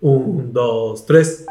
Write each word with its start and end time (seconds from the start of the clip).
Un, 0.00 0.52
dos, 0.52 1.06
tres. 1.06 1.46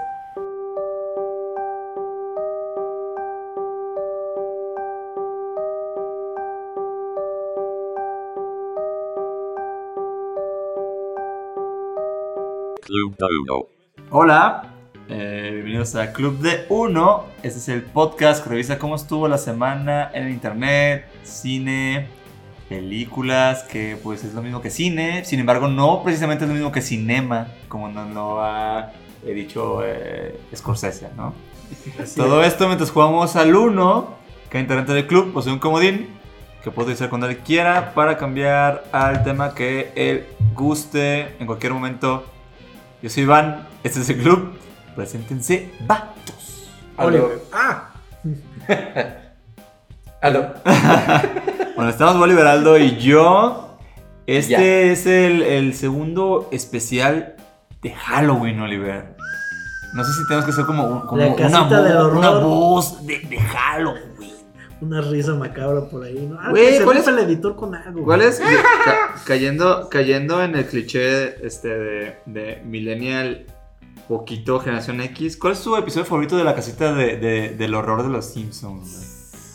Club 12.82 13.16
de 13.18 13.26
Uno. 13.42 13.68
Hola, 14.12 14.74
eh, 15.10 15.50
bienvenidos 15.54 15.96
a 15.96 16.12
Club 16.12 16.38
de 16.40 16.66
Uno. 16.70 17.24
Este 17.42 17.60
es 17.60 17.70
el 17.70 17.82
podcast 17.82 18.44
que 18.44 18.50
revisa 18.50 18.78
cómo 18.78 18.96
estuvo 18.96 19.28
la 19.28 19.38
semana 19.38 20.12
en 20.14 20.26
el 20.26 20.32
internet, 20.34 21.06
cine, 21.24 22.08
películas, 22.74 23.62
que 23.64 24.00
pues 24.02 24.24
es 24.24 24.34
lo 24.34 24.42
mismo 24.42 24.60
que 24.60 24.72
cine. 24.72 25.24
Sin 25.26 25.40
embargo, 25.40 25.68
no 25.68 26.02
precisamente 26.04 26.46
es 26.46 26.50
lo 26.50 26.56
mismo 26.56 26.72
que 26.72 26.82
cinema, 26.82 27.50
como 27.68 27.88
nos 27.88 28.12
lo 28.12 28.44
ha 28.44 28.92
dicho 29.24 29.82
eh, 29.86 30.40
Scorsese, 30.56 31.10
¿no? 31.16 31.36
Todo 32.16 32.44
esto 32.44 32.66
mientras 32.66 32.90
jugamos 32.90 33.36
al 33.36 33.56
Uno, 33.56 34.16
que 34.50 34.60
integrante 34.60 34.92
del 34.94 35.06
club 35.06 35.32
posee 35.34 35.54
un 35.54 35.60
comodín 35.60 36.08
que 36.64 36.72
puede 36.72 36.88
utilizar 36.88 37.10
cuando 37.10 37.28
él 37.28 37.38
quiera 37.38 37.94
para 37.94 38.18
cambiar 38.18 38.86
al 38.92 39.24
tema 39.24 39.54
que 39.54 39.92
él 39.96 40.26
guste 40.56 41.36
en 41.40 41.46
cualquier 41.46 41.74
momento. 41.74 42.26
Yo 43.04 43.10
soy 43.10 43.24
Iván, 43.24 43.68
este 43.84 44.00
es 44.00 44.10
el 44.10 44.18
club. 44.18 44.58
Preséntense, 44.96 45.72
vatos. 45.86 46.72
Oliver. 46.98 47.40
Ah. 47.52 47.92
Aló. 50.22 50.54
Bueno, 51.76 51.90
estamos 51.90 52.18
Bolívar 52.18 52.48
Aldo 52.48 52.78
y 52.78 52.98
yo. 52.98 53.78
Este 54.26 54.52
Ya. 54.52 54.62
es 54.92 55.06
el, 55.06 55.42
el 55.42 55.74
segundo 55.74 56.48
especial 56.52 57.36
de 57.82 57.92
Halloween, 57.94 58.60
Oliver. 58.62 59.16
No 59.94 60.04
sé 60.04 60.12
si 60.14 60.28
tenemos 60.28 60.46
que 60.46 60.52
hacer 60.52 60.66
como, 60.66 60.86
un- 60.88 61.00
como 61.02 61.18
La 61.22 61.28
una, 61.28 61.36
casita 61.36 61.82
del 61.84 61.98
vo- 61.98 62.18
una 62.18 62.30
voz 62.32 63.06
de, 63.06 63.20
de 63.20 63.38
Halloween. 63.38 64.14
Una 64.82 65.02
risa 65.02 65.34
macabra 65.34 65.88
por 65.90 66.04
ahí, 66.04 66.28
¿no? 66.30 66.38
Ah, 66.40 66.50
¿cuál 66.84 66.98
es- 66.98 67.08
el 67.08 67.20
editor 67.20 67.56
con 67.56 67.76
algo. 67.76 68.04
¿Cuál 68.04 68.22
es? 68.22 68.40
Ca- 68.40 69.16
cayendo, 69.26 69.90
cayendo 69.90 70.42
en 70.44 70.56
el 70.56 70.66
cliché 70.66 71.46
este 71.46 71.68
de, 71.70 72.16
de 72.26 72.62
Millennial 72.66 73.46
poquito 74.08 74.60
generación 74.60 75.02
X. 75.02 75.38
¿Cuál 75.38 75.54
es 75.54 75.62
tu 75.62 75.76
episodio 75.76 76.06
favorito 76.06 76.38
de 76.38 76.44
la 76.44 76.56
casita 76.56 76.94
de- 76.94 77.18
de- 77.18 77.50
del 77.56 77.76
horror 77.76 78.04
de 78.04 78.10
los 78.10 78.26
Simpsons? 78.26 79.03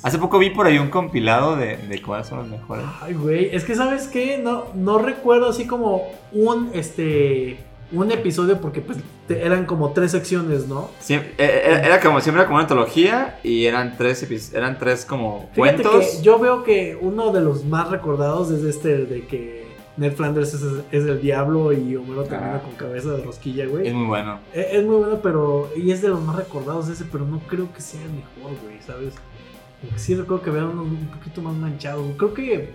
Hace 0.03 0.19
poco 0.19 0.39
vi 0.39 0.51
por 0.51 0.67
ahí 0.67 0.79
un 0.79 0.91
compilado 0.91 1.57
de, 1.57 1.77
de 1.77 2.03
cuáles 2.03 2.27
son 2.29 2.39
los 2.39 2.49
mejores. 2.49 2.85
Ay, 3.03 3.15
güey, 3.15 3.55
es 3.55 3.65
que 3.65 3.75
sabes 3.75 4.07
qué, 4.09 4.39
no, 4.39 4.67
no 4.75 4.99
recuerdo 4.99 5.49
así 5.49 5.67
como 5.67 6.03
un 6.33 6.71
este 6.75 7.59
un 7.91 8.13
episodio 8.13 8.61
porque 8.61 8.83
pues 8.83 8.99
te- 9.27 9.43
eran 9.47 9.65
como 9.65 9.93
tres 9.93 10.11
secciones, 10.11 10.69
¿no? 10.69 10.91
Siem- 11.03 11.23
eh, 11.39 11.63
era, 11.65 11.81
era 11.81 12.01
como 12.01 12.21
siempre 12.21 12.43
era 12.43 12.47
como 12.47 12.57
una 12.57 12.65
antología 12.65 13.39
y 13.43 13.65
eran 13.65 13.97
tres 13.97 14.53
eran 14.53 14.79
tres 14.79 15.07
como 15.07 15.49
Fíjate 15.55 15.83
cuentos. 15.83 16.05
que 16.17 16.23
yo 16.23 16.39
veo 16.39 16.65
que 16.65 16.99
uno 17.01 17.33
de 17.33 17.41
los 17.41 17.65
más 17.65 17.89
recordados 17.91 18.51
es 18.51 18.63
este 18.65 19.07
de 19.07 19.27
que 19.27 19.67
Ned 19.97 20.13
Flanders 20.13 20.53
es, 20.55 20.63
es 20.93 21.05
el 21.07 21.21
diablo 21.21 21.73
y 21.73 21.97
Homero 21.97 22.25
termina 22.25 22.57
Ah. 22.57 22.61
con 22.63 22.73
cabeza 22.75 23.11
de 23.13 23.25
rosquilla, 23.25 23.67
güey. 23.67 23.89
Es 23.89 23.95
muy 23.95 24.07
bueno. 24.07 24.39
Es, 24.53 24.67
es 24.75 24.85
muy 24.85 24.97
bueno, 24.97 25.19
pero. 25.23 25.71
Y 25.75 25.91
es 25.91 26.03
de 26.03 26.09
los 26.09 26.21
más 26.23 26.37
recordados 26.37 26.89
ese, 26.89 27.05
pero 27.11 27.25
no 27.25 27.41
creo 27.49 27.73
que 27.73 27.81
sea 27.81 28.01
el 28.03 28.11
mejor, 28.11 28.53
güey, 28.63 28.81
¿sabes? 28.87 29.15
Sí 29.97 30.15
recuerdo 30.15 30.43
que 30.43 30.51
vean 30.51 30.67
uno 30.67 30.83
un 30.83 31.09
poquito 31.09 31.41
más 31.43 31.55
manchado. 31.55 32.05
Creo 32.17 32.35
que. 32.35 32.71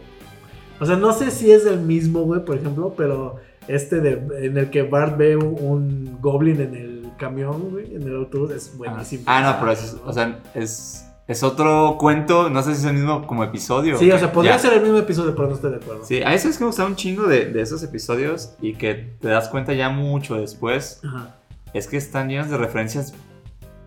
O 0.80 0.86
sea, 0.86 0.96
no 0.96 1.14
sé 1.14 1.32
si 1.32 1.52
es 1.52 1.66
el 1.66 1.80
mismo, 1.80 2.22
güey, 2.24 2.44
por 2.44 2.58
ejemplo, 2.58 2.94
pero 2.98 3.38
este 3.68 4.02
de 4.02 4.46
en 4.46 4.58
el 4.58 4.70
que 4.70 4.84
Bart 4.84 5.18
ve 5.18 5.36
un, 5.38 6.18
goblin 6.22 6.60
en 6.62 6.76
el 6.76 7.10
camión, 7.18 7.70
güey, 7.72 7.96
en 7.96 8.04
el 8.04 8.16
autobús, 8.18 8.52
es 8.52 8.78
buenísimo. 8.78 9.24
Ah, 9.28 9.42
no, 9.42 9.60
pero 9.60 9.72
es, 9.72 9.96
o 10.06 10.12
sea, 10.12 10.40
es, 10.56 11.06
es 11.28 11.44
otro 11.44 11.98
cuento. 12.00 12.50
No 12.50 12.62
sé 12.64 12.74
si 12.74 12.82
es 12.82 12.86
el 12.86 12.94
mismo 12.96 13.26
como 13.28 13.44
episodio. 13.44 13.98
Sí, 13.98 14.12
o 14.12 14.18
sea, 14.18 14.32
podría 14.32 14.54
Ya. 14.54 14.60
ser 14.60 14.74
el 14.74 14.82
mismo 14.82 14.98
episodio, 14.98 15.36
pero 15.36 15.48
no 15.50 15.56
estoy 15.56 15.72
de 15.72 15.78
acuerdo. 15.78 16.04
Sí, 16.06 16.22
a 16.24 16.30
veces 16.30 16.52
es 16.52 16.58
que 16.58 16.64
me 16.64 16.68
gusta 16.68 16.86
un 16.86 16.96
chingo 16.96 17.28
de, 17.28 17.46
de 17.46 17.62
esos 17.62 17.84
episodios 17.84 18.56
y 18.62 18.74
que 18.74 19.16
te 19.22 19.28
das 19.28 19.50
cuenta 19.50 19.74
ya 19.74 19.90
mucho 19.90 20.36
después, 20.36 21.02
Ajá. 21.06 21.36
es 21.74 21.88
que 21.88 21.98
están 21.98 22.30
llenos 22.30 22.50
de 22.50 22.58
referencias 22.58 23.14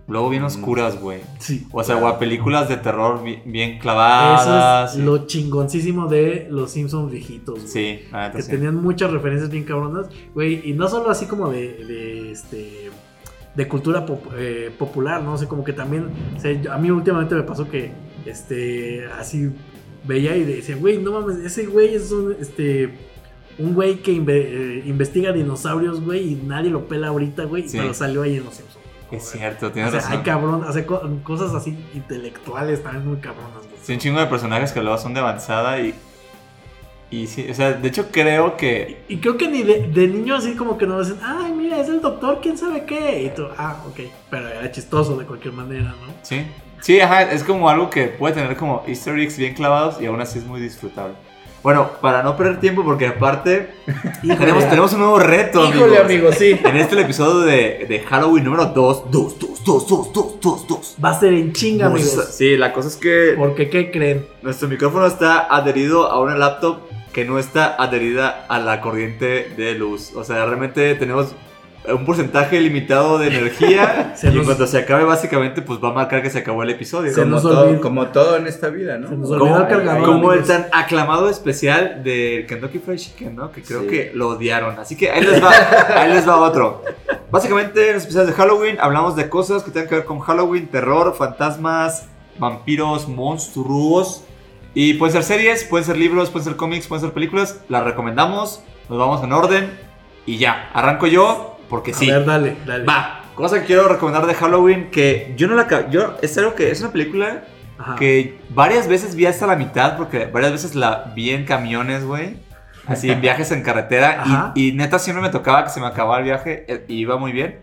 luego 0.08 0.28
bien 0.28 0.42
Mm. 0.42 0.46
oscuras, 0.46 1.00
güey. 1.00 1.20
Sí. 1.38 1.66
O 1.72 1.82
sea, 1.82 1.96
o 1.96 2.06
a 2.06 2.18
películas 2.18 2.68
de 2.68 2.76
terror 2.76 3.22
bien, 3.24 3.42
bien 3.44 3.70
Eso 3.72 3.80
clavadas. 3.82 4.94
es 4.96 5.02
lo 5.04 5.26
chingoncísimo 5.26 6.06
de 6.06 6.46
los 6.50 6.70
Simpsons 6.70 7.10
viejitos, 7.10 7.56
güey. 7.56 7.68
Sí, 7.68 8.00
la 8.12 8.26
neta 8.28 8.36
que 8.36 8.42
sí. 8.42 8.50
tenían 8.50 8.76
muchas 8.76 9.10
referencias 9.10 9.50
bien 9.50 9.64
cabronas, 9.64 10.06
güey, 10.34 10.60
y 10.68 10.72
no 10.74 10.88
solo 10.88 11.10
así 11.10 11.26
como 11.26 11.50
de, 11.50 11.84
de, 11.84 12.30
este 12.32 12.90
de 13.54 13.68
cultura 13.68 14.04
pop- 14.04 14.32
eh, 14.36 14.70
popular, 14.78 15.22
no 15.22 15.38
sé, 15.38 15.46
como 15.48 15.64
que 15.64 15.72
también, 15.72 16.08
o 16.36 16.40
sea, 16.40 16.74
a 16.74 16.76
mí 16.78 16.90
últimamente 16.90 17.34
me 17.34 17.42
pasó 17.42 17.66
que, 17.68 17.90
este, 18.26 19.06
así 19.18 19.50
veía 20.06 20.36
y 20.36 20.44
decía, 20.44 20.76
güey, 20.76 20.98
no 20.98 21.12
mames, 21.12 21.38
ese 21.38 21.64
güey 21.66 21.94
es 21.94 22.12
un, 22.12 22.36
este, 22.38 22.90
un 23.58 23.74
güey 23.74 24.02
que 24.02 24.12
inve- 24.12 24.44
eh, 24.46 24.82
investiga 24.84 25.32
dinosaurios, 25.32 26.02
güey, 26.04 26.32
y 26.32 26.34
nadie 26.34 26.68
lo 26.70 26.86
pela 26.86 27.08
ahorita, 27.08 27.44
güey, 27.44 27.66
Sí. 27.66 27.78
pero 27.78 27.94
salió 27.94 28.22
ahí 28.22 28.36
en 28.36 28.44
los 28.44 28.54
Simpsons. 28.54 28.84
Es 29.10 29.30
cierto, 29.30 29.66
O 29.68 29.70
tienes 29.72 29.92
sea, 29.92 30.00
razón. 30.00 30.16
hay 30.16 30.22
cabrón, 30.24 30.64
o 30.64 30.72
sea, 30.72 30.84
co- 30.86 31.02
cosas 31.22 31.54
así 31.54 31.76
intelectuales 31.94 32.82
también 32.82 33.06
muy 33.06 33.18
cabronas. 33.18 33.62
Sí, 33.82 33.92
un 33.92 33.98
chingo 33.98 34.18
de 34.20 34.26
personajes 34.26 34.72
que 34.72 34.80
luego 34.82 34.98
son 34.98 35.14
de 35.14 35.20
avanzada 35.20 35.78
y. 35.80 35.94
Y 37.08 37.28
sí, 37.28 37.46
o 37.48 37.54
sea, 37.54 37.72
de 37.72 37.86
hecho 37.88 38.08
creo 38.10 38.56
que. 38.56 39.04
Y 39.08 39.18
creo 39.18 39.36
que 39.36 39.46
ni 39.48 39.62
de, 39.62 39.86
de 39.86 40.08
niño 40.08 40.34
así 40.34 40.56
como 40.56 40.76
que 40.76 40.86
nos 40.88 41.06
dicen, 41.08 41.22
ay, 41.24 41.52
mira, 41.52 41.80
es 41.80 41.88
el 41.88 42.00
doctor, 42.00 42.40
quién 42.42 42.58
sabe 42.58 42.84
qué. 42.84 43.22
Y 43.22 43.30
tú, 43.30 43.46
ah, 43.56 43.76
ok. 43.88 44.00
Pero 44.28 44.48
era 44.48 44.70
chistoso 44.72 45.16
de 45.16 45.24
cualquier 45.24 45.54
manera, 45.54 45.84
¿no? 45.90 46.12
Sí. 46.22 46.44
Sí, 46.80 47.00
ajá, 47.00 47.22
es 47.30 47.42
como 47.44 47.70
algo 47.70 47.90
que 47.90 48.08
puede 48.08 48.34
tener 48.34 48.56
como 48.56 48.82
easter 48.88 49.16
eggs 49.18 49.38
bien 49.38 49.54
clavados 49.54 50.00
y 50.00 50.06
aún 50.06 50.20
así 50.20 50.40
es 50.40 50.44
muy 50.44 50.60
disfrutable. 50.60 51.14
Bueno, 51.66 51.90
para 52.00 52.22
no 52.22 52.36
perder 52.36 52.60
tiempo, 52.60 52.84
porque 52.84 53.08
aparte 53.08 53.70
tenemos, 54.22 54.68
tenemos 54.68 54.92
un 54.92 55.00
nuevo 55.00 55.18
reto, 55.18 55.68
Híjole, 55.68 55.98
amigo, 55.98 56.30
sí. 56.30 56.56
En 56.64 56.76
este 56.76 56.94
el 56.94 57.00
episodio 57.00 57.40
de, 57.40 57.86
de 57.88 58.04
Halloween 58.08 58.44
número 58.44 58.66
2. 58.66 59.10
2, 59.10 59.38
2, 59.40 59.64
2, 59.64 59.88
2, 59.88 60.12
2, 60.12 60.40
2, 60.40 60.66
2. 60.68 60.96
Va 61.04 61.10
a 61.10 61.18
ser 61.18 61.32
en 61.32 61.52
chinga, 61.52 61.86
amigos. 61.86 62.28
Sí, 62.30 62.56
la 62.56 62.72
cosa 62.72 62.86
es 62.86 62.94
que 62.94 63.34
Porque, 63.36 63.68
¿qué 63.68 63.90
creen? 63.90 64.28
nuestro 64.42 64.68
micrófono 64.68 65.06
está 65.06 65.52
adherido 65.52 66.08
a 66.08 66.20
una 66.20 66.36
laptop 66.36 66.82
que 67.12 67.24
no 67.24 67.36
está 67.40 67.74
adherida 67.82 68.46
a 68.48 68.60
la 68.60 68.80
corriente 68.80 69.52
de 69.56 69.74
luz. 69.74 70.12
O 70.14 70.22
sea, 70.22 70.46
realmente 70.46 70.94
tenemos 70.94 71.34
un 71.92 72.04
porcentaje 72.04 72.60
limitado 72.60 73.18
de 73.18 73.28
energía 73.28 74.12
Se 74.16 74.28
y 74.28 74.34
nos- 74.34 74.46
cuando 74.46 74.66
se 74.66 74.78
acabe 74.78 75.04
básicamente 75.04 75.62
pues 75.62 75.78
va 75.82 75.90
a 75.90 75.92
marcar 75.92 76.22
que 76.22 76.30
se 76.30 76.38
acabó 76.38 76.62
el 76.62 76.70
episodio. 76.70 77.12
Se 77.12 77.20
Como 77.20 77.30
nos 77.32 77.42
todo, 77.42 77.80
como 77.80 78.06
todo 78.08 78.36
en 78.36 78.46
esta 78.46 78.68
vida, 78.68 78.98
¿no? 78.98 79.08
Se 79.08 79.16
nos 79.16 79.28
Como, 79.28 79.56
el 79.58 79.66
cargador. 79.68 80.04
como 80.04 80.32
el 80.32 80.42
tan 80.44 80.66
aclamado 80.72 81.28
especial 81.28 82.02
del 82.02 82.46
Kentucky 82.46 82.78
Fried 82.78 82.98
Chicken, 82.98 83.36
¿no? 83.36 83.52
Que 83.52 83.62
creo 83.62 83.82
Sí. 83.82 83.86
que 83.88 84.10
lo 84.14 84.28
odiaron. 84.30 84.78
Así 84.78 84.96
que 84.96 85.10
ahí 85.10 85.22
les 85.22 85.42
va, 85.42 85.50
ahí 86.02 86.12
les 86.12 86.28
va 86.28 86.36
otro. 86.36 86.82
Básicamente 87.30 87.88
en 87.88 87.94
los 87.94 88.02
especiales 88.02 88.28
de 88.28 88.34
Halloween 88.34 88.76
hablamos 88.80 89.16
de 89.16 89.28
cosas 89.28 89.62
que 89.62 89.70
tienen 89.70 89.88
que 89.88 89.96
ver 89.96 90.04
con 90.04 90.20
Halloween, 90.20 90.68
terror, 90.68 91.14
fantasmas, 91.16 92.08
vampiros, 92.38 93.08
monstruos. 93.08 94.22
Y 94.74 94.94
pueden 94.94 95.12
ser 95.14 95.22
series, 95.24 95.64
pueden 95.64 95.86
ser 95.86 95.96
libros, 95.96 96.28
pueden 96.30 96.44
ser 96.44 96.56
cómics, 96.56 96.86
pueden 96.86 97.02
ser 97.04 97.12
películas. 97.14 97.60
Las 97.68 97.84
recomendamos, 97.84 98.60
nos 98.88 98.98
vamos 98.98 99.22
en 99.24 99.32
orden. 99.32 99.70
Y 100.26 100.36
ya, 100.38 100.68
arranco 100.74 101.06
yo 101.06 101.55
porque 101.68 101.92
A 101.92 101.94
sí. 101.94 102.10
ver, 102.10 102.24
dale, 102.24 102.56
dale. 102.66 102.84
Va, 102.84 103.22
cosa 103.34 103.60
que 103.60 103.66
quiero 103.66 103.88
recomendar 103.88 104.26
de 104.26 104.34
Halloween 104.34 104.90
que 104.90 105.34
yo 105.36 105.46
no 105.48 105.54
la... 105.54 105.88
Yo, 105.90 106.16
es 106.22 106.36
algo 106.38 106.54
que 106.54 106.70
es 106.70 106.80
una 106.80 106.90
película 106.92 107.42
Ajá. 107.78 107.96
que 107.96 108.38
varias 108.50 108.88
veces 108.88 109.14
vi 109.14 109.26
hasta 109.26 109.46
la 109.46 109.56
mitad 109.56 109.96
porque 109.96 110.26
varias 110.26 110.52
veces 110.52 110.74
la 110.74 111.12
vi 111.14 111.30
en 111.30 111.44
camiones, 111.44 112.04
güey. 112.04 112.36
Así 112.86 113.10
en 113.10 113.20
viajes 113.20 113.50
en 113.50 113.62
carretera 113.64 114.52
y, 114.54 114.68
y 114.68 114.72
neta 114.72 115.00
siempre 115.00 115.20
me 115.20 115.30
tocaba 115.30 115.64
que 115.64 115.70
se 115.70 115.80
me 115.80 115.86
acababa 115.88 116.18
el 116.18 116.24
viaje 116.24 116.64
eh, 116.68 116.84
y 116.86 116.94
iba 116.98 117.16
muy 117.16 117.32
bien. 117.32 117.58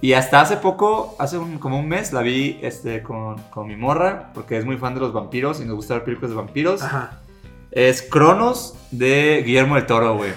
Y 0.00 0.12
hasta 0.12 0.40
hace 0.40 0.56
poco, 0.58 1.16
hace 1.18 1.36
un- 1.36 1.58
como 1.58 1.80
un 1.80 1.88
mes, 1.88 2.12
la 2.12 2.20
vi 2.22 2.60
este, 2.62 3.02
con, 3.02 3.38
con 3.50 3.66
mi 3.66 3.74
morra 3.74 4.30
porque 4.34 4.56
es 4.56 4.64
muy 4.64 4.76
fan 4.76 4.94
de 4.94 5.00
los 5.00 5.12
vampiros 5.12 5.60
y 5.60 5.64
nos 5.64 5.74
gusta 5.74 5.94
ver 5.94 6.04
películas 6.04 6.30
de 6.30 6.36
vampiros. 6.36 6.82
Ajá. 6.82 7.18
Es 7.70 8.02
Cronos 8.02 8.74
de 8.90 9.42
Guillermo 9.44 9.74
del 9.74 9.84
Toro, 9.86 10.16
güey. 10.16 10.30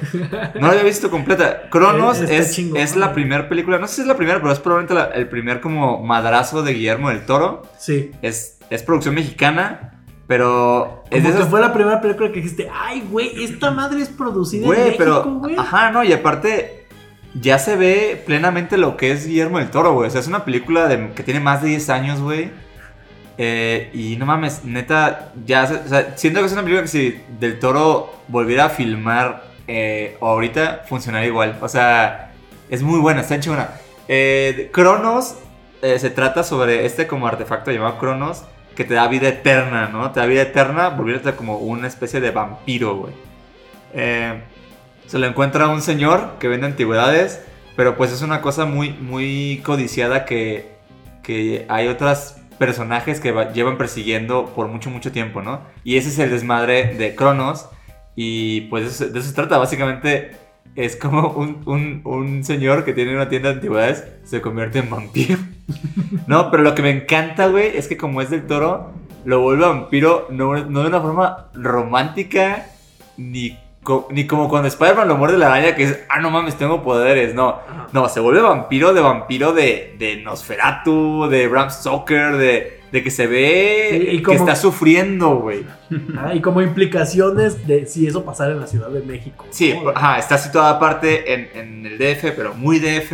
No 0.55 0.61
la 0.67 0.69
había 0.73 0.83
visto 0.83 1.09
completa. 1.09 1.69
Cronos 1.69 2.19
es, 2.19 2.57
es 2.59 2.95
la 2.95 3.13
primera 3.13 3.47
película, 3.47 3.77
no 3.77 3.87
sé 3.87 3.95
si 3.95 4.01
es 4.01 4.07
la 4.07 4.17
primera, 4.17 4.39
pero 4.39 4.51
es 4.51 4.59
probablemente 4.59 4.93
la- 4.93 5.05
el 5.15 5.29
primer 5.29 5.61
como 5.61 6.03
madrazo 6.03 6.61
de 6.63 6.73
Guillermo 6.73 7.09
del 7.09 7.25
Toro. 7.25 7.63
Sí. 7.77 8.11
Es, 8.21 8.57
es 8.69 8.83
producción 8.83 9.15
mexicana, 9.15 10.01
pero 10.27 11.03
es 11.11 11.21
Como 11.23 11.33
de 11.33 11.39
que 11.43 11.49
fue 11.49 11.61
la 11.61 11.73
primera 11.73 12.01
película 12.01 12.29
que 12.29 12.41
dijiste, 12.41 12.69
ay, 12.73 13.03
güey, 13.09 13.43
esta 13.43 13.71
madre 13.71 14.01
es 14.01 14.09
producida 14.09 14.65
en 14.65 14.69
México, 14.85 14.95
pero... 14.97 15.23
güey. 15.23 15.55
Ajá, 15.57 15.91
no, 15.91 16.03
y 16.03 16.11
aparte 16.11 16.85
ya 17.39 17.57
se 17.59 17.75
ve 17.77 18.21
plenamente 18.25 18.77
lo 18.77 18.97
que 18.97 19.11
es 19.11 19.27
Guillermo 19.27 19.59
del 19.59 19.69
Toro, 19.69 19.93
güey. 19.93 20.07
O 20.07 20.11
sea, 20.11 20.19
es 20.19 20.27
una 20.27 20.43
película 20.43 20.87
de- 20.87 21.11
que 21.13 21.23
tiene 21.23 21.39
más 21.39 21.61
de 21.61 21.69
10 21.69 21.89
años, 21.89 22.19
güey. 22.19 22.51
Eh, 23.41 23.89
y 23.93 24.17
no 24.17 24.25
mames, 24.25 24.65
neta, 24.65 25.31
ya, 25.45 25.63
o 25.63 25.87
sea, 25.87 26.17
siento 26.17 26.41
que 26.41 26.47
es 26.47 26.51
una 26.51 26.61
película 26.61 26.81
que 26.81 26.89
si 26.89 27.21
Del 27.39 27.57
Toro 27.57 28.13
volviera 28.27 28.65
a 28.65 28.69
filmar 28.69 29.45
eh, 29.65 30.17
ahorita, 30.19 30.83
funcionaría 30.87 31.29
igual. 31.29 31.57
O 31.61 31.69
sea, 31.69 32.33
Es 32.69 32.83
muy 32.83 32.99
buena, 32.99 33.21
está 33.21 33.39
chingona. 33.39 33.69
Eh, 34.09 34.69
Cronos 34.73 35.35
eh, 35.81 35.97
se 35.99 36.09
trata 36.09 36.43
sobre 36.43 36.85
este 36.85 37.07
como 37.07 37.27
artefacto 37.27 37.71
llamado 37.71 37.97
Cronos 37.97 38.43
que 38.75 38.83
te 38.83 38.93
da 38.93 39.07
vida 39.07 39.29
eterna, 39.29 39.87
¿no? 39.87 40.11
Te 40.11 40.19
da 40.19 40.25
vida 40.25 40.41
eterna 40.41 40.89
volviéndote 40.89 41.35
como 41.35 41.57
una 41.57 41.87
especie 41.87 42.19
de 42.19 42.31
vampiro, 42.31 42.95
güey. 42.97 43.13
Eh, 43.93 44.41
se 45.07 45.19
lo 45.19 45.27
encuentra 45.27 45.67
un 45.67 45.81
señor 45.81 46.37
que 46.39 46.47
vende 46.47 46.67
antigüedades, 46.67 47.41
pero 47.75 47.95
pues 47.97 48.11
es 48.11 48.21
una 48.21 48.41
cosa 48.41 48.65
muy, 48.65 48.91
muy 48.91 49.61
codiciada 49.65 50.25
que, 50.25 50.75
que 51.23 51.65
hay 51.69 51.87
otros 51.87 52.35
personajes 52.59 53.19
que 53.19 53.31
va- 53.31 53.51
llevan 53.53 53.77
persiguiendo 53.77 54.53
por 54.55 54.67
mucho, 54.67 54.89
mucho 54.91 55.11
tiempo, 55.11 55.41
¿no? 55.41 55.61
Y 55.83 55.97
ese 55.97 56.09
es 56.09 56.19
el 56.19 56.29
desmadre 56.29 56.93
de 56.95 57.15
Cronos. 57.15 57.67
Y 58.15 58.61
pues 58.69 58.83
de 58.83 58.89
eso, 58.89 59.13
de 59.13 59.19
eso 59.19 59.29
se 59.29 59.33
trata, 59.35 59.57
básicamente 59.57 60.31
es 60.75 60.95
como 60.95 61.29
un, 61.29 61.61
un- 61.65 62.01
un 62.03 62.43
señor 62.43 62.85
que 62.85 62.93
tiene 62.93 63.15
una 63.15 63.29
tienda 63.29 63.49
de 63.49 63.55
antigüedades 63.55 64.03
se 64.25 64.41
convierte 64.41 64.79
en 64.79 64.89
vampiro. 64.89 65.37
No, 66.27 66.49
pero 66.51 66.61
lo 66.63 66.75
que 66.75 66.81
me 66.83 66.89
encanta, 66.91 67.47
güey, 67.47 67.75
es 67.77 67.87
que 67.87 67.97
como 67.97 68.21
es 68.21 68.29
del 68.29 68.45
toro, 68.45 68.91
lo 69.25 69.41
vuelve 69.41 69.65
vampiro 69.65 70.27
no, 70.29 70.55
no 70.65 70.81
de 70.81 70.87
una 70.87 71.01
forma 71.01 71.47
romántica, 71.53 72.67
ni, 73.17 73.57
co- 73.89 74.07
ni 74.11 74.27
como 74.27 74.47
cuando 74.47 74.67
Spider-Man 74.67 75.07
lo 75.07 75.17
muerde 75.17 75.37
la 75.39 75.47
araña, 75.47 75.75
que 75.75 75.83
es, 75.85 75.99
ah, 76.09 76.19
no 76.19 76.29
mames, 76.29 76.55
tengo 76.55 76.83
poderes. 76.83 77.33
No, 77.33 77.49
Ajá. 77.67 77.87
no, 77.91 78.07
se 78.07 78.19
vuelve 78.19 78.39
vampiro 78.41 78.93
de 78.93 79.01
vampiro 79.01 79.51
de, 79.51 79.95
de 79.97 80.17
Nosferatu, 80.17 81.27
de 81.27 81.47
Bram 81.47 81.71
Stoker, 81.71 82.37
de, 82.37 82.81
de 82.91 83.03
que 83.03 83.09
se 83.09 83.25
ve 83.25 83.87
Sí, 83.91 84.07
y 84.17 84.21
que 84.23 84.33
está 84.35 84.55
sufriendo, 84.55 85.37
güey. 85.37 85.65
Ah, 86.19 86.35
y 86.35 86.39
como 86.41 86.61
implicaciones 86.61 87.65
de 87.65 87.87
si 87.87 88.05
eso 88.05 88.23
pasara 88.23 88.51
en 88.51 88.59
la 88.59 88.67
Ciudad 88.67 88.89
de 88.89 89.01
México. 89.01 89.45
Sí, 89.49 89.73
¿no? 89.73 89.89
ajá, 89.89 90.19
está 90.19 90.37
situada 90.37 90.69
aparte 90.71 91.33
en, 91.33 91.49
en 91.55 91.85
el 91.87 91.97
DF, 91.97 92.31
pero 92.35 92.53
muy 92.53 92.77
DF. 92.79 93.11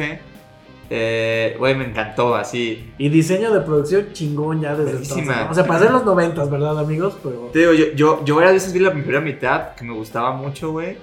Eh, 0.89 1.55
Güey, 1.57 1.75
me 1.75 1.85
encantó, 1.85 2.35
así. 2.35 2.91
Y 2.97 3.09
diseño 3.09 3.51
de 3.53 3.61
producción 3.61 4.07
chingón 4.13 4.61
ya 4.61 4.75
desde 4.75 4.93
Bellísima. 4.93 5.19
entonces. 5.21 5.45
¿no? 5.45 5.51
O 5.51 5.53
sea, 5.67 5.79
ser 5.79 5.91
los 5.91 6.05
noventas, 6.05 6.49
¿verdad, 6.49 6.77
amigos? 6.79 7.17
Pero... 7.23 7.49
Te 7.51 7.59
digo, 7.59 7.73
yo, 7.73 7.85
yo, 7.95 8.23
yo 8.25 8.35
varias 8.35 8.53
veces 8.53 8.73
vi 8.73 8.79
la 8.79 8.91
primera 8.91 9.19
mitad, 9.21 9.73
que 9.75 9.83
me 9.83 9.93
gustaba 9.93 10.33
mucho, 10.33 10.71
güey. 10.71 10.97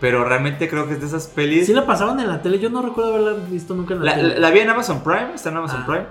Pero 0.00 0.24
realmente 0.24 0.68
creo 0.68 0.86
que 0.88 0.94
es 0.94 1.00
de 1.00 1.06
esas 1.06 1.28
pelis. 1.28 1.66
Sí 1.66 1.72
la 1.72 1.86
pasaban 1.86 2.18
en 2.20 2.28
la 2.28 2.42
tele, 2.42 2.58
yo 2.58 2.68
no 2.70 2.82
recuerdo 2.82 3.14
haberla 3.14 3.44
visto 3.48 3.72
nunca 3.74 3.94
en 3.94 4.00
la, 4.04 4.06
La, 4.06 4.14
tele. 4.16 4.28
la- 4.34 4.38
la 4.40 4.50
vi 4.50 4.58
en 4.60 4.68
Amazon 4.70 5.02
Prime, 5.04 5.28
está 5.34 5.50
en 5.50 5.56
Amazon 5.58 5.80
Ah. 5.82 5.86
Prime. 5.86 6.06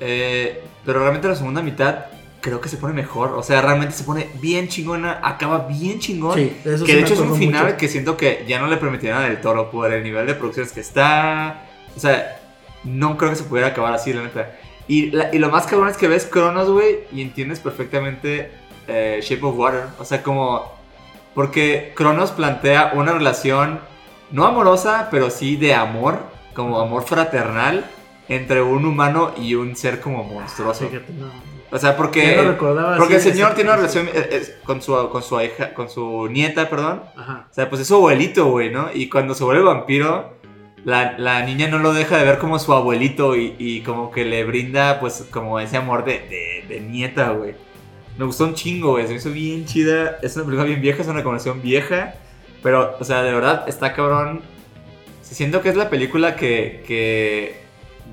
Eh, 0.00 0.62
pero 0.84 1.00
realmente 1.00 1.28
la 1.28 1.34
segunda 1.36 1.62
mitad 1.62 2.06
creo 2.40 2.60
que 2.60 2.68
se 2.68 2.76
pone 2.76 2.92
mejor. 2.92 3.32
O 3.32 3.42
sea, 3.42 3.62
realmente 3.62 3.94
se 3.94 4.04
pone 4.04 4.28
bien 4.40 4.68
chingona, 4.68 5.20
acaba 5.22 5.66
bien 5.66 5.98
chingón. 5.98 6.34
Sí, 6.36 6.56
eso 6.64 6.84
que 6.84 6.92
sí 6.92 6.96
de 6.98 7.02
hecho 7.04 7.14
es 7.14 7.20
un 7.20 7.36
final 7.36 7.64
mucho. 7.64 7.76
que 7.78 7.88
siento 7.88 8.16
que 8.16 8.44
ya 8.46 8.60
no 8.60 8.66
le 8.66 8.76
permitieron 8.76 9.22
a 9.22 9.26
Del 9.28 9.40
Toro 9.40 9.70
por 9.70 9.92
el 9.92 10.02
nivel 10.02 10.26
de 10.26 10.34
producciones 10.34 10.72
que 10.72 10.80
está. 10.80 11.64
O 11.96 12.00
sea, 12.00 12.38
no 12.84 13.16
creo 13.16 13.30
que 13.30 13.36
se 13.36 13.44
pudiera 13.44 13.68
acabar 13.68 13.92
así, 13.94 14.12
la 14.12 14.22
neta. 14.22 14.56
Y, 14.88 15.10
la- 15.10 15.32
y 15.34 15.38
lo 15.38 15.48
más 15.50 15.66
cabrón 15.66 15.88
es 15.88 15.96
que 15.96 16.08
ves 16.08 16.26
Cronos, 16.26 16.68
güey, 16.68 17.00
y 17.12 17.22
entiendes 17.22 17.60
perfectamente 17.60 18.50
eh, 18.88 19.20
Shape 19.22 19.44
of 19.46 19.56
Water. 19.56 19.84
O 19.98 20.04
sea, 20.04 20.22
como. 20.22 20.72
Porque 21.34 21.92
Cronos 21.96 22.30
plantea 22.32 22.92
una 22.94 23.12
relación 23.12 23.80
no 24.30 24.44
amorosa, 24.46 25.08
pero 25.10 25.30
sí 25.30 25.56
de 25.56 25.74
amor, 25.74 26.18
como 26.54 26.80
amor 26.80 27.04
fraternal, 27.04 27.84
entre 28.28 28.60
un 28.62 28.84
humano 28.84 29.32
y 29.38 29.54
un 29.54 29.74
ser 29.76 30.00
como 30.00 30.24
monstruoso. 30.24 30.88
Fíjate, 30.88 31.12
no. 31.12 31.30
O 31.70 31.78
sea, 31.78 31.96
porque. 31.96 32.36
Recordaba 32.42 32.96
Porque 32.98 33.14
el 33.16 33.20
señor 33.22 33.54
tiene 33.54 33.70
una 33.70 33.76
relación 33.76 34.08
eh, 34.12 34.58
con 34.64 34.82
su, 34.82 35.08
con 35.10 35.22
su 35.22 35.40
hija, 35.40 35.72
con 35.72 35.88
su 35.88 36.28
nieta, 36.28 36.68
perdón. 36.68 37.02
Ajá. 37.16 37.46
O 37.50 37.54
sea, 37.54 37.70
pues 37.70 37.80
es 37.80 37.88
su 37.88 37.94
abuelito, 37.94 38.46
güey, 38.50 38.70
¿no? 38.70 38.88
Y 38.92 39.08
cuando 39.08 39.34
se 39.34 39.44
vuelve 39.44 39.62
vampiro, 39.62 40.34
la, 40.84 41.16
la 41.18 41.44
niña 41.44 41.68
no 41.68 41.78
lo 41.78 41.92
deja 41.92 42.18
de 42.18 42.24
ver 42.24 42.38
como 42.38 42.58
su 42.58 42.72
abuelito 42.72 43.36
y, 43.36 43.54
y 43.58 43.80
como 43.82 44.10
que 44.10 44.24
le 44.24 44.44
brinda, 44.44 44.98
pues, 45.00 45.26
como 45.30 45.60
ese 45.60 45.76
amor 45.76 46.04
de, 46.04 46.20
de, 46.28 46.64
de 46.68 46.80
nieta, 46.80 47.30
güey. 47.30 47.54
Me 48.18 48.24
gustó 48.26 48.44
un 48.44 48.54
chingo, 48.54 48.90
güey. 48.92 49.04
Se 49.06 49.10
me 49.12 49.18
hizo 49.18 49.30
bien 49.30 49.64
chida. 49.64 50.18
Es 50.22 50.36
una 50.36 50.44
película 50.44 50.66
bien 50.66 50.80
vieja, 50.80 51.02
es 51.02 51.08
una 51.08 51.18
recomendación 51.18 51.62
vieja. 51.62 52.14
Pero, 52.62 52.96
o 53.00 53.04
sea, 53.04 53.22
de 53.22 53.32
verdad, 53.32 53.64
está 53.68 53.92
cabrón. 53.94 54.40
Sí, 55.22 55.34
Siento 55.34 55.62
que 55.62 55.68
es 55.70 55.76
la 55.76 55.88
película 55.88 56.36
que, 56.36 56.82
que 56.86 57.56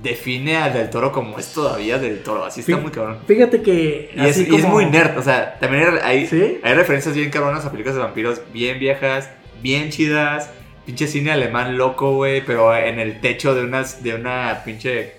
define 0.01 0.56
al 0.57 0.72
Del 0.74 0.89
Toro 0.89 1.12
como 1.12 1.38
es 1.38 1.51
todavía 1.54 1.98
Del 2.00 2.24
Toro. 2.24 2.45
Así 2.45 2.62
está 2.62 2.74
Fí- 2.74 2.81
muy 2.81 2.92
cabrón. 2.92 3.18
Fíjate 3.27 3.62
que. 3.62 4.12
Y 4.15 4.25
es, 4.25 4.38
y 4.38 4.51
muy 4.63 4.86
nerd, 4.86 5.18
o 5.18 5.22
sea, 5.22 5.60
también 5.60 5.86
hay, 6.04 6.27
¿Sí? 6.27 6.60
hay 6.63 6.74
referencias 6.75 7.13
bien 7.15 7.30
cabronas 7.30 7.65
a 7.65 7.72
películas 7.72 7.95
de 7.95 8.01
vampiros 8.04 8.42
bien 8.54 8.80
viejas, 8.80 9.30
bien 9.62 9.89
chidas. 9.89 10.50
Pinche 10.89 11.06
cine 11.06 11.31
alemán 11.31 11.77
loco, 11.77 12.15
güey, 12.15 12.44
pero 12.44 12.75
en 12.75 12.97
el 12.97 13.21
techo 13.21 13.53
de, 13.53 13.63
unas, 13.63 14.01
de 14.01 14.15
una 14.15 14.62
pinche 14.65 15.13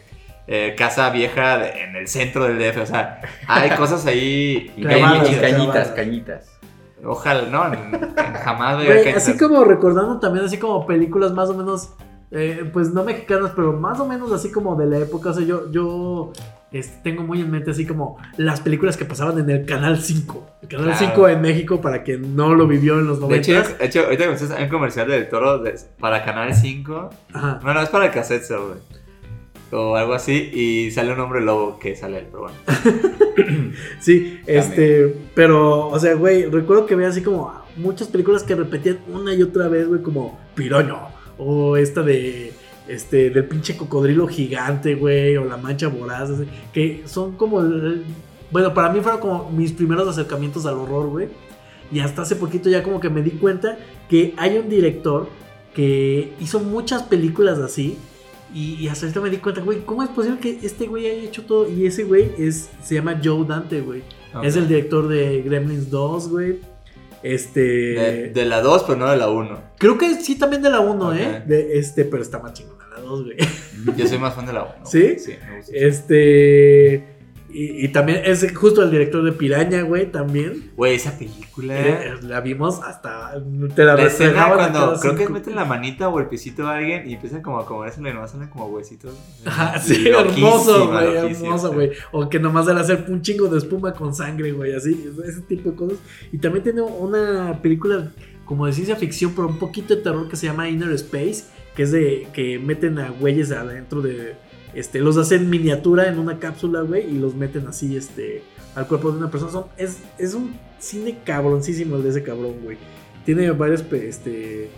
eh, 0.49 0.75
casa 0.77 1.11
vieja 1.11 1.59
de- 1.59 1.85
en 1.85 1.95
el 1.95 2.09
centro 2.09 2.43
del 2.43 2.59
DF. 2.59 2.79
O 2.83 2.87
sea, 2.87 3.21
hay 3.47 3.71
cosas 3.77 4.05
ahí 4.05 4.67
cañitas, 4.83 5.39
clavadas. 5.39 5.89
cañitas. 5.93 6.59
Ojalá, 7.05 7.43
no, 7.43 7.73
en- 7.73 7.95
en- 7.95 8.15
jamás 8.43 8.85
Güey, 8.85 9.05
caer. 9.05 9.17
así 9.17 9.39
como 9.39 9.63
recordando 9.63 10.19
también 10.19 10.45
así 10.45 10.59
como 10.59 10.85
películas 10.89 11.31
más 11.35 11.49
o 11.51 11.55
menos, 11.55 11.95
eh, 12.33 12.69
pues 12.73 12.93
no 12.93 13.05
mexicanas, 13.05 13.53
pero 13.55 13.73
más 13.73 14.01
o 14.01 14.09
menos 14.09 14.33
así 14.33 14.51
como 14.51 14.75
de 14.75 14.87
la 14.87 14.99
época. 14.99 15.31
O 15.31 15.35
sea, 15.35 15.45
yo, 15.47 15.71
yo 15.71 16.33
este, 16.73 17.01
tengo 17.03 17.23
muy 17.25 17.41
en 17.41 17.51
mente 17.51 17.71
así 17.73 17.85
como 17.87 18.17
las 18.37 18.61
películas 18.61 18.97
que 18.97 19.05
pasaban 19.05 19.39
en 19.39 19.51
el 19.51 19.67
Canal 19.67 20.01
5. 20.01 20.47
El 20.63 20.69
Canal 20.69 20.85
Claro. 20.87 20.99
5 21.01 21.29
en 21.29 21.41
México, 21.41 21.81
para 21.81 22.03
quien 22.03 22.37
no 22.37 22.55
lo 22.55 22.67
vivió 22.67 22.99
en 23.01 23.07
los 23.07 23.21
De 23.29 23.37
hecho, 23.39 23.53
90. 23.55 23.79
de 23.79 23.87
hecho, 23.87 24.01
ahorita 24.05 24.25
que 24.37 24.55
hay 24.55 24.65
un 24.65 24.71
comercial 24.71 25.09
del 25.09 25.29
toro 25.29 25.59
de- 25.59 25.75
para 25.99 26.25
Canal 26.25 26.55
5. 26.55 27.11
Ajá. 27.33 27.61
Bueno, 27.63 27.81
es 27.83 27.89
para 27.89 28.07
el 28.07 28.11
cassette, 28.13 28.49
güey. 28.51 28.79
O 29.73 29.95
algo 29.95 30.15
así, 30.15 30.51
y 30.53 30.91
sale 30.91 31.13
un 31.13 31.21
hombre 31.21 31.41
lobo 31.41 31.79
que 31.79 31.95
sale 31.95 32.19
él, 32.19 32.27
pero 32.31 32.41
bueno. 32.43 32.57
Sí, 34.01 34.41
este, 34.47 35.15
pero, 35.35 35.89
o 35.89 35.99
sea, 35.99 36.15
güey, 36.15 36.47
recuerdo 36.47 36.87
que 36.87 36.95
veía 36.97 37.09
así 37.09 37.23
como 37.23 37.53
muchas 37.77 38.09
películas 38.09 38.43
que 38.43 38.55
repetían 38.55 38.99
una 39.09 39.33
y 39.35 39.43
otra 39.43 39.69
vez, 39.69 39.87
güey, 39.89 40.03
como 40.03 40.39
Piroño, 40.55 40.99
o 41.39 41.77
esta 41.77 42.03
de, 42.03 42.53
este, 42.91 43.31
del 43.31 43.45
pinche 43.45 43.77
cocodrilo 43.77 44.27
gigante, 44.27 44.95
güey, 44.95 45.37
o 45.37 45.45
La 45.45 45.57
Mancha 45.57 45.89
Voraz, 45.89 46.31
así, 46.31 46.45
que 46.73 47.03
son 47.07 47.33
como, 47.37 47.61
el- 47.61 48.05
bueno, 48.51 48.75
para 48.75 48.91
mí 48.93 49.01
fueron 49.01 49.21
como 49.21 49.51
mis 49.51 49.73
primeros 49.73 50.09
acercamientos 50.09 50.67
al 50.67 50.75
horror, 50.75 51.09
güey, 51.09 51.29
y 51.93 52.01
hasta 52.01 52.23
hace 52.23 52.37
poquito 52.37 52.69
ya 52.71 52.83
como 52.83 53.01
que 53.01 53.09
me 53.11 53.23
di 53.23 53.31
cuenta 53.33 53.79
que 54.09 54.35
hay 54.37 54.59
un 54.59 54.69
director 54.69 55.29
que 55.75 56.33
hizo 56.41 56.61
muchas 56.61 57.03
películas 57.05 57.59
así, 57.59 57.97
y, 58.53 58.75
y 58.75 58.89
hasta 58.89 59.07
ahorita 59.07 59.21
me 59.21 59.31
di 59.31 59.37
cuenta, 59.37 59.61
güey, 59.61 59.79
¿cómo 59.85 60.03
es 60.03 60.09
posible 60.09 60.41
que 60.41 60.59
este 60.67 60.87
güey 60.89 61.07
haya 61.07 61.23
hecho 61.23 61.45
todo? 61.45 61.71
Y 61.71 61.87
ese 61.87 62.03
güey 62.03 62.33
es, 62.37 62.69
se 62.83 62.97
llama 62.97 63.21
Joe 63.23 63.45
Dante, 63.47 63.81
güey. 63.81 64.03
Es 64.43 64.57
el 64.57 64.67
director 64.67 65.07
de 65.07 65.43
Gremlins 65.43 65.89
2, 65.91 66.29
güey. 66.29 66.59
Este. 67.23 67.61
De, 67.61 68.29
de 68.31 68.45
la 68.47 68.61
2, 68.61 68.85
pero 68.87 68.99
no 68.99 69.09
de 69.11 69.17
la 69.17 69.29
1. 69.29 69.59
Creo 69.79 69.99
que 69.99 70.15
sí 70.21 70.37
también 70.37 70.63
de 70.63 70.71
la 70.71 70.81
1, 70.81 71.09
Ok. 71.09 71.15
¿eh? 71.17 71.43
De, 71.47 71.79
este, 71.79 72.05
pero 72.05 72.23
está 72.23 72.39
más 72.41 72.53
chingona 72.55 72.79
la 72.79 72.80
2, 73.11 73.25
güey. 73.25 73.37
Yo 73.97 74.07
soy 74.07 74.19
más 74.19 74.35
fan 74.35 74.47
de 74.47 74.53
la 74.53 74.65
1. 74.65 74.87
¿Sí? 74.87 75.19
Sí, 75.19 75.35
me 75.49 75.57
gusta. 75.59 75.73
Este. 75.75 77.21
Y, 77.53 77.85
y 77.85 77.89
también 77.89 78.23
es 78.25 78.47
justo 78.55 78.81
el 78.83 78.93
director 78.93 79.25
de 79.25 79.33
Piraña, 79.33 79.83
güey, 79.83 80.11
también. 80.13 80.71
Güey, 80.77 80.95
esa 80.95 81.19
película. 81.19 81.75
Eh, 81.77 82.15
la 82.23 82.41
vimos 82.41 82.81
hasta. 82.81 83.43
Te 83.75 83.85
la 83.85 83.97
la 83.97 84.05
escena 84.05 84.53
cuando 84.55 84.95
creo 85.01 85.17
que 85.17 85.29
meten 85.29 85.57
la 85.57 85.65
manita 85.65 86.09
o 86.09 86.21
el 86.21 86.27
pisito 86.27 86.69
a 86.69 86.77
alguien 86.77 87.09
y 87.09 87.15
empiezan 87.15 87.43
como 87.43 87.59
a 87.59 87.67
comerse 87.67 88.01
y 88.01 88.05
nomás 88.05 88.31
salen 88.31 88.49
como 88.49 88.67
huesitos. 88.67 89.15
Ajá, 89.45 89.81
sí, 89.81 90.09
hermoso, 90.09 90.89
güey, 90.89 91.17
hermoso, 91.17 91.73
güey. 91.73 91.91
O 92.13 92.29
que 92.29 92.39
nomás 92.39 92.69
era 92.69 92.81
hacer 92.81 93.07
un 93.09 93.21
chingo 93.21 93.49
de 93.49 93.59
espuma 93.59 93.93
con 93.95 94.15
sangre, 94.15 94.53
güey, 94.53 94.73
así, 94.73 95.11
ese 95.27 95.41
tipo 95.43 95.71
de 95.71 95.77
cosas. 95.77 95.99
Y 96.31 96.39
también 96.39 96.63
tiene 96.63 96.83
una 96.83 97.59
película 97.61 98.13
como 98.51 98.67
de 98.67 98.73
ciencia 98.73 98.97
ficción, 98.97 99.33
pero 99.37 99.47
un 99.47 99.59
poquito 99.59 99.95
de 99.95 100.03
terror 100.03 100.29
que 100.29 100.35
se 100.35 100.47
llama 100.47 100.69
Inner 100.69 100.91
Space, 100.95 101.45
que 101.75 101.83
es 101.85 101.93
de 101.93 102.27
que 102.33 102.59
meten 102.59 102.99
a 102.99 103.11
güeyes 103.11 103.53
adentro 103.53 104.03
de, 104.03 104.35
este, 104.75 104.99
los 105.01 105.17
hacen 105.17 105.49
miniatura 105.51 106.09
en 106.09 106.19
una 106.19 106.39
cápsula, 106.39 106.81
güey, 106.83 107.09
y 107.15 107.19
los 107.19 107.35
meten 107.35 107.67
así, 107.69 107.97
este, 107.97 108.43
al 108.75 108.87
cuerpo 108.87 109.11
de 109.13 109.19
una 109.19 109.31
persona. 109.31 109.53
Son- 109.53 109.67
es, 109.77 109.99
es 110.19 110.35
un 110.35 110.55
cine 110.79 111.19
cabroncísimo 111.25 111.97
el 111.97 112.03
de 112.03 112.11
ese 112.11 112.23
cabrón, 112.23 112.55
güey. 112.63 112.77
Tiene 113.25 113.51
varias, 113.53 113.83
pe- 113.83 114.09
este... 114.09 114.71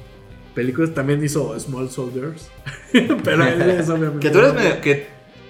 Películas 0.54 0.92
también 0.92 1.24
hizo 1.24 1.58
Small 1.58 1.88
Soldiers. 1.88 2.50
pero 3.24 3.42
él 3.44 3.62
es 3.70 3.88
obviamente. 3.88 4.18
Que 4.28 4.30
tú 4.30 4.38
eres 4.40 4.52
medio- 4.52 4.80
que 4.82 5.06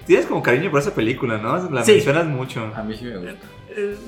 tienes 0.07 0.25
como 0.27 0.41
cariño 0.41 0.71
por 0.71 0.79
esa 0.79 0.95
película, 0.95 1.37
¿no? 1.39 1.69
La 1.71 1.83
Sí. 1.83 1.93
mencionas 1.93 2.25
mucho. 2.27 2.71
A 2.73 2.83
mí 2.83 2.95
sí 2.97 3.03
me 3.05 3.17
gusta. 3.17 3.35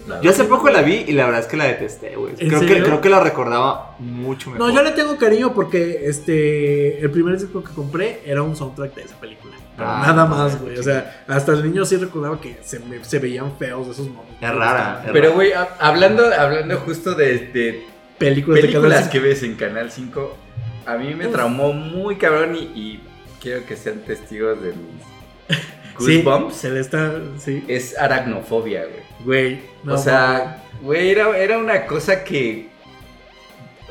La 0.07 0.22
Yo 0.22 0.29
hace 0.29 0.43
poco 0.45 0.69
la 0.69 0.81
vi 0.81 1.05
y 1.07 1.12
la 1.13 1.25
verdad 1.25 1.41
es 1.41 1.48
que 1.48 1.57
la 1.57 1.65
detesté, 1.65 2.15
güey. 2.15 2.34
¿En 2.38 2.48
Creo 2.50 2.62
que, 2.62 2.84
creo 2.84 3.01
que 3.01 3.10
la 3.10 3.19
recordaba 3.19 3.95
mucho 4.00 4.51
mejor. 4.51 4.67
No, 4.67 4.74
yo 4.74 4.81
le 4.84 4.91
tengo 4.91 5.17
cariño 5.17 5.53
porque 5.53 6.01
este 6.10 7.00
el 7.00 7.12
primer 7.12 7.38
disco 7.39 7.63
que 7.63 7.74
compré 7.74 8.22
era 8.25 8.41
un 8.43 8.55
soundtrack 8.55 8.93
de 8.95 9.01
esa 9.03 9.15
película. 9.19 9.53
Pero 9.75 9.89
Ah, 9.89 10.03
nada 10.07 10.25
más, 10.25 10.62
güey. 10.62 10.77
O 10.77 10.84
sea, 10.84 11.24
hasta 11.27 11.51
el 11.53 11.63
niño 11.63 11.84
sí 11.86 11.98
recordaba 11.98 12.39
que 12.39 12.57
se, 12.63 12.79
me- 12.79 13.03
se 13.03 13.19
veían 13.19 13.57
feos 13.57 13.88
esos 13.88 14.07
momentos. 14.07 14.38
Es 14.41 14.53
rara, 14.55 15.03
es 15.05 15.12
Pero, 15.12 15.34
güey, 15.34 15.51
ha- 15.51 15.75
hablando, 15.79 16.24
hablando 16.34 16.77
justo 16.77 17.13
de, 17.13 17.39
de 17.48 17.86
Películas, 18.17 18.62
películas 18.62 19.10
que 19.10 19.19
ves 19.19 19.43
en 19.43 19.55
Canal 19.55 19.91
5, 19.91 20.38
a 20.86 20.95
mí 20.98 21.13
me 21.15 21.27
traumó 21.27 21.74
muy 21.74 22.15
cabrón 22.15 22.55
y, 22.55 22.60
y 22.60 23.03
quiero 23.41 23.65
que 23.65 23.75
sean 23.75 24.00
testigos 24.00 24.62
de 24.62 24.69
mis 24.69 25.57
Sí, 26.00 26.22
Goosebumps. 26.24 26.56
se 26.56 26.72
le 26.72 26.80
está. 26.80 27.14
Sí, 27.38 27.64
Es 27.68 27.98
aracnofobia, 27.98 28.86
güey. 28.86 29.04
güey. 29.24 29.60
no 29.84 29.96
o 29.96 29.98
sea, 29.98 30.64
güey, 30.82 31.10
era, 31.12 31.38
era 31.38 31.58
una 31.58 31.86
cosa 31.86 32.24
que. 32.24 32.70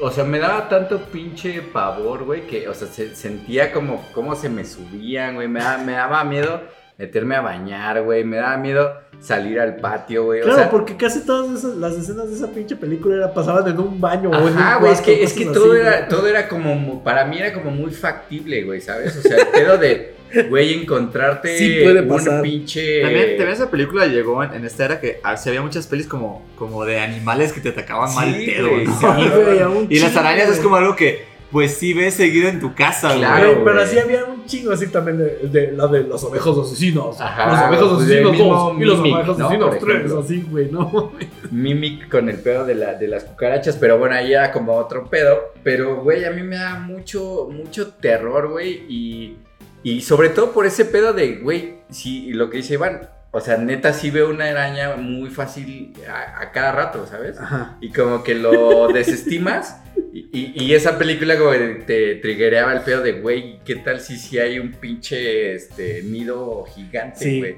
O 0.01 0.11
sea, 0.11 0.25
me 0.25 0.39
daba 0.41 0.69
tanto 0.69 1.01
pinche 1.05 1.63
pavor, 1.63 2.25
güey, 2.25 2.47
que, 2.49 2.69
o 2.69 2.75
sea, 2.75 2.89
se, 2.89 3.15
sentía 3.15 3.73
como 3.73 4.05
cómo 4.13 4.35
se 4.35 4.49
me 4.49 4.65
subían, 4.65 5.37
güey. 5.37 5.47
Me, 5.49 5.61
daba- 5.61 5.79
me 5.85 5.93
daba 5.93 6.25
miedo 6.25 6.61
meterme 6.99 7.37
a 7.37 7.41
bañar, 7.41 8.03
güey. 8.03 8.25
Me 8.25 8.37
daba 8.39 8.57
miedo 8.57 8.93
salir 9.21 9.59
al 9.61 9.77
patio, 9.77 10.25
güey. 10.25 10.41
Claro, 10.43 10.57
o 10.57 10.59
sea, 10.61 10.71
porque 10.71 10.97
casi 10.97 11.25
todas 11.25 11.59
esas, 11.59 11.77
las 11.77 11.95
escenas 11.95 12.29
de 12.29 12.35
esa 12.35 12.49
pinche 12.53 12.75
película 12.77 13.15
era, 13.17 13.33
pasaban 13.35 13.67
en 13.69 13.79
un 13.79 14.01
baño 14.01 14.31
un 14.31 14.35
Ajá, 14.35 14.77
güey, 14.79 14.93
es 14.93 15.01
que, 15.01 15.23
es 15.23 15.33
que 15.33 15.47
cosas 15.47 15.63
todo, 15.63 15.73
así, 15.73 15.81
era, 15.81 15.97
güey. 15.99 16.09
todo 16.09 16.27
era 16.27 16.49
como, 16.49 17.03
para 17.05 17.25
mí 17.25 17.39
era 17.39 17.53
como 17.53 17.71
muy 17.71 17.93
factible, 17.93 18.65
güey, 18.65 18.81
¿sabes? 18.81 19.17
O 19.17 19.23
sea, 19.23 19.39
el 19.39 19.47
pedo 19.49 19.79
de, 19.79 20.15
güey, 20.49 20.75
encontrarte 20.83 21.57
Sí 21.59 21.81
puede 21.83 22.03
pasar. 22.03 22.37
un 22.37 22.43
pinche... 22.43 23.01
También, 23.03 23.27
también 23.37 23.49
esa 23.51 23.71
película 23.71 24.07
llegó 24.07 24.43
en, 24.43 24.55
en 24.55 24.65
esta 24.65 24.85
era 24.85 25.01
que 25.01 25.21
ah, 25.23 25.37
había 25.47 25.63
muchas 25.63 25.87
pelis 25.87 26.07
como, 26.07 26.45
como 26.57 26.85
de 26.85 27.01
animales 27.01 27.53
que 27.53 27.61
te 27.61 27.71
atacaban 27.71 28.09
Sí, 28.09 28.17
mal 28.17 28.35
pedo. 28.35 28.69
güey, 28.71 28.85
¿no? 28.85 28.99
sí, 28.99 29.07
güey, 29.07 29.87
Y 29.91 29.99
las 29.99 30.17
arañas 30.17 30.49
es 30.49 30.61
como 30.61 30.77
algo 30.77 30.95
que, 30.97 31.33
pues 31.51 31.77
sí 31.77 31.95
ves 31.95 32.15
seguido 32.15 32.49
en 32.49 32.59
tu 32.59 32.75
casa, 32.75 33.09
güey. 33.09 33.21
Claro, 33.21 33.53
Güey, 33.53 33.65
pero 33.65 33.81
así 33.83 33.97
había 33.99 34.25
un 34.25 34.45
chingo 34.45 34.73
así 34.73 34.89
también 34.89 35.19
de, 35.19 35.37
de 35.49 35.73
la 35.73 35.87
de 35.87 36.03
los 36.03 36.25
ovejos 36.25 36.67
asesinos. 36.67 37.21
Ajá, 37.21 37.69
los 37.69 37.69
ovejos 37.69 37.95
pues, 37.99 38.07
asesinos 38.09 38.39
2 38.39 38.75
y 38.81 38.85
los 38.85 38.99
ovejos 38.99 39.39
¿no? 39.39 39.47
asesinos 39.47 39.69
Por 39.77 39.79
3, 39.85 39.97
ejemplo. 39.97 40.21
así, 40.21 40.47
güey, 40.51 40.71
¿no? 40.73 41.13
Mimic 41.53 42.09
con 42.09 42.29
el 42.29 42.39
pedo 42.39 42.65
de, 42.67 42.75
la, 42.75 42.95
de 42.95 43.07
las 43.07 43.23
cucarachas, 43.25 43.77
pero 43.77 43.99
bueno, 43.99 44.17
ahí 44.17 44.33
era 44.33 44.51
como 44.51 44.75
otro 44.75 45.09
pedo. 45.09 45.53
Pero, 45.63 46.03
güey, 46.03 46.25
a 46.25 46.31
mí 46.33 46.43
me 46.43 46.57
da 46.57 46.75
mucho, 46.81 47.49
mucho 47.53 47.93
terror, 47.93 48.49
güey. 48.51 48.83
Y, 48.89 49.37
y 49.85 50.01
sobre 50.01 50.31
todo 50.31 50.53
por 50.53 50.67
ese 50.67 50.85
pedo 50.85 51.13
de, 51.13 51.37
güey, 51.37 51.75
sí, 51.91 52.33
lo 52.33 52.51
que 52.51 52.57
dice 52.59 52.75
Iván. 52.75 53.09
O 53.37 53.41
sea, 53.41 53.57
neta, 53.57 53.93
sí 53.93 54.11
veo 54.11 54.31
una 54.31 54.45
araña 54.47 54.95
muy 54.97 55.29
fácil 55.29 55.93
a, 56.09 56.41
a 56.41 56.53
cada 56.53 56.71
rato, 56.71 57.05
¿sabes? 57.07 57.37
Ajá. 57.39 57.77
Y 57.81 57.91
como 57.91 58.23
que 58.23 58.35
lo 58.37 58.87
desestimas. 58.93 59.77
Y, 60.13 60.29
y- 60.33 60.53
y 60.65 60.75
esa 60.75 60.99
película 60.99 61.37
como 61.37 61.51
que 61.51 61.83
te 61.87 62.15
triggereaba 62.17 62.73
el 62.73 62.83
pedo 62.83 63.03
de, 63.03 63.21
güey, 63.21 63.59
¿qué 63.65 63.75
tal 63.77 64.01
si 64.01 64.17
sí 64.19 64.39
hay 64.39 64.61
un 64.61 64.71
pinche 64.73 65.55
este, 65.55 66.03
nido 66.05 66.65
gigante, 66.65 67.19
Sí. 67.25 67.39
güey? 67.41 67.57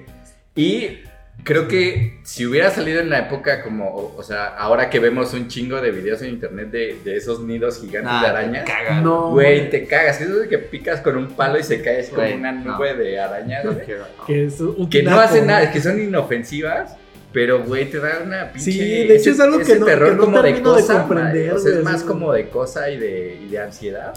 Y 0.54 1.00
creo 1.46 1.68
que 1.68 2.18
si 2.24 2.44
hubiera 2.44 2.70
salido 2.70 3.00
en 3.00 3.08
la 3.08 3.20
época 3.20 3.62
como, 3.62 3.88
o, 3.88 4.16
o 4.18 4.22
sea, 4.22 4.48
ahora 4.48 4.90
que 4.90 4.98
vemos 4.98 5.32
un 5.32 5.46
chingo 5.48 5.80
de 5.80 5.92
videos 5.92 6.20
en 6.22 6.30
internet 6.30 6.70
de, 6.70 6.98
de 7.04 7.16
esos 7.16 7.40
nidos 7.40 7.80
gigantes 7.80 8.10
Nah, 8.12 8.20
de 8.20 8.26
te 8.26 8.30
arañas, 8.30 8.64
cagas. 8.66 9.02
No. 9.02 9.30
güey, 9.30 9.70
te 9.70 9.86
cagas. 9.86 10.20
Eso 10.20 10.36
de 10.40 10.48
que 10.48 10.58
picas 10.58 11.00
con 11.00 11.16
un 11.16 11.28
palo 11.28 11.58
y 11.58 11.62
se 11.62 11.80
cae 11.80 12.00
es 12.00 12.10
como 12.10 12.26
una 12.28 12.50
no. 12.52 12.76
nube 12.76 12.94
de 12.94 13.18
arañas, 13.20 13.64
güey. 13.64 13.86
Que, 14.26 14.44
es 14.46 14.60
un 14.60 14.90
Que 14.90 15.02
no 15.04 15.18
hacen 15.20 15.46
nada, 15.46 15.70
que 15.72 15.80
son 15.80 16.02
inofensivas. 16.02 16.96
Pero, 17.32 17.62
güey, 17.64 17.90
te 17.90 18.00
da 18.00 18.22
una 18.24 18.50
pinche. 18.52 18.72
Sí, 18.72 18.78
de 19.06 19.16
hecho 19.16 19.30
es 19.30 19.40
algo 19.40 19.58
que 19.60 19.74
no- 19.78 19.86
terror 19.86 20.10
que 20.10 20.16
no 20.16 20.24
como 20.24 20.36
de 20.42 20.50
termino 20.50 20.74
de 20.74 20.80
cosa, 20.82 20.98
comprender. 21.00 21.52
O 21.52 21.58
sea, 21.58 21.72
es 21.72 21.82
más 21.84 22.02
como 22.02 22.32
de 22.32 22.48
cosa 22.48 22.90
y 22.90 22.98
de, 22.98 23.38
y 23.44 23.48
de 23.50 23.58
ansiedad 23.60 24.14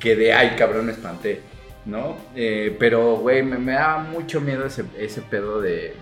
que 0.00 0.16
de, 0.16 0.32
ay, 0.32 0.54
cabrón, 0.58 0.86
me 0.86 0.92
espanté. 0.92 1.40
¿No? 1.84 2.16
Eh, 2.34 2.74
pero, 2.78 3.16
güey, 3.16 3.42
me, 3.42 3.58
me 3.58 3.72
daba 3.72 3.98
mucho 3.98 4.40
miedo 4.40 4.64
ese, 4.64 4.84
ese 4.98 5.20
pedo 5.20 5.60
de, 5.60 5.94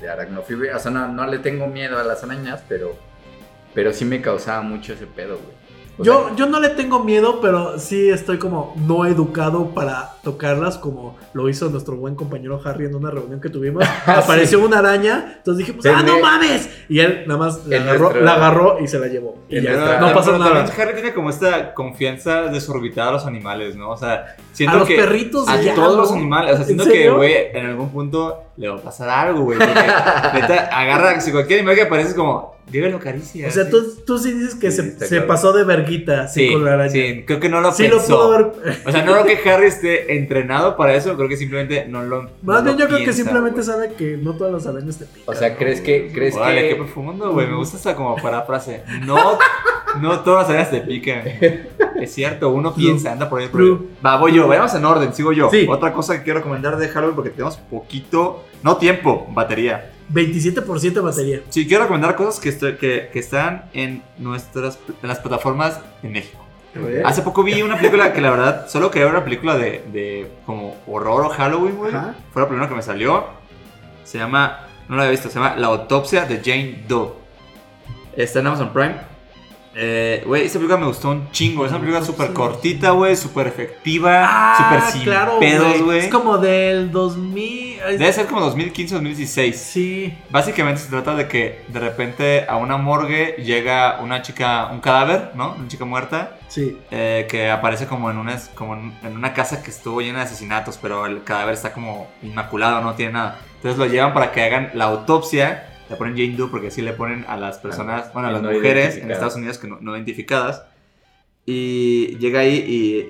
de, 0.00 0.08
aracnofobia. 0.08 0.76
O 0.76 0.78
sea, 0.78 0.92
no, 0.92 1.08
no 1.08 1.26
le 1.26 1.40
tengo 1.40 1.66
miedo 1.66 1.98
a 1.98 2.04
las 2.04 2.22
arañas, 2.22 2.62
pero, 2.68 2.96
pero 3.74 3.92
sí 3.92 4.04
me 4.04 4.20
causaba 4.20 4.62
mucho 4.62 4.92
ese 4.92 5.06
pedo, 5.06 5.38
güey. 5.38 5.65
Yo, 5.98 6.26
sea, 6.26 6.36
yo 6.36 6.46
no 6.46 6.60
le 6.60 6.68
tengo 6.70 7.02
miedo, 7.02 7.40
pero 7.40 7.78
sí 7.78 8.08
estoy 8.10 8.38
como 8.38 8.74
no 8.86 9.06
educado 9.06 9.70
para 9.74 10.10
tocarlas, 10.22 10.76
como 10.76 11.16
lo 11.32 11.48
hizo 11.48 11.68
nuestro 11.70 11.96
buen 11.96 12.14
compañero 12.14 12.60
Harry 12.64 12.84
en 12.86 12.94
una 12.94 13.10
reunión 13.10 13.40
que 13.40 13.48
tuvimos. 13.48 13.84
Apareció 14.06 14.58
una 14.64 14.80
araña, 14.80 15.34
entonces 15.38 15.66
dije, 15.66 15.72
pues, 15.78 15.86
¡ah, 15.94 16.02
no 16.02 16.18
mames! 16.20 16.68
Y 16.88 16.98
él 17.00 17.24
nada 17.26 17.38
más 17.40 17.66
la 17.66 17.76
agarró, 17.78 17.98
nuestro- 18.00 18.20
la 18.22 18.34
agarró 18.34 18.78
y 18.80 18.88
se 18.88 18.98
la 18.98 19.06
llevó. 19.06 19.38
Y 19.48 19.60
ya, 19.62 19.70
nuestra- 19.72 20.00
no 20.00 20.12
pasó 20.12 20.30
también 20.32 20.54
nada. 20.54 20.72
Harry 20.78 20.94
tiene 20.94 21.14
como 21.14 21.30
esta 21.30 21.72
confianza 21.72 22.42
desorbitada 22.48 23.08
a 23.10 23.12
los 23.12 23.26
animales, 23.26 23.76
¿no? 23.76 23.90
O 23.90 23.96
sea, 23.96 24.36
siento 24.52 24.76
A 24.76 24.78
los 24.80 24.88
que 24.88 24.96
perritos 24.96 25.48
a 25.48 25.60
ya, 25.60 25.74
todos 25.74 25.94
¿no? 25.96 26.02
los 26.02 26.12
animales, 26.12 26.52
o 26.52 26.56
sea, 26.56 26.62
¿En 26.62 26.66
siento 26.66 26.84
que, 26.92 27.08
güey, 27.10 27.34
en 27.54 27.66
algún 27.66 27.88
punto 27.90 28.42
le 28.56 28.68
va 28.68 28.76
a 28.76 28.80
pasar 28.82 29.08
algo, 29.08 29.42
güey. 29.44 29.58
Neta, 30.34 30.68
agarra, 30.72 31.20
si 31.20 31.32
cualquier 31.32 31.60
animal 31.60 31.74
que 31.76 31.82
aparece 31.82 32.10
es 32.10 32.14
como, 32.14 32.55
dígalo 32.70 32.98
caricia. 32.98 33.48
O 33.48 33.50
sea, 33.50 33.64
sí. 33.64 33.70
tú, 33.70 33.94
tú 34.06 34.18
sí 34.18 34.32
dices 34.32 34.54
que 34.56 34.70
Sí, 34.70 34.82
se, 34.82 34.98
se 34.98 35.08
claro. 35.08 35.26
pasó 35.26 35.52
de 35.52 35.64
verguita 35.64 36.28
Sí, 36.28 36.52
con 36.52 36.64
la 36.64 36.74
araña. 36.74 36.90
sí, 36.90 37.24
creo 37.26 37.40
que 37.40 37.48
no 37.48 37.60
lo 37.60 37.72
Sí 37.72 37.84
pensó. 37.84 37.96
lo 37.98 38.02
pudo 38.04 38.32
haber. 38.34 38.46
O 38.86 38.92
sea, 38.92 39.04
no 39.04 39.12
creo 39.12 39.24
que 39.42 39.50
Harry 39.50 39.66
esté 39.68 40.16
entrenado 40.16 40.76
para 40.76 40.94
eso, 40.94 41.16
creo 41.16 41.28
que 41.28 41.36
simplemente 41.36 41.86
no 41.86 42.02
lo. 42.02 42.22
Más 42.42 42.62
no 42.62 42.62
bien 42.62 42.76
lo 42.76 42.78
yo 42.80 42.86
creo 42.86 42.98
que 42.98 43.04
piensa, 43.04 43.22
simplemente 43.22 43.60
güey. 43.60 43.64
sabe 43.66 43.92
que 43.94 44.16
no 44.16 44.34
todas 44.36 44.52
las 44.52 44.66
arañas 44.66 44.98
te 44.98 45.04
pican. 45.06 45.34
O 45.34 45.38
sea, 45.38 45.50
¿no? 45.50 45.56
¿crees 45.56 45.80
que- 45.80 46.10
crees 46.12 46.34
Órale, 46.36 46.62
que- 46.62 46.68
qué 46.70 46.74
profundo, 46.76 47.32
güey. 47.32 47.46
Me 47.46 47.56
gusta 47.56 47.76
esa 47.76 47.94
como 47.94 48.16
parafrase. 48.16 48.82
No, 49.04 49.38
no 50.00 50.20
todas 50.20 50.42
las 50.48 50.50
áreas 50.50 50.70
te 50.70 50.80
pican. 50.80 51.22
Es 52.00 52.12
cierto, 52.12 52.50
uno 52.50 52.74
piensa, 52.74 53.12
anda 53.12 53.30
por 53.30 53.40
ahí. 53.40 53.48
Por 53.48 53.60
ahí. 53.62 53.78
Va, 54.04 54.16
voy 54.18 54.34
yo, 54.34 54.46
vayamos 54.46 54.74
en 54.74 54.84
orden, 54.84 55.14
sigo 55.14 55.32
yo. 55.32 55.48
Sí. 55.50 55.66
Otra 55.68 55.92
cosa 55.94 56.18
que 56.18 56.24
quiero 56.24 56.40
recomendar 56.40 56.76
de 56.76 56.88
Halloween 56.88 57.14
porque 57.14 57.30
tenemos 57.30 57.56
poquito, 57.56 58.44
no 58.62 58.76
tiempo, 58.76 59.26
batería. 59.30 59.92
27% 60.12 60.92
de 60.92 61.00
batería. 61.00 61.40
Sí, 61.50 61.66
quiero 61.66 61.82
recomendar 61.84 62.14
cosas 62.16 62.40
que, 62.40 62.48
estoy- 62.50 62.76
que, 62.76 63.10
que 63.12 63.18
están 63.18 63.66
en 63.72 64.02
nuestras 64.18 64.78
en 65.02 65.08
las 65.08 65.18
plataformas 65.18 65.80
de 66.02 66.08
México. 66.08 66.42
Hace 67.06 67.22
poco 67.22 67.42
vi 67.42 67.62
una 67.62 67.76
película 67.78 68.12
que 68.12 68.20
la 68.20 68.30
verdad 68.30 68.68
solo 68.68 68.90
quería 68.90 69.06
ver 69.06 69.14
una 69.14 69.24
película 69.24 69.56
de, 69.56 69.82
de 69.92 70.30
como 70.44 70.76
horror 70.86 71.24
o 71.24 71.28
Halloween, 71.30 71.76
güey. 71.76 71.90
Fue 72.32 72.42
la 72.42 72.48
primera 72.48 72.68
que 72.68 72.74
me 72.74 72.82
salió. 72.82 73.24
Se 74.04 74.18
llama, 74.18 74.60
no 74.88 74.96
la 74.96 75.02
había 75.02 75.12
visto, 75.12 75.28
se 75.30 75.36
llama 75.36 75.56
La 75.56 75.68
autopsia 75.68 76.26
de 76.26 76.36
Jane 76.44 76.84
Doe. 76.86 77.12
Está 78.14 78.40
en 78.40 78.46
Amazon 78.48 78.72
Prime. 78.74 78.94
Eh, 79.78 80.22
Güey, 80.26 80.46
esta 80.46 80.58
película 80.58 80.78
me 80.78 80.86
gustó 80.86 81.10
un 81.10 81.30
chingo. 81.30 81.64
Es 81.66 81.70
una 81.70 81.80
película 81.80 82.02
súper 82.04 82.32
cortita, 82.32 82.90
güey, 82.92 83.14
súper 83.14 83.46
efectiva, 83.46 84.54
súper 84.56 84.80
sin 84.92 85.04
pedos, 85.38 85.82
güey. 85.82 86.00
Ah, 86.00 86.04
Es 86.04 86.08
como 86.10 86.38
del 86.38 86.90
2000. 86.90 87.80
ay, 87.86 87.98
Debe 87.98 88.12
ser 88.12 88.26
como 88.26 88.40
2015 88.40 88.94
2016. 88.94 89.56
Sí. 89.56 90.14
Básicamente 90.30 90.80
se 90.80 90.88
trata 90.88 91.14
de 91.14 91.28
que 91.28 91.62
de 91.68 91.78
repente 91.80 92.46
a 92.48 92.56
una 92.56 92.78
morgue 92.78 93.36
llega 93.38 94.00
una 94.00 94.22
chica, 94.22 94.68
un 94.72 94.80
cadáver, 94.80 95.32
¿no? 95.34 95.54
Una 95.58 95.68
chica 95.68 95.84
muerta. 95.84 96.38
Sí. 96.48 96.78
eh, 96.90 97.26
que 97.28 97.50
aparece 97.50 97.86
como 97.86 98.10
en 98.10 98.16
una, 98.16 98.40
como 98.54 98.74
en 98.76 99.14
una 99.14 99.34
casa 99.34 99.62
que 99.62 99.70
estuvo 99.70 100.00
llena 100.00 100.20
de 100.20 100.24
asesinatos, 100.24 100.78
pero 100.80 101.04
el 101.04 101.22
cadáver 101.22 101.52
está 101.54 101.72
como 101.74 102.08
inmaculado, 102.22 102.80
no 102.80 102.94
tiene 102.94 103.12
nada. 103.12 103.40
Entonces 103.56 103.78
lo 103.78 103.84
llevan 103.86 104.14
para 104.14 104.32
que 104.32 104.42
hagan 104.42 104.70
la 104.74 104.84
autopsia. 104.86 105.66
Le 105.88 105.96
ponen 105.96 106.14
Jane 106.16 106.36
Doe 106.36 106.48
porque 106.50 106.68
así 106.68 106.82
le 106.82 106.92
ponen 106.92 107.24
a 107.28 107.36
las 107.36 107.58
personas, 107.58 108.12
bueno, 108.12 108.28
a 108.28 108.32
las 108.32 108.42
no 108.42 108.50
mujeres 108.50 108.96
en. 108.96 109.10
Estados 109.10 109.36
Unidos 109.36 109.58
que 109.58 109.68
no, 109.68 109.78
no 109.80 109.94
identificadas. 109.96 110.64
Y 111.44 112.16
llega 112.18 112.40
ahí 112.40 112.56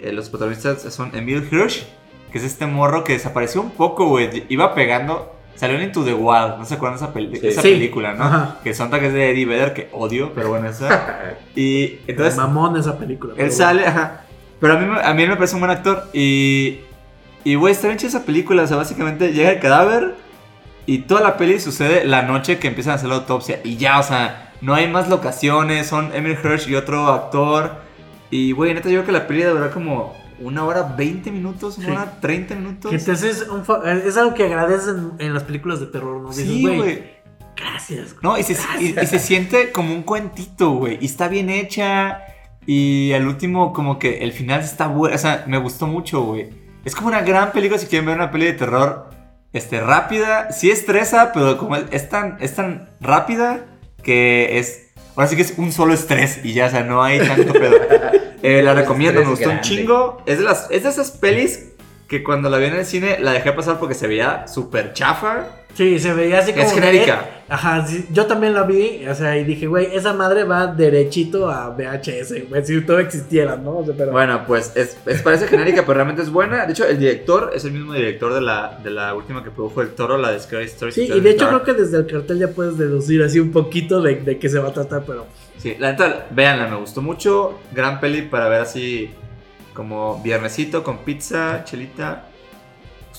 y 0.03 0.07
eh, 0.07 0.13
los 0.13 0.29
protagonistas 0.29 0.83
son 0.93 1.15
Emil 1.17 1.49
Hirsch, 1.51 1.85
que 2.31 2.39
es 2.39 2.45
este 2.45 2.67
morro 2.67 3.03
que 3.05 3.15
desapareció 3.15 3.63
un 3.63 3.71
poco, 3.71 4.09
güey. 4.09 4.45
Iba 4.51 4.75
pegando, 4.75 5.35
salió 5.55 5.77
en 5.79 5.85
Into 5.85 6.05
the 6.05 6.13
Wild, 6.13 6.59
no 6.59 6.67
se 6.67 6.75
acuerdan 6.75 6.99
de 6.99 7.05
esa, 7.05 7.15
peli- 7.15 7.41
Sí. 7.41 7.47
esa 7.49 7.63
Sí. 7.63 7.71
película, 7.71 8.13
¿no? 8.13 8.25
Ajá. 8.25 8.59
Que 8.63 8.75
son 8.75 8.91
que 8.91 9.07
es 9.07 9.13
de 9.15 9.31
Eddie 9.31 9.47
Vedder, 9.47 9.73
que 9.73 9.89
odio, 9.93 10.33
pero 10.35 10.51
bueno, 10.51 10.69
esa. 10.69 11.39
Y 11.57 12.01
entonces 12.07 12.37
Mamón 12.37 12.77
esa 12.77 12.99
película. 12.99 13.33
él 13.33 13.39
pero 13.39 13.51
sale, 13.53 13.87
ajá. 13.87 14.25
Pero 14.61 14.75
a 14.75 14.79
mí, 14.79 14.97
a 15.03 15.15
mí 15.15 15.27
me 15.27 15.37
parece 15.37 15.55
un 15.55 15.61
buen 15.63 15.71
actor. 15.71 16.05
Y, 16.13 16.81
y 17.45 17.55
güey, 17.55 17.73
está 17.73 17.87
bien 17.89 17.99
chida 17.99 18.09
esa 18.09 18.25
película. 18.27 18.65
O 18.65 18.67
sea, 18.67 18.77
básicamente 18.77 19.33
llega 19.33 19.51
el 19.51 19.61
cadáver 19.61 20.15
y 20.87 20.99
toda 21.01 21.21
la 21.21 21.37
peli 21.37 21.59
sucede 21.61 22.05
la 22.05 22.23
noche 22.23 22.59
que 22.59 22.69
empiezan 22.69 22.93
a 22.93 22.95
hacer 22.97 23.09
la 23.09 23.17
autopsia. 23.17 23.61
Y 23.65 23.77
ya, 23.77 23.99
o 23.99 24.03
sea, 24.03 24.53
no 24.61 24.75
hay 24.75 24.89
más 24.89 25.09
locaciones. 25.09 25.87
Son 25.89 26.15
Emil 26.15 26.37
Hirsch 26.43 26.69
y 26.69 26.75
otro 26.77 27.07
actor. 27.09 27.77
Y, 28.31 28.53
güey, 28.53 28.73
neta, 28.75 28.89
yo 28.89 28.95
creo 29.03 29.07
que 29.07 29.13
la 29.13 29.27
peli 29.27 29.43
durar 29.43 29.71
como 29.71 30.15
una 30.41 30.65
hora 30.65 30.83
20 30.97 31.31
minutos, 31.33 31.79
una 31.79 31.87
Sí. 31.87 31.93
hora 31.93 32.21
30 32.21 32.55
minutos. 32.55 32.93
Un 33.51 33.65
fa- 33.65 33.83
es 33.93 34.17
algo 34.17 34.35
que 34.35 34.45
agradeces 34.45 34.89
en, 34.89 35.13
en 35.19 35.35
las 35.35 35.43
películas 35.45 35.81
de 35.81 35.87
terror, 35.87 36.21
¿no? 36.21 36.29
Dices, 36.31 36.45
Sí, 36.47 36.63
güey, 36.63 36.77
güey. 36.77 37.03
gracias. 37.57 38.13
güey. 38.15 38.19
No, 38.23 38.39
y 38.39 38.43
se, 38.43 38.53
y- 38.81 38.95
y 39.01 39.07
se 39.07 39.19
siente 39.19 39.73
como 39.73 39.93
un 39.95 40.03
cuentito, 40.03 40.71
güey. 40.73 40.99
Y 41.01 41.07
está 41.07 41.29
bien 41.29 41.51
hecha. 41.51 42.19
Y 42.67 43.13
al 43.13 43.27
último, 43.27 43.73
como 43.73 43.99
que 43.99 44.25
el 44.25 44.33
final 44.33 44.61
está 44.61 44.89
bueno. 44.89 45.15
O 45.15 45.19
sea, 45.19 45.45
me 45.47 45.59
gustó 45.59 45.87
mucho, 45.87 46.23
güey. 46.23 46.49
Es 46.85 46.95
como 46.95 47.09
una 47.09 47.23
gran 47.23 47.53
película 47.53 47.79
si 47.79 47.87
quieren 47.87 48.07
ver 48.07 48.17
una 48.17 48.31
peli 48.31 48.47
de 48.47 48.53
terror. 48.55 49.11
Este, 49.57 49.81
rápida. 49.81 50.53
Sí 50.53 50.71
estresa, 50.71 51.33
pero 51.33 51.57
como 51.57 51.77
es, 51.77 52.09
tan, 52.11 52.37
es 52.41 52.55
tan 52.55 52.91
rápida 53.01 53.65
que 54.03 54.59
es. 54.59 54.91
Ahora 55.15 55.29
sí 55.29 55.37
que 55.37 55.41
es 55.41 55.55
un 55.57 55.73
solo 55.73 55.95
estrés 55.95 56.45
y 56.45 56.53
ya, 56.53 56.67
o 56.67 56.71
sea, 56.71 56.83
no 56.83 57.03
hay 57.03 57.27
tanto 57.27 57.53
pedo. 57.55 57.77
Eh, 58.43 58.63
la 58.63 58.75
recomiendo, 58.75 59.21
me 59.23 59.27
gustó 59.27 59.51
un 59.51 59.61
chingo. 59.61 60.23
Es 60.25 60.39
de, 60.39 60.45
las, 60.45 60.71
es 60.71 60.85
de 60.85 60.91
esas 60.91 61.11
pelis 61.11 61.71
que 62.07 62.23
cuando 62.23 62.49
la 62.49 62.59
vi 62.59 62.67
en 62.67 62.75
el 62.75 62.87
cine 62.87 63.17
la 63.19 63.33
dejé 63.33 63.53
pasar 63.53 63.81
porque 63.81 63.95
se 63.95 64.07
veía 64.07 64.47
súper 64.47 64.93
chafa. 64.93 65.47
Sí, 65.77 65.99
se 65.99 66.15
veía 66.15 66.39
así 66.39 66.53
Es 66.53 66.57
como. 66.57 66.71
genérica. 66.71 67.21
eh, 67.29 67.43
Ajá, 67.51 67.87
sí, 67.87 68.07
yo 68.11 68.25
también 68.27 68.55
la 68.55 68.63
vi, 68.63 69.07
o 69.07 69.15
sea, 69.15 69.37
y 69.37 69.45
dije, 69.45 69.67
güey, 69.67 69.95
esa 69.95 70.15
madre 70.15 70.43
va 70.45 70.67
derechito 70.69 71.51
a 71.51 71.69
VHS, 71.69 72.49
güey, 72.49 72.65
si 72.65 72.81
todo 72.81 72.99
existiera, 72.99 73.57
¿no? 73.57 73.79
O 73.79 73.85
sea, 73.85 73.95
pero. 73.97 74.11
Bueno, 74.11 74.43
pues 74.47 74.73
es, 74.75 74.97
es- 75.07 75.21
parece 75.23 75.47
genérica, 75.47 75.83
pero 75.83 75.95
realmente 75.95 76.23
es 76.23 76.31
buena. 76.31 76.65
De 76.65 76.73
hecho, 76.73 76.87
el 76.87 76.99
director 76.99 77.53
es 77.55 77.65
el 77.67 77.73
mismo 77.73 77.93
director 77.93 78.33
de 78.33 78.41
la, 78.41 78.81
de 78.83 78.91
la 78.91 79.15
última 79.15 79.45
que 79.45 79.51
produjo 79.51 79.83
El 79.83 79.91
Toro, 79.91 80.17
la 80.17 80.33
de 80.33 80.41
Scary 80.41 80.65
Stories. 80.65 80.95
sí, 80.95 81.11
y 81.13 81.21
de 81.21 81.31
hecho 81.31 81.47
creo 81.47 81.63
que 81.63 81.75
desde 81.75 81.99
el 81.99 82.07
cartel 82.07 82.39
ya 82.39 82.49
puedes 82.49 82.79
deducir 82.79 83.23
así 83.23 83.39
un 83.39 83.53
poquito 83.53 84.01
de, 84.01 84.17
de 84.17 84.39
qué 84.39 84.49
se 84.49 84.59
va 84.59 84.71
a 84.71 84.73
tratar, 84.73 85.05
pero. 85.07 85.27
Sí, 85.59 85.77
la 85.79 85.93
neta, 85.93 86.27
véanla, 86.31 86.69
me 86.69 86.77
gustó 86.77 87.03
mucho. 87.03 87.59
Gran 87.73 88.01
peli 88.01 88.23
para 88.23 88.49
ver 88.49 88.63
así 88.63 89.11
como 89.75 90.23
viernesito 90.23 90.83
con 90.83 90.99
pizza, 90.99 91.63
chelita. 91.65 92.29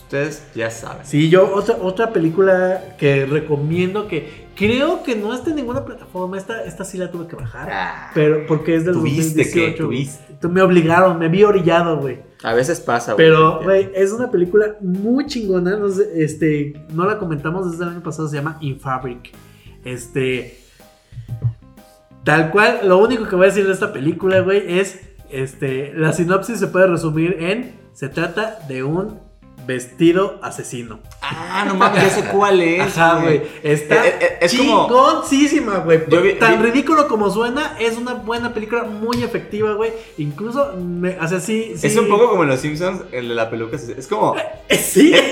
Ustedes 0.03 0.47
ya 0.55 0.71
saben. 0.71 1.05
Sí, 1.05 1.29
yo, 1.29 1.53
otra, 1.53 1.77
otra 1.81 2.13
película 2.13 2.95
que 2.97 3.25
recomiendo 3.25 4.07
que 4.07 4.47
creo 4.55 5.03
que 5.03 5.15
no 5.15 5.33
está 5.33 5.51
en 5.51 5.57
ninguna 5.57 5.85
plataforma, 5.85 6.37
esta, 6.37 6.63
esta 6.63 6.83
sí 6.83 6.97
la 6.97 7.11
tuve 7.11 7.27
que 7.27 7.35
bajar, 7.35 7.69
Ah, 7.71 8.11
pero 8.13 8.45
porque 8.47 8.75
es 8.75 8.85
del 8.85 8.95
¿Tuviste 8.95 9.43
que 9.49 9.71
2018. 9.73 9.83
¿Tuviste? 9.83 10.47
Me 10.47 10.61
obligaron, 10.61 11.17
me 11.17 11.29
vi 11.29 11.43
orillado, 11.43 11.97
güey. 11.99 12.19
A 12.43 12.53
veces 12.53 12.79
pasa, 12.79 13.13
güey. 13.13 13.25
Pero, 13.25 13.61
güey, 13.63 13.91
es 13.95 14.11
una 14.11 14.29
película 14.29 14.75
muy 14.81 15.25
chingona. 15.25 15.77
No, 15.77 15.89
sé, 15.89 16.23
este, 16.23 16.85
no 16.93 17.05
la 17.05 17.17
comentamos 17.17 17.71
desde 17.71 17.83
el 17.83 17.89
año 17.91 18.03
pasado, 18.03 18.27
se 18.27 18.37
llama 18.37 18.57
Infabric. 18.61 19.31
Este. 19.83 20.59
Tal 22.23 22.51
cual, 22.51 22.81
lo 22.83 22.97
único 22.97 23.27
que 23.27 23.35
voy 23.35 23.45
a 23.45 23.49
decir 23.49 23.65
de 23.65 23.73
esta 23.73 23.91
película, 23.93 24.41
güey, 24.41 24.79
es. 24.79 24.99
Este. 25.31 25.93
La 25.95 26.13
sinopsis 26.13 26.59
se 26.59 26.67
puede 26.67 26.87
resumir 26.87 27.37
en. 27.39 27.75
Se 27.93 28.09
trata 28.09 28.59
de 28.67 28.83
un 28.83 29.26
vestido 29.67 30.39
asesino. 30.41 30.99
Ah, 31.21 31.65
no 31.67 31.75
mames, 31.75 32.01
ya 32.03 32.09
sé 32.09 32.23
cuál 32.31 32.61
es. 32.61 32.81
Ajá, 32.97 33.19
güey. 33.21 33.41
Está 33.61 34.07
Eh, 34.07 34.15
eh, 34.19 34.37
es 34.41 34.51
chingoncísima, 34.51 35.77
güey. 35.79 36.05
Tan 36.39 36.61
vi- 36.61 36.69
ridículo 36.71 37.07
como 37.07 37.29
suena, 37.29 37.75
es 37.79 37.97
una 37.97 38.13
buena 38.15 38.53
película, 38.53 38.83
muy 38.83 39.21
efectiva, 39.23 39.73
güey. 39.73 39.91
Incluso, 40.17 40.73
me, 40.77 41.17
o 41.19 41.27
sea, 41.27 41.39
sí, 41.39 41.73
sí. 41.77 41.87
Es 41.87 41.97
un 41.97 42.07
poco 42.07 42.29
como 42.29 42.43
en 42.43 42.49
Los 42.49 42.61
Simpsons, 42.61 43.01
el 43.11 43.27
de 43.29 43.35
la 43.35 43.49
peluca. 43.49 43.75
Es 43.77 44.07
como. 44.07 44.35
Eh, 44.69 44.77
Sí. 44.77 45.13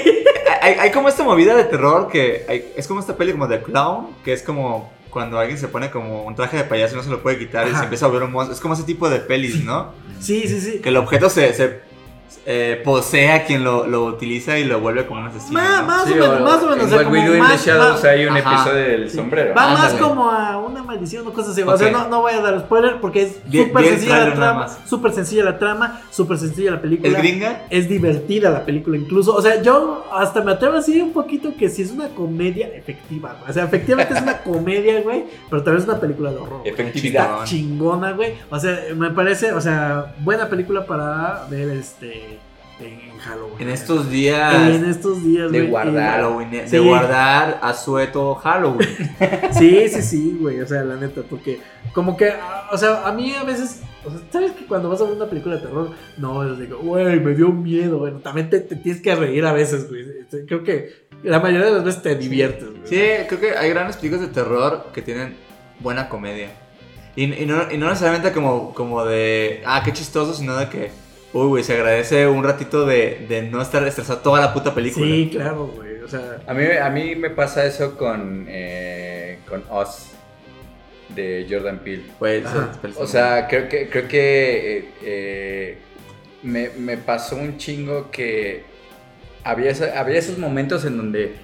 Hay, 0.62 0.74
hay 0.80 0.92
como 0.92 1.10
esta 1.10 1.24
movida 1.24 1.56
de 1.56 1.64
terror 1.66 2.08
que. 2.12 2.44
hay- 2.48 2.74
es 2.76 2.88
como 2.88 3.00
esta 3.00 3.16
peli 3.16 3.32
como 3.32 3.48
de 3.48 3.62
clown, 3.62 4.08
que 4.24 4.34
es 4.34 4.42
como 4.42 4.92
cuando 5.12 5.38
alguien 5.40 5.58
se 5.60 5.68
pone 5.68 5.92
como 5.92 6.24
un 6.24 6.36
traje 6.36 6.58
de 6.58 6.64
payaso 6.64 6.96
y 6.96 6.98
no 6.98 7.04
se 7.04 7.10
lo 7.10 7.22
puede 7.22 7.38
quitar 7.38 7.68
y 7.68 7.76
se 7.76 7.84
empieza 7.84 8.06
a 8.06 8.10
volver 8.10 8.24
un 8.24 8.32
monstruo. 8.34 8.54
Es 8.56 8.60
como 8.62 8.74
ese 8.74 8.84
tipo 8.84 9.08
de 9.10 9.20
pelis, 9.20 9.64
¿no? 9.64 9.94
Sí, 10.20 10.44
sí, 10.48 10.60
sí. 10.60 10.80
Que 10.82 10.90
el 10.90 10.98
objeto 10.98 11.30
se, 11.30 11.54
se 11.54 11.82
eh, 12.46 12.82
posee 12.84 13.32
a 13.32 13.46
quien 13.46 13.64
lo, 13.64 13.88
lo 13.88 14.06
utiliza 14.06 14.58
y 14.58 14.64
lo 14.66 14.80
vuelve 14.80 15.06
como 15.06 15.22
un 15.22 15.28
asesino. 15.28 15.54
Más, 15.60 15.82
¿no? 15.82 15.88
más 15.88 16.06
Sí, 16.06 16.14
o 16.14 16.16
menos, 16.16 16.42
más 16.42 16.64
o 16.64 16.70
menos. 16.70 16.80
En 16.80 16.86
o 16.86 16.88
sea, 16.90 16.98
What 17.08 17.12
We 17.12 17.26
Do 17.26 17.34
in 17.34 17.40
más- 17.40 17.64
the 17.64 17.70
Shadows 17.72 17.92
más- 17.94 18.04
hay 18.06 18.26
un 18.26 18.38
Ajá. 18.38 18.54
episodio 18.56 18.84
del 18.88 19.10
Sí. 19.10 19.16
sombrero. 19.18 19.54
Va 19.56 19.68
más 19.74 19.94
como 19.94 20.30
a 20.30 20.58
una 20.58 20.84
maldición 20.84 21.26
o 21.28 21.34
cosas 21.34 21.52
así. 21.54 21.62
O 21.64 21.78
sea, 21.78 21.92
no, 21.92 22.08
no 22.10 22.22
voy 22.22 22.34
a 22.34 22.42
dar 22.42 22.60
spoiler 22.60 23.00
porque 23.02 23.24
es 23.24 23.36
súper 23.52 23.86
sencilla 23.86 24.26
la 24.28 24.34
trama. 24.36 24.68
Súper 24.86 25.12
sencilla 25.14 25.44
la 25.44 25.58
trama, 25.60 26.02
súper 26.12 26.38
sencilla 26.38 26.72
la 26.72 26.82
película. 26.82 27.10
¿Es 27.10 27.18
gringa? 27.18 27.62
Es 27.70 27.90
divertida 27.90 28.50
la 28.50 28.66
película 28.66 28.98
incluso. 28.98 29.34
O 29.36 29.42
sea, 29.42 29.62
yo 29.62 30.06
hasta 30.14 30.42
me 30.42 30.52
atrevo 30.52 30.76
a 30.76 30.78
decir 30.78 31.02
un 31.02 31.14
poquito 31.14 31.54
que 31.58 31.70
si 31.70 31.82
es 31.82 31.92
una 31.92 32.10
comedia 32.10 32.68
efectiva. 32.68 33.36
güey. 33.40 33.50
O 33.50 33.54
sea, 33.54 33.64
efectivamente 33.66 34.14
es 34.14 34.22
una 34.22 34.38
comedia, 34.44 35.02
güey. 35.02 35.26
Pero 35.50 35.64
también 35.64 35.84
es 35.84 35.90
una 35.90 36.00
película 36.00 36.32
de 36.32 36.38
horror. 36.38 36.62
Efectividad. 36.66 37.44
Chingona, 37.46 38.12
güey. 38.14 38.34
O 38.50 38.60
sea, 38.60 38.80
me 38.96 39.10
parece, 39.12 39.54
o 39.54 39.62
sea, 39.62 40.14
buena 40.20 40.48
película 40.50 40.86
para 40.86 41.46
ver 41.50 41.70
este 41.70 42.25
en 42.80 43.18
Halloween. 43.20 43.56
En 43.62 43.70
estos 43.70 44.10
días. 44.10 44.54
En 44.76 44.86
estos 44.86 45.24
días, 45.24 45.52
De 45.52 45.64
guardar. 45.68 46.16
Halloween, 46.22 46.52
de 46.52 46.68
Sí. 46.68 46.78
guardar 46.78 47.60
a 47.62 47.74
sueto 47.74 48.36
Halloween. 48.36 48.90
Sí, 49.58 49.88
sí, 49.90 50.02
sí, 50.02 50.38
güey. 50.42 50.60
O 50.60 50.68
sea, 50.68 50.84
la 50.84 50.96
neta, 50.98 51.22
porque 51.30 51.60
como 51.94 52.18
que, 52.18 52.34
o 52.72 52.78
sea, 52.78 53.08
a 53.08 53.14
mí 53.14 53.34
a 53.34 53.44
veces, 53.44 53.82
o 54.04 54.10
sea, 54.10 54.20
¿sabes 54.30 54.52
que 54.52 54.66
cuando 54.66 54.90
vas 54.90 55.00
a 55.00 55.06
ver 55.06 55.14
una 55.14 55.28
película 55.30 55.56
de 55.56 55.62
terror, 55.62 55.92
no, 56.18 56.46
yo 56.46 56.56
digo, 56.58 56.80
güey, 56.80 57.20
me 57.22 57.34
dio 57.34 57.50
miedo, 57.54 58.00
bueno, 58.00 58.20
también 58.20 58.50
te, 58.50 58.60
te 58.60 58.76
tienes 58.76 59.02
que 59.02 59.16
reír 59.16 59.46
a 59.46 59.54
veces, 59.54 59.88
güey. 59.88 60.02
Este, 60.20 60.46
Creo 60.46 60.64
que 60.64 61.06
la 61.24 61.40
mayoría 61.40 61.68
de 61.68 61.72
las 61.74 61.84
veces 61.86 62.02
te 62.02 62.16
diviertes, 62.16 62.70
güey. 62.70 62.82
Sí, 62.84 63.02
creo 63.30 63.40
que 63.40 63.56
hay 63.58 63.70
grandes 63.70 63.96
películas 63.96 64.28
de 64.28 64.34
terror 64.34 64.88
que 64.94 65.02
tienen 65.02 65.36
buena 65.80 66.10
comedia. 66.10 66.50
Y, 67.16 67.34
y 67.34 67.46
no, 67.46 67.72
y 67.72 67.78
no 67.78 67.88
necesariamente 67.88 68.34
como, 68.34 68.74
como 68.74 69.06
de, 69.06 69.64
ah, 69.66 69.82
qué 69.86 69.94
chistoso, 69.94 70.34
sino 70.34 70.58
de 70.58 70.68
que, 70.68 70.92
uy, 71.36 71.48
güey, 71.48 71.64
se 71.64 71.74
agradece 71.74 72.28
un 72.28 72.44
ratito 72.44 72.86
de, 72.86 73.26
de 73.28 73.42
no 73.44 73.62
estar 73.62 73.86
estresado 73.86 74.20
toda 74.20 74.40
la 74.40 74.54
puta 74.54 74.74
película. 74.74 75.06
Sí, 75.06 75.30
claro, 75.32 75.68
güey. 75.68 76.02
O 76.02 76.08
sea, 76.08 76.42
A 76.48 76.54
mí, 76.54 76.66
a 76.66 76.90
mí 76.90 77.16
me 77.16 77.30
pasa 77.30 77.66
eso 77.66 77.98
con, 77.98 78.46
eh, 78.48 79.40
con 79.48 79.64
Us 79.70 80.12
de 81.10 81.46
Jordan 81.50 81.80
Peele. 81.80 82.04
Güey, 82.20 82.44
O 82.98 83.06
sea, 83.06 83.48
creo 83.48 83.68
que, 83.68 83.90
creo 83.90 84.08
que 84.08 84.78
eh, 84.78 84.90
eh, 85.02 85.78
me, 86.44 86.70
me 86.78 86.98
pasó 86.98 87.36
un 87.36 87.58
chingo 87.58 88.12
que 88.12 88.64
había, 89.44 89.74
había 89.98 90.20
esos 90.20 90.38
momentos 90.38 90.86
en 90.86 90.98
donde 90.98 91.36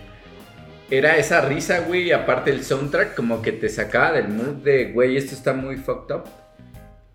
era 0.90 1.18
esa 1.18 1.42
risa, 1.42 1.80
güey, 1.82 2.04
y 2.04 2.12
aparte 2.12 2.52
el 2.52 2.64
soundtrack 2.64 3.16
como 3.16 3.42
que 3.42 3.52
te 3.52 3.70
sacaba 3.70 4.14
del 4.14 4.30
mood 4.30 4.64
de, 4.64 4.92
güey, 4.92 5.18
esto 5.18 5.36
está 5.36 5.54
muy 5.54 5.78
fucked 5.78 6.16
up. 6.16 6.24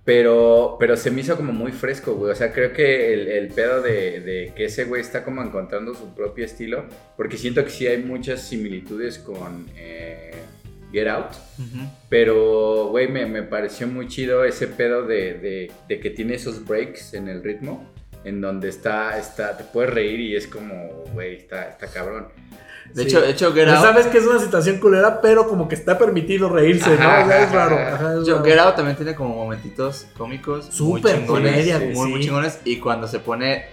Pero, 0.07 0.77
pero 0.81 0.97
se 0.97 1.11
me 1.11 1.21
hizo 1.21 1.37
como 1.37 1.53
muy 1.53 1.73
fresco, 1.73 2.14
güey. 2.14 2.31
O 2.33 2.35
sea, 2.35 2.53
creo 2.53 2.73
que 2.73 3.12
el, 3.12 3.27
el 3.29 3.49
pedo 3.49 3.83
de, 3.83 4.21
de 4.21 4.53
que 4.57 4.66
ese 4.66 4.85
güey 4.85 5.01
está 5.03 5.25
como 5.25 5.42
encontrando 5.42 5.95
su 5.95 6.14
propio 6.14 6.45
estilo. 6.45 6.85
Porque 7.16 7.37
siento 7.37 7.62
que 7.64 7.71
sí 7.71 7.87
hay 7.88 7.99
muchas 8.03 8.40
similitudes 8.49 9.19
con 9.19 9.66
eh, 9.77 10.31
Get 10.92 11.09
Out. 11.09 11.33
Pero, 12.09 12.87
güey, 12.90 13.09
me, 13.09 13.27
me 13.27 13.42
pareció 13.42 13.88
muy 13.88 14.07
chido 14.07 14.45
ese 14.45 14.69
pedo 14.69 15.05
de, 15.07 15.35
de- 15.35 15.73
de 15.88 16.01
que 16.01 16.11
tiene 16.11 16.35
esos 16.35 16.64
breaks 16.64 17.14
en 17.14 17.27
el 17.29 17.42
ritmo. 17.42 17.92
En 18.23 18.40
donde 18.40 18.69
está, 18.69 19.19
está, 19.19 19.57
te 19.57 19.64
puedes 19.64 19.92
reír 19.92 20.19
y 20.21 20.37
es 20.37 20.47
como, 20.47 20.88
güey, 21.14 21.35
está, 21.37 21.69
está 21.69 21.88
cabrón. 21.88 22.29
De, 22.94 23.03
Sí. 23.03 23.09
hecho, 23.09 23.20
de 23.20 23.31
hecho, 23.31 23.53
Get 23.53 23.66
ya 23.66 23.77
Out, 23.79 23.85
sabes 23.87 24.07
que 24.07 24.18
es 24.18 24.27
una 24.27 24.38
situación 24.38 24.79
culera, 24.79 25.20
pero 25.20 25.46
como 25.49 25.68
que 25.68 25.75
está 25.75 25.99
permitido 25.99 26.49
reírse, 26.49 26.90
¿no? 26.90 26.94
O 26.96 26.99
sea, 27.27 27.42
es 27.44 27.53
raro. 27.53 27.77
ajá. 27.77 28.11
es 28.12 28.16
de 28.16 28.22
hecho, 28.22 28.33
raro. 28.37 28.44
Get 28.44 28.59
Out 28.59 28.77
también 28.77 28.96
tiene 28.96 29.14
como 29.14 29.35
momentitos 29.35 30.07
cómicos. 30.16 30.66
Súper 30.70 31.27
comedia, 31.27 31.79
muy, 31.79 32.11
muy 32.11 32.20
chingones. 32.20 32.61
Y 32.64 32.79
cuando 32.79 33.07
se 33.09 33.18
pone 33.18 33.66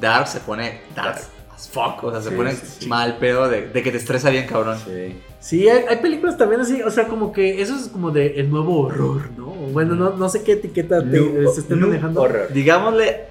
dark, 0.00 0.26
se 0.28 0.40
pone 0.40 0.80
dark 0.94 1.18
as 1.54 1.68
fuck. 1.70 2.02
O 2.04 2.10
sea, 2.10 2.20
se 2.20 2.30
pone 2.32 2.52
sí, 2.52 2.66
sí. 2.80 2.86
mal 2.88 3.16
pedo 3.18 3.48
de, 3.48 3.68
de 3.68 3.82
que 3.82 3.90
te 3.90 3.96
estresa 3.98 4.30
bien, 4.30 4.46
cabrón. 4.46 4.78
Sí. 4.84 5.16
Sí, 5.40 5.68
hay, 5.68 5.84
hay 5.88 5.96
películas 5.98 6.36
también 6.36 6.60
así, 6.60 6.82
o 6.82 6.90
sea, 6.90 7.06
como 7.06 7.32
que 7.32 7.62
eso 7.62 7.76
es 7.76 7.86
como 7.88 8.10
de 8.10 8.40
el 8.40 8.50
nuevo 8.50 8.80
horror, 8.80 9.30
¿no? 9.38 9.46
Bueno, 9.46 9.94
no, 9.94 10.10
no 10.10 10.28
sé 10.28 10.42
qué 10.42 10.52
etiqueta 10.52 11.00
te- 11.08 11.46
se 11.54 11.60
estén 11.60 11.78
new 11.78 11.88
manejando. 11.88 12.20
horror. 12.22 12.48
Digámosle 12.52 13.26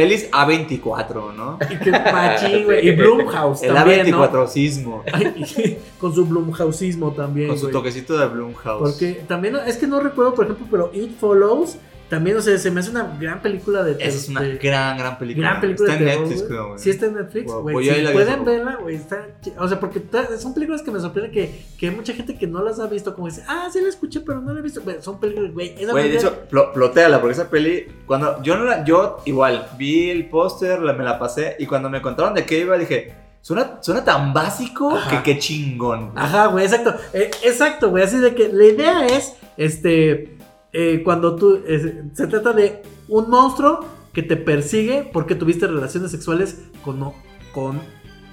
pelis 0.00 0.30
A24, 0.30 1.34
¿no? 1.34 1.58
Y 1.68 1.76
que 1.76 1.90
machín, 1.90 2.64
güey. 2.64 2.88
Y 2.88 2.90
Blumhouse 2.96 3.62
El 3.62 3.74
también, 3.74 4.10
¿no? 4.10 4.24
A24sismo. 4.24 5.02
Ay, 5.12 5.78
Con 5.98 6.14
su 6.14 6.24
Blumhouseismo 6.24 7.12
también, 7.12 7.48
Con 7.48 7.58
su 7.58 7.70
toquecito 7.70 8.16
de 8.16 8.26
Blumhouse. 8.26 8.80
Porque 8.80 9.22
también, 9.28 9.56
es 9.66 9.76
que 9.76 9.86
no 9.86 10.00
recuerdo, 10.00 10.34
por 10.34 10.46
ejemplo, 10.46 10.66
pero 10.70 10.90
It 10.94 11.18
Follows, 11.18 11.76
también, 12.10 12.36
o 12.36 12.42
sea, 12.42 12.58
se 12.58 12.70
me 12.70 12.80
hace 12.80 12.90
una 12.90 13.16
gran 13.18 13.40
película 13.40 13.82
de 13.82 13.92
Esa 13.92 14.04
es 14.18 14.28
una 14.28 14.42
de- 14.42 14.56
gran, 14.58 14.98
gran 14.98 15.16
película. 15.18 15.48
Gran 15.48 15.60
película 15.62 15.92
Está 15.92 16.04
de 16.04 16.10
en 16.10 16.10
terror, 16.16 16.28
Netflix, 16.28 16.48
creo, 16.48 16.66
güey. 16.68 16.78
Sí 16.78 16.90
está 16.90 17.06
en 17.06 17.14
Netflix, 17.14 17.46
Wow, 17.46 17.62
güey. 17.62 17.72
pues 17.74 17.86
yo 17.86 17.92
ahí 17.94 18.06
si 18.06 18.12
pueden 18.12 18.44
verla, 18.44 18.76
güey, 18.82 18.96
está... 18.96 19.26
O 19.58 19.68
sea, 19.68 19.80
porque 19.80 20.02
son 20.38 20.52
películas 20.52 20.82
que 20.82 20.90
me 20.90 21.00
sorprende 21.00 21.30
que, 21.30 21.64
que 21.78 21.88
hay 21.88 21.94
mucha 21.94 22.12
gente 22.12 22.36
que 22.36 22.46
no 22.46 22.62
las 22.62 22.78
ha 22.80 22.86
visto, 22.88 23.14
como 23.14 23.28
dice, 23.28 23.42
ah, 23.48 23.68
sí 23.72 23.80
la 23.80 23.88
escuché, 23.88 24.20
pero 24.20 24.40
no 24.40 24.52
la 24.52 24.60
he 24.60 24.62
visto. 24.62 24.82
Güey, 24.82 24.96
son 25.00 25.18
películas, 25.20 25.52
güey. 25.54 25.74
esa 25.82 25.92
Güey, 25.92 26.10
de 26.10 26.16
hecho, 26.16 26.42
plo- 26.50 26.72
plotéala, 26.72 27.20
porque 27.20 27.32
esa 27.34 27.48
peli, 27.48 27.86
cuando 28.06 28.42
yo 28.42 28.56
no 28.58 28.64
la, 28.64 28.84
yo 28.84 29.22
igual, 29.24 29.68
vi 29.78 30.10
el 30.10 30.28
póster, 30.28 30.80
me 30.80 31.04
la 31.04 31.18
pasé, 31.18 31.56
y 31.58 31.66
cuando 31.66 31.88
me 31.88 32.02
contaron 32.02 32.34
de 32.34 32.44
qué 32.44 32.58
iba, 32.58 32.76
dije, 32.76 33.14
suena, 33.40 33.78
suena 33.82 34.04
tan 34.04 34.32
básico 34.34 34.90
Ajá. 34.96 35.22
que 35.22 35.32
qué 35.34 35.38
chingón. 35.38 36.10
Ajá, 36.16 36.46
güey, 36.48 36.64
exacto. 36.64 36.94
Eh, 37.12 37.30
exacto, 37.44 37.88
güey. 37.90 38.02
Así 38.02 38.18
de 38.18 38.34
que 38.34 38.48
la 38.52 38.64
idea 38.64 39.06
es, 39.06 39.34
este, 39.56 40.36
eh, 40.72 41.02
cuando 41.04 41.36
tú, 41.36 41.60
eh, 41.66 42.04
se 42.14 42.26
trata 42.26 42.52
de 42.52 42.82
un 43.08 43.28
monstruo 43.30 43.80
que 44.12 44.22
te 44.22 44.36
persigue 44.36 45.08
porque 45.12 45.34
tuviste 45.34 45.66
relaciones 45.66 46.10
sexuales 46.10 46.62
con, 46.84 47.12
con 47.52 47.80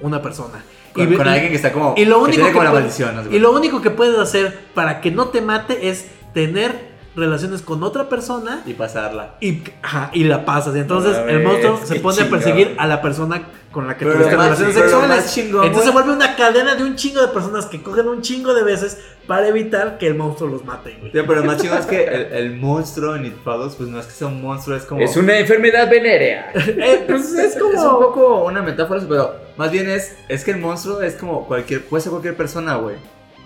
una 0.02 0.22
persona. 0.22 0.64
Con, 0.94 1.14
Y- 1.14 1.16
con 1.18 1.28
alguien 1.28 1.50
que 1.50 1.56
está 1.56 1.72
como, 1.72 1.94
y 1.98 2.06
lo 2.06 2.18
único 2.20 2.32
tiene 2.36 2.50
que 2.50 2.54
como 2.54 2.64
la 2.64 2.70
puede- 2.72 2.84
maldición. 2.84 3.16
¿no? 3.16 3.32
Y 3.36 3.40
lo 3.40 3.52
único 3.52 3.82
que 3.82 3.90
puedes 3.92 4.18
hacer 4.18 4.58
para 4.74 5.02
que 5.02 5.12
no 5.12 5.28
te 5.30 5.42
mate 5.42 5.90
es 5.90 6.08
tener 6.34 6.87
relaciones 7.18 7.62
con 7.62 7.84
otra 7.84 8.08
persona 8.08 8.62
Y 8.66 8.74
pasarla. 8.74 9.36
y, 9.42 9.64
ajá, 9.82 10.12
y 10.14 10.24
la 10.24 10.46
pasas. 10.46 10.76
Y 10.76 10.80
entonces 10.80 11.18
el 11.28 11.44
monstruo 11.44 11.80
se 11.84 12.00
pone 12.00 12.22
a 12.22 12.30
perseguir 12.30 12.76
a 12.78 12.88
la 12.88 13.02
persona 13.02 13.42
con 13.72 13.86
la 13.88 13.98
que 13.98 14.06
Pero 14.06 14.18
tuviste 14.18 14.36
relaciones 14.36 14.74
sexuales. 14.76 15.38
entonces 15.38 15.84
se 15.84 15.92
vuelve 15.92 16.14
una 16.14 16.36
cadena 16.36 16.76
de 16.76 16.84
un 16.84 16.96
chingo 16.96 17.22
de 17.22 17.28
personas 17.28 17.66
que 17.66 17.82
cogen 17.84 18.08
un 18.08 18.22
chingo 18.22 18.54
de 18.54 18.64
veces 18.64 18.98
para 19.28 19.48
evitar 19.48 19.98
que 19.98 20.08
el 20.08 20.16
monstruo 20.16 20.50
los 20.50 20.64
mate, 20.64 20.96
güey. 21.00 21.12
Tío, 21.12 21.28
pero 21.28 21.42
lo 21.42 21.46
más 21.48 21.62
chingón 21.62 21.80
es 21.80 21.86
que 21.86 22.04
el, 22.06 22.22
el 22.34 22.56
monstruo 22.56 23.16
en 23.16 23.26
It 23.26 23.36
Follows, 23.44 23.76
pues 23.76 23.90
no 23.90 24.00
es 24.00 24.06
que 24.06 24.14
sea 24.14 24.28
un 24.28 24.42
monstruo, 24.42 24.78
es 24.78 24.84
como. 24.86 25.02
Es 25.02 25.18
una 25.18 25.38
enfermedad 25.38 25.90
venérea. 25.90 26.52
Eh, 26.56 27.04
pues 27.08 27.34
es 27.34 27.56
como. 27.58 27.74
Es 27.74 27.80
un 27.82 28.00
poco 28.00 28.46
una 28.46 28.62
metáfora, 28.62 29.02
pero 29.08 29.36
más 29.58 29.70
bien 29.72 29.90
es, 29.90 30.16
es 30.30 30.44
que 30.44 30.52
el 30.52 30.58
monstruo 30.60 31.02
es 31.02 31.16
como 31.16 31.46
cualquier, 31.46 31.84
puede 31.86 32.02
ser 32.04 32.12
cualquier 32.12 32.36
persona, 32.38 32.76
güey. 32.78 32.96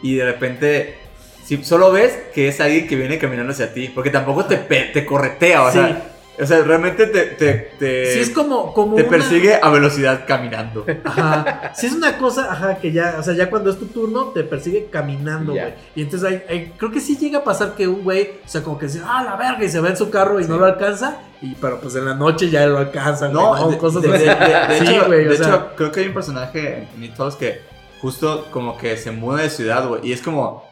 Y 0.04 0.16
de 0.16 0.26
repente, 0.26 0.96
si 1.44 1.64
solo 1.64 1.92
ves 1.92 2.18
que 2.34 2.48
es 2.48 2.60
alguien 2.62 2.88
que 2.88 2.96
viene 2.96 3.18
caminando 3.18 3.52
hacia 3.54 3.74
ti, 3.74 3.90
porque 3.94 4.10
tampoco 4.10 4.46
te, 4.46 4.58
te 4.58 5.06
corretea, 5.06 5.64
o 5.64 5.68
Sí. 5.72 5.78
sea, 5.80 6.08
o 6.40 6.46
sea, 6.46 6.64
realmente 6.64 7.06
te, 7.08 7.24
te, 7.26 7.54
te, 7.78 8.14
Sí, 8.14 8.20
es 8.20 8.30
como, 8.32 8.74
como 8.74 8.96
te 8.96 9.02
una- 9.04 9.12
persigue 9.12 9.60
a 9.62 9.70
velocidad 9.70 10.22
caminando. 10.26 10.86
Ajá. 11.04 11.72
Si 11.76 11.86
es 11.88 11.94
una 11.94 12.18
cosa, 12.18 12.52
ajá, 12.52 12.76
que 12.80 12.92
ya, 12.92 13.18
o 13.20 13.24
sea, 13.24 13.34
ya 13.36 13.50
cuando 13.50 13.70
es 13.70 13.78
tu 13.78 13.86
turno, 13.88 14.28
te 14.28 14.44
persigue 14.44 14.88
caminando, 14.90 15.52
güey. 15.52 15.74
Y 15.96 16.02
entonces 16.04 16.28
hay, 16.30 16.42
hay- 16.50 16.74
creo 16.78 16.90
que 16.92 17.00
sí 17.02 17.18
llega 17.18 17.40
a 17.40 17.44
pasar 17.44 17.76
que 17.76 17.88
un 17.88 18.02
güey, 18.04 18.32
o 18.44 18.48
sea, 18.48 18.64
como 18.64 18.80
que 18.80 18.88
dice, 18.88 19.02
ah, 19.06 19.24
la 19.24 19.36
verga, 19.36 19.64
y 19.64 19.70
se 19.70 19.80
va 19.82 19.90
en 19.90 19.98
su 19.98 20.10
carro 20.10 20.40
y 20.40 20.46
no 20.46 20.58
lo 20.58 20.66
alcanza. 20.66 21.18
Y 21.42 21.54
pero 21.56 21.80
pues 21.82 21.96
en 21.96 22.06
la 22.06 22.16
noche 22.16 22.50
ya 22.50 22.66
lo 22.66 22.78
alcanzan, 22.78 23.34
No, 23.34 23.56
güey, 23.58 23.72
de, 23.72 23.78
cosas 23.78 24.02
de- 24.02 24.08
de- 24.10 24.18
de- 24.20 24.80
Sí, 24.80 24.94
hecho, 24.94 25.06
güey, 25.08 25.28
o 25.28 25.36
sea. 25.36 25.48
hecho, 25.48 25.68
creo 25.76 25.92
que 25.92 26.00
hay 26.00 26.08
un 26.08 26.14
personaje 26.14 26.88
en 27.00 27.14
Follows 27.14 27.36
que 27.36 27.62
justo 28.00 28.48
como 28.52 28.78
que 28.78 28.96
se 28.98 29.12
muda 29.12 29.42
de 29.44 29.50
ciudad, 29.50 29.88
güey. 29.88 30.08
Y 30.08 30.14
es 30.14 30.22
como, 30.22 30.71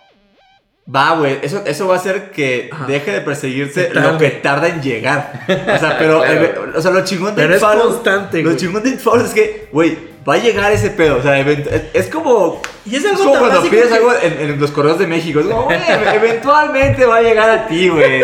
va, 0.93 1.15
güey, 1.15 1.37
eso, 1.41 1.61
eso 1.65 1.87
va 1.87 1.95
a 1.95 1.97
hacer 1.97 2.31
que 2.31 2.69
Ajá. 2.71 2.85
deje 2.87 3.11
de 3.11 3.21
perseguirte 3.21 3.73
Se 3.85 3.93
tarde. 3.93 4.11
lo 4.11 4.17
que 4.17 4.29
tarda 4.31 4.67
en 4.69 4.81
llegar. 4.81 5.41
O 5.47 5.77
sea, 5.79 5.95
pero, 5.99 6.21
Claro. 6.21 6.43
eh, 6.43 6.55
o 6.75 6.81
sea, 6.81 6.91
lo 6.91 7.03
chingón 7.03 7.35
de 7.35 7.43
Pero 7.43 7.55
es 7.55 7.63
constante, 7.63 8.41
Lo 8.41 8.55
chingón 8.57 8.83
de 8.83 8.89
It 8.91 8.99
Follows 8.99 9.27
es 9.29 9.33
que, 9.33 9.67
güey, 9.71 9.97
va 10.27 10.33
a 10.35 10.37
llegar 10.37 10.71
ese 10.71 10.89
pedo. 10.91 11.17
O 11.17 11.21
sea, 11.21 11.39
es, 11.39 11.59
es 11.93 12.07
como... 12.07 12.61
Y 12.85 12.95
es 12.95 13.03
Es 13.05 13.11
algo 13.11 13.23
como 13.25 13.33
tan 13.35 13.49
cuando 13.49 13.69
pides 13.69 13.87
que- 13.87 13.93
algo 13.95 14.11
en, 14.21 14.49
en 14.51 14.59
los 14.59 14.71
correos 14.71 14.97
de 14.99 15.07
México. 15.07 15.39
Es 15.41 15.45
como, 15.45 15.63
güey, 15.65 15.77
eventualmente 16.15 17.05
va 17.05 17.17
a 17.17 17.21
llegar 17.21 17.49
a 17.49 17.67
ti, 17.67 17.89
güey. 17.89 18.23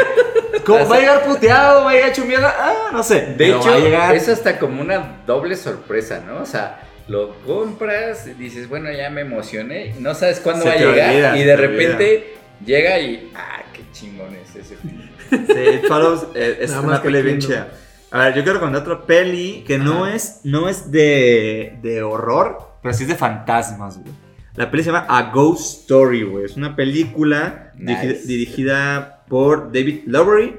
Como, 0.66 0.88
¿Va 0.88 0.96
a 0.96 1.00
llegar 1.00 1.24
puteado? 1.26 1.84
¿Va 1.86 1.92
a 1.92 1.94
llegar 1.94 2.18
mierda? 2.26 2.56
Ah, 2.60 2.90
no 2.92 3.04
sé. 3.04 3.22
De 3.22 3.36
pero 3.38 3.60
hecho, 3.60 3.70
va 3.70 3.76
a 3.76 3.80
llegar. 3.80 4.16
es 4.16 4.28
hasta 4.30 4.58
como 4.58 4.82
una 4.82 5.18
doble 5.28 5.56
sorpresa, 5.56 6.22
¿no? 6.26 6.42
O 6.42 6.46
sea, 6.46 6.82
lo 7.08 7.36
compras, 7.46 8.26
dices, 8.40 8.68
bueno, 8.68 8.92
ya 8.92 9.12
me 9.12 9.22
emocioné, 9.22 9.94
no 10.00 10.16
sabes 10.16 10.40
cuándo 10.40 10.64
Se 10.64 10.70
va 10.70 10.74
a 10.74 10.78
llegar 10.80 11.10
olvida, 11.12 11.38
y 11.38 11.44
de 11.44 11.46
te 11.46 11.56
repente 11.56 12.34
llega 12.64 13.00
y, 13.00 13.32
ah, 13.36 13.64
qué 13.74 13.82
chingón 13.92 14.36
es 14.36 14.56
ese 14.56 14.76
film. 14.78 15.02
Sí, 15.30 15.88
Follows 15.88 16.28
eh, 16.36 16.58
es 16.62 16.70
Nada 16.72 16.82
una 16.82 17.02
peli 17.02 17.22
bien 17.22 17.40
chida. 17.40 17.70
A 18.12 18.20
ver, 18.20 18.36
yo 18.36 18.44
quiero 18.44 18.54
recomendar 18.54 18.84
otra 18.84 19.06
peli 19.06 19.64
que 19.68 19.78
no 19.78 20.08
es, 20.08 20.42
no 20.44 20.70
es 20.70 20.92
de, 20.92 21.78
de 21.82 22.04
horror, 22.04 22.58
pero 22.82 22.94
sí 22.94 23.04
es 23.04 23.10
de 23.10 23.16
fantasmas, 23.16 23.98
güey. 24.00 24.14
La 24.56 24.72
peli 24.72 24.84
se 24.84 24.92
llama 24.92 25.06
A 25.10 25.32
Ghost 25.34 25.82
Story, 25.82 26.24
güey. 26.24 26.46
Es 26.46 26.56
una 26.56 26.76
película 26.76 27.72
Nice. 27.78 28.02
dirigi- 28.08 28.22
dirigida 28.24 29.24
por 29.28 29.72
David 29.74 30.04
Lowery, 30.06 30.56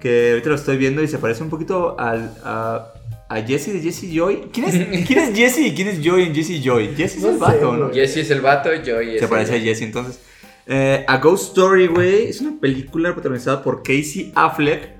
que 0.00 0.30
ahorita 0.30 0.48
lo 0.50 0.54
estoy 0.54 0.76
viendo 0.78 1.02
y 1.02 1.08
se 1.08 1.18
parece 1.18 1.42
un 1.42 1.50
poquito 1.50 1.98
al, 1.98 2.32
a, 2.44 2.92
a 3.28 3.36
Jesse 3.42 3.72
de 3.74 3.80
Jesse 3.80 4.10
Joy. 4.10 4.48
¿Quién 4.52 4.66
es, 4.66 4.74
¿Quién 5.06 5.18
es 5.18 5.34
Jesse 5.36 5.58
y 5.66 5.74
quién 5.74 5.88
es 5.88 6.00
Joy 6.02 6.22
en 6.22 6.34
Jesse 6.34 6.62
Joy? 6.62 6.94
Jesse 6.96 7.16
es 7.18 7.24
el 7.24 7.32
sé, 7.34 7.38
vato, 7.40 7.76
¿no? 7.76 7.90
Jesse 7.92 8.18
es 8.18 8.30
el 8.30 8.40
vato, 8.40 8.70
Joey 8.82 9.16
es 9.16 9.20
Se 9.20 9.28
parece 9.28 9.56
a 9.56 9.60
Jesse, 9.60 9.82
entonces. 9.82 10.20
Eh, 10.66 11.04
a 11.06 11.18
Ghost 11.18 11.48
Story, 11.56 11.86
güey, 11.86 12.26
es 12.28 12.40
una 12.40 12.60
película 12.60 13.12
protagonizada 13.12 13.62
por 13.62 13.82
Casey 13.82 14.32
Affleck. 14.34 14.96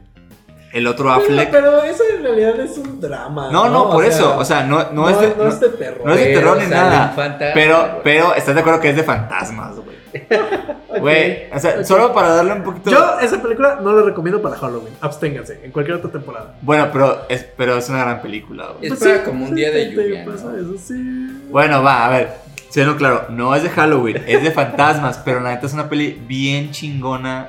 El 0.73 0.87
otro 0.87 1.11
Affleck. 1.11 1.51
Pero 1.51 1.83
eso 1.83 2.03
en 2.17 2.23
realidad 2.23 2.61
es 2.61 2.77
un 2.79 3.01
drama. 3.01 3.51
No, 3.51 3.69
no, 3.69 3.91
por 3.91 4.05
O 4.05 4.07
eso. 4.07 4.19
sea, 4.31 4.39
O 4.39 4.45
sea, 4.45 4.63
no, 4.65 4.85
no, 4.93 5.03
no, 5.03 5.11
es 5.11 5.21
de, 5.21 5.35
no 5.37 5.49
es 5.49 5.59
de 5.61 5.69
terror. 5.71 6.07
no 6.07 6.13
es 6.13 6.19
de 6.21 6.25
Pero 6.27 6.39
terror 6.41 6.59
ni 6.63 6.67
nada. 6.67 7.09
fantasma, 7.17 7.55
Pero, 7.55 8.01
pero, 8.05 8.35
¿estás 8.35 8.55
de 8.55 8.61
acuerdo 8.61 8.81
que 8.81 8.91
es 8.91 8.97
de 8.97 9.03
fantasmas, 9.03 9.75
güey? 9.77 9.97
Güey, 11.01 11.51
o 11.53 11.59
sea, 11.59 11.85
solo 11.85 12.15
para 12.15 12.29
darle 12.37 12.53
un 12.55 12.63
poquito. 12.63 12.91
Yo 12.91 13.19
esa 13.21 13.43
película 13.43 13.81
no 13.83 13.93
la 13.93 14.03
recomiendo 14.03 14.41
para 14.41 14.57
Halloween. 14.57 14.95
Absténganse 15.03 15.61
en 15.63 15.71
cualquier 15.71 15.99
otra 15.99 16.11
temporada. 16.11 16.55
Bueno, 16.63 16.89
pero 16.91 17.27
es, 17.29 17.45
pero 17.55 17.77
es 17.77 17.89
una 17.91 17.99
gran 18.01 18.23
película, 18.23 18.69
güey. 18.79 18.91
Es 18.91 18.99
para 18.99 19.25
como 19.25 19.45
un 19.45 19.55
día 19.55 19.71
de 19.71 19.91
lluvia, 19.93 20.25
pasa 20.25 20.45
¿no? 20.53 20.57
eso, 20.57 20.83
sí. 20.83 20.95
Bueno, 21.51 21.83
va, 21.83 22.07
a 22.07 22.11
ver. 22.11 22.29
Sí, 22.77 22.85
no, 22.85 22.99
claro, 22.99 23.29
no 23.31 23.55
es 23.55 23.63
de 23.63 23.71
Halloween, 23.71 24.23
es 24.27 24.43
de 24.43 24.51
fantasmas, 24.51 25.17
pero 25.25 25.41
la 25.41 25.55
neta 25.55 25.65
es 25.65 25.73
una 25.73 25.89
peli 25.89 26.23
bien 26.29 26.73
chingona. 26.73 27.49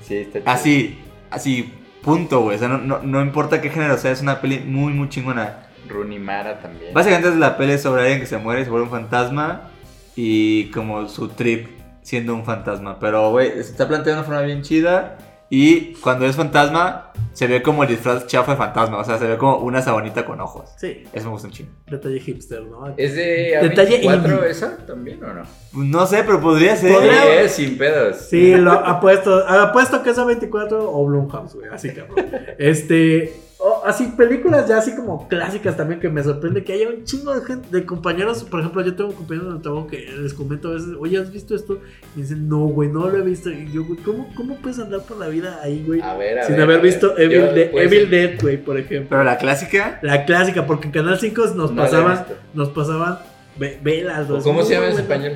Sí, 0.00 0.16
está 0.16 0.38
chido. 0.38 0.50
Así, 0.50 0.98
así, 1.30 1.74
punto, 2.00 2.40
güey. 2.40 2.56
O 2.56 2.58
sea, 2.58 2.68
no, 2.68 2.78
no, 2.78 3.00
no 3.02 3.20
importa 3.20 3.60
qué 3.60 3.68
género 3.68 3.98
sea, 3.98 4.12
es 4.12 4.22
una 4.22 4.40
peli 4.40 4.60
muy, 4.60 4.94
muy 4.94 5.10
chingona. 5.10 5.66
Rooney 5.90 6.18
Mara 6.18 6.58
también. 6.58 6.94
Básicamente 6.94 7.28
es 7.28 7.36
la 7.36 7.58
peli 7.58 7.76
sobre 7.76 8.00
alguien 8.00 8.20
que 8.20 8.26
se 8.26 8.38
muere 8.38 8.62
y 8.62 8.64
se 8.64 8.70
vuelve 8.70 8.86
un 8.86 8.90
fantasma 8.90 9.68
y 10.16 10.70
como 10.70 11.06
su 11.06 11.28
trip 11.28 11.68
siendo 12.00 12.34
un 12.34 12.46
fantasma. 12.46 12.98
Pero, 12.98 13.30
güey, 13.30 13.52
se 13.52 13.72
está 13.72 13.86
planteado 13.86 14.16
de 14.16 14.20
una 14.20 14.24
forma 14.24 14.40
bien 14.40 14.62
chida 14.62 15.18
y 15.54 15.92
cuando 16.00 16.24
es 16.24 16.34
fantasma 16.34 17.12
se 17.34 17.46
ve 17.46 17.60
como 17.60 17.82
el 17.82 17.88
disfraz 17.90 18.26
chafa 18.26 18.52
de 18.52 18.56
fantasma. 18.56 18.96
O 18.98 19.04
sea, 19.04 19.18
se 19.18 19.26
ve 19.26 19.36
como 19.36 19.58
una 19.58 19.82
sabanita 19.82 20.24
con 20.24 20.40
ojos. 20.40 20.70
Sí, 20.78 21.04
Eso 21.12 21.26
me 21.26 21.32
gusta 21.32 21.48
un 21.48 21.52
chingo. 21.52 21.70
detalle 21.90 22.20
hipster, 22.20 22.62
¿no? 22.62 22.94
¿Es 22.96 23.14
de 23.14 23.58
Detalle 23.60 24.00
A24 24.02 24.14
indie. 24.34 24.50
esa 24.50 24.76
también 24.86 25.22
o 25.22 25.32
no? 25.34 25.42
No 25.74 26.06
sé, 26.06 26.22
pero 26.24 26.40
podría 26.40 26.74
ser. 26.76 26.94
Podría- 26.94 27.22
Sí, 27.22 27.28
es 27.44 27.52
sin 27.52 27.76
pedos. 27.76 28.16
Sí, 28.30 28.54
lo 28.54 28.72
apuesto, 28.72 29.46
apuesto 29.46 30.02
que 30.02 30.10
es 30.10 30.18
A24 30.18 30.68
o 30.72 31.04
Blumhouse, 31.06 31.54
güey, 31.54 31.68
así 31.70 31.90
cabrón. 31.92 32.16
Este, 32.58 33.32
o- 33.62 33.82
así 33.86 34.06
películas 34.16 34.68
ya 34.68 34.78
así 34.78 34.94
como 34.96 35.28
clásicas 35.28 35.76
también 35.76 36.00
que 36.00 36.08
me 36.08 36.22
sorprende 36.22 36.64
que 36.64 36.72
haya 36.72 36.88
un 36.88 37.04
chingo 37.04 37.32
de 37.34 37.44
gente, 37.46 37.68
de 37.70 37.86
compañeros, 37.86 38.42
por 38.44 38.60
ejemplo, 38.60 38.82
yo 38.82 38.94
tengo 38.96 39.12
compañeros 39.14 39.50
en 39.50 39.56
el 39.56 39.62
trabajo 39.62 39.86
que 39.86 39.98
les 40.20 40.34
comento 40.34 40.68
a 40.68 40.74
veces, 40.74 40.88
oye, 40.98 41.18
¿has 41.18 41.30
visto 41.32 41.54
esto? 41.54 41.78
Y 42.16 42.22
dicen, 42.22 42.48
no, 42.48 42.58
güey, 42.66 42.88
no 42.88 43.08
lo 43.08 43.18
he 43.18 43.22
visto. 43.22 43.50
Y 43.50 43.70
yo, 43.72 43.84
güey, 43.84 43.98
¿cómo, 44.00 44.28
cómo 44.34 44.56
puedes 44.56 44.78
andar 44.78 45.02
por 45.02 45.18
la 45.18 45.28
vida 45.28 45.60
ahí, 45.62 45.84
güey? 45.86 46.00
A 46.00 46.14
ver, 46.14 46.38
a 46.40 46.42
Sin 46.44 46.54
ver, 46.56 46.62
haber 46.64 46.78
a 46.78 46.82
visto 46.82 47.16
Evil, 47.18 47.54
De- 47.54 47.66
pues, 47.72 47.86
Evil 47.92 48.10
Dead, 48.10 48.40
güey, 48.40 48.56
por 48.62 48.76
ejemplo. 48.78 49.08
Pero 49.10 49.24
la 49.24 49.38
clásica. 49.38 49.98
La 50.02 50.24
clásica, 50.24 50.66
porque 50.66 50.86
en 50.86 50.92
Canal 50.92 51.18
5 51.20 51.42
nos 51.54 51.70
No 51.72 51.82
pasaban, 51.82 52.26
nos 52.54 52.68
pasaban 52.70 53.18
ve- 53.58 53.78
velas. 53.82 54.28
¿O 54.28 54.34
güey, 54.34 54.42
¿Cómo 54.42 54.62
se 54.64 54.74
llama 54.74 54.88
en 54.88 54.98
español? 54.98 55.32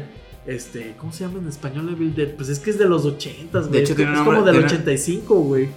Este, 0.47 0.95
¿cómo 0.99 1.13
se 1.13 1.25
llama 1.25 1.39
en 1.41 1.49
español 1.49 1.89
Evil 1.93 2.15
Dead? 2.15 2.29
Pues 2.37 2.49
es 2.49 2.59
que 2.61 2.71
es 2.71 2.79
de 2.79 2.87
los 2.87 3.05
80, 3.05 3.59
güey. 3.61 3.71
De 3.73 3.79
hecho, 3.81 3.93
es, 3.93 3.97
tiene 3.97 4.13
es 4.15 4.19
como 4.21 4.43
del 4.43 4.53
tiene- 4.55 4.67
85, 4.67 5.35
güey. 5.41 5.69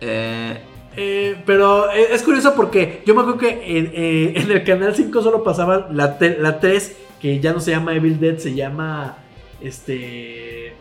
Eh, 0.00 0.58
Eh, 0.96 1.36
pero 1.44 1.90
eh, 1.92 2.06
es 2.12 2.22
curioso 2.22 2.54
porque 2.54 3.02
yo 3.06 3.14
me 3.14 3.20
acuerdo 3.20 3.38
que 3.38 3.50
en, 3.78 3.90
eh, 3.94 4.32
en 4.36 4.50
el 4.50 4.64
canal 4.64 4.94
5 4.94 5.22
solo 5.22 5.44
pasaban 5.44 5.86
la, 5.92 6.18
te- 6.18 6.38
la 6.38 6.58
3, 6.58 6.96
que 7.20 7.38
ya 7.40 7.52
no 7.52 7.60
se 7.60 7.70
llama 7.72 7.94
Evil 7.94 8.18
Dead, 8.18 8.38
se 8.38 8.54
llama. 8.54 9.18
Este. 9.60 10.74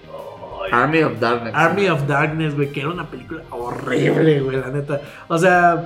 Army 0.71 1.04
of 1.04 1.19
Darkness. 1.19 1.54
Army 1.56 1.88
of 1.89 2.08
Darkness, 2.08 2.56
güey, 2.56 2.71
que 2.71 2.80
era 2.82 2.89
una 2.89 3.06
película 3.10 3.43
horrible, 3.51 4.39
güey, 4.41 4.58
la 4.58 4.69
neta. 4.69 4.99
O 5.28 5.38
sea, 5.38 5.86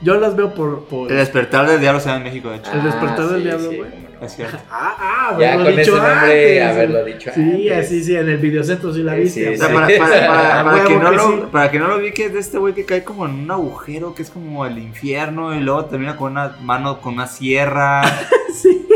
yo 0.00 0.14
las 0.18 0.36
veo 0.36 0.54
por. 0.54 0.84
por... 0.84 1.10
El 1.10 1.18
despertar 1.18 1.66
del 1.66 1.80
diablo 1.80 2.00
se 2.00 2.06
llama 2.06 2.18
en 2.18 2.24
México, 2.24 2.50
de 2.50 2.56
hecho. 2.58 2.70
El 2.72 2.84
despertar 2.84 3.26
del 3.28 3.42
diablo, 3.42 3.66
güey. 3.68 4.11
Es 4.22 4.36
cierto. 4.36 4.56
Ah, 4.70 4.96
ah, 4.98 5.36
Ya 5.38 5.54
haberlo 5.54 5.64
con 5.64 5.72
ese 5.72 5.80
dicho 5.90 5.96
nombre, 5.96 6.62
antes. 6.62 6.76
haberlo 6.76 7.04
dicho 7.04 7.30
Sí, 7.34 7.40
antes. 7.68 7.86
así, 7.86 8.04
sí, 8.04 8.16
en 8.16 8.28
el 8.28 8.36
videocentro 8.38 8.92
sí 8.94 9.02
la 9.02 9.14
Sí, 9.14 9.20
viste. 9.20 9.40
sí, 9.40 9.54
O 9.54 9.56
sea, 9.58 9.68
sí. 9.68 9.74
para, 9.98 10.84
que 10.88 10.96
no 10.96 11.10
lo, 11.12 11.22
sí. 11.32 11.42
para 11.50 11.70
que 11.70 11.78
no 11.78 11.88
lo 11.88 11.98
vi, 11.98 12.12
que 12.12 12.26
es 12.26 12.32
de 12.32 12.38
este 12.40 12.58
güey 12.58 12.74
que 12.74 12.84
cae 12.84 13.04
como 13.04 13.26
en 13.26 13.32
un 13.32 13.50
agujero, 13.50 14.14
que 14.14 14.22
es 14.22 14.30
como 14.30 14.64
el 14.66 14.78
infierno, 14.78 15.54
y 15.54 15.60
luego 15.60 15.84
termina 15.86 16.16
con 16.16 16.32
una 16.32 16.56
mano, 16.62 17.00
con 17.00 17.14
una 17.14 17.26
sierra. 17.26 18.02
Sí. 18.54 18.86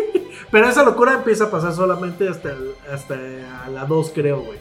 Pero 0.50 0.68
esa 0.68 0.84
locura 0.84 1.14
empieza 1.14 1.44
a 1.44 1.50
pasar 1.50 1.72
solamente 1.72 2.28
hasta, 2.28 2.50
el- 2.50 2.72
hasta 2.92 3.14
a 3.64 3.70
la 3.70 3.84
2, 3.86 4.12
creo, 4.14 4.40
güey. 4.40 4.58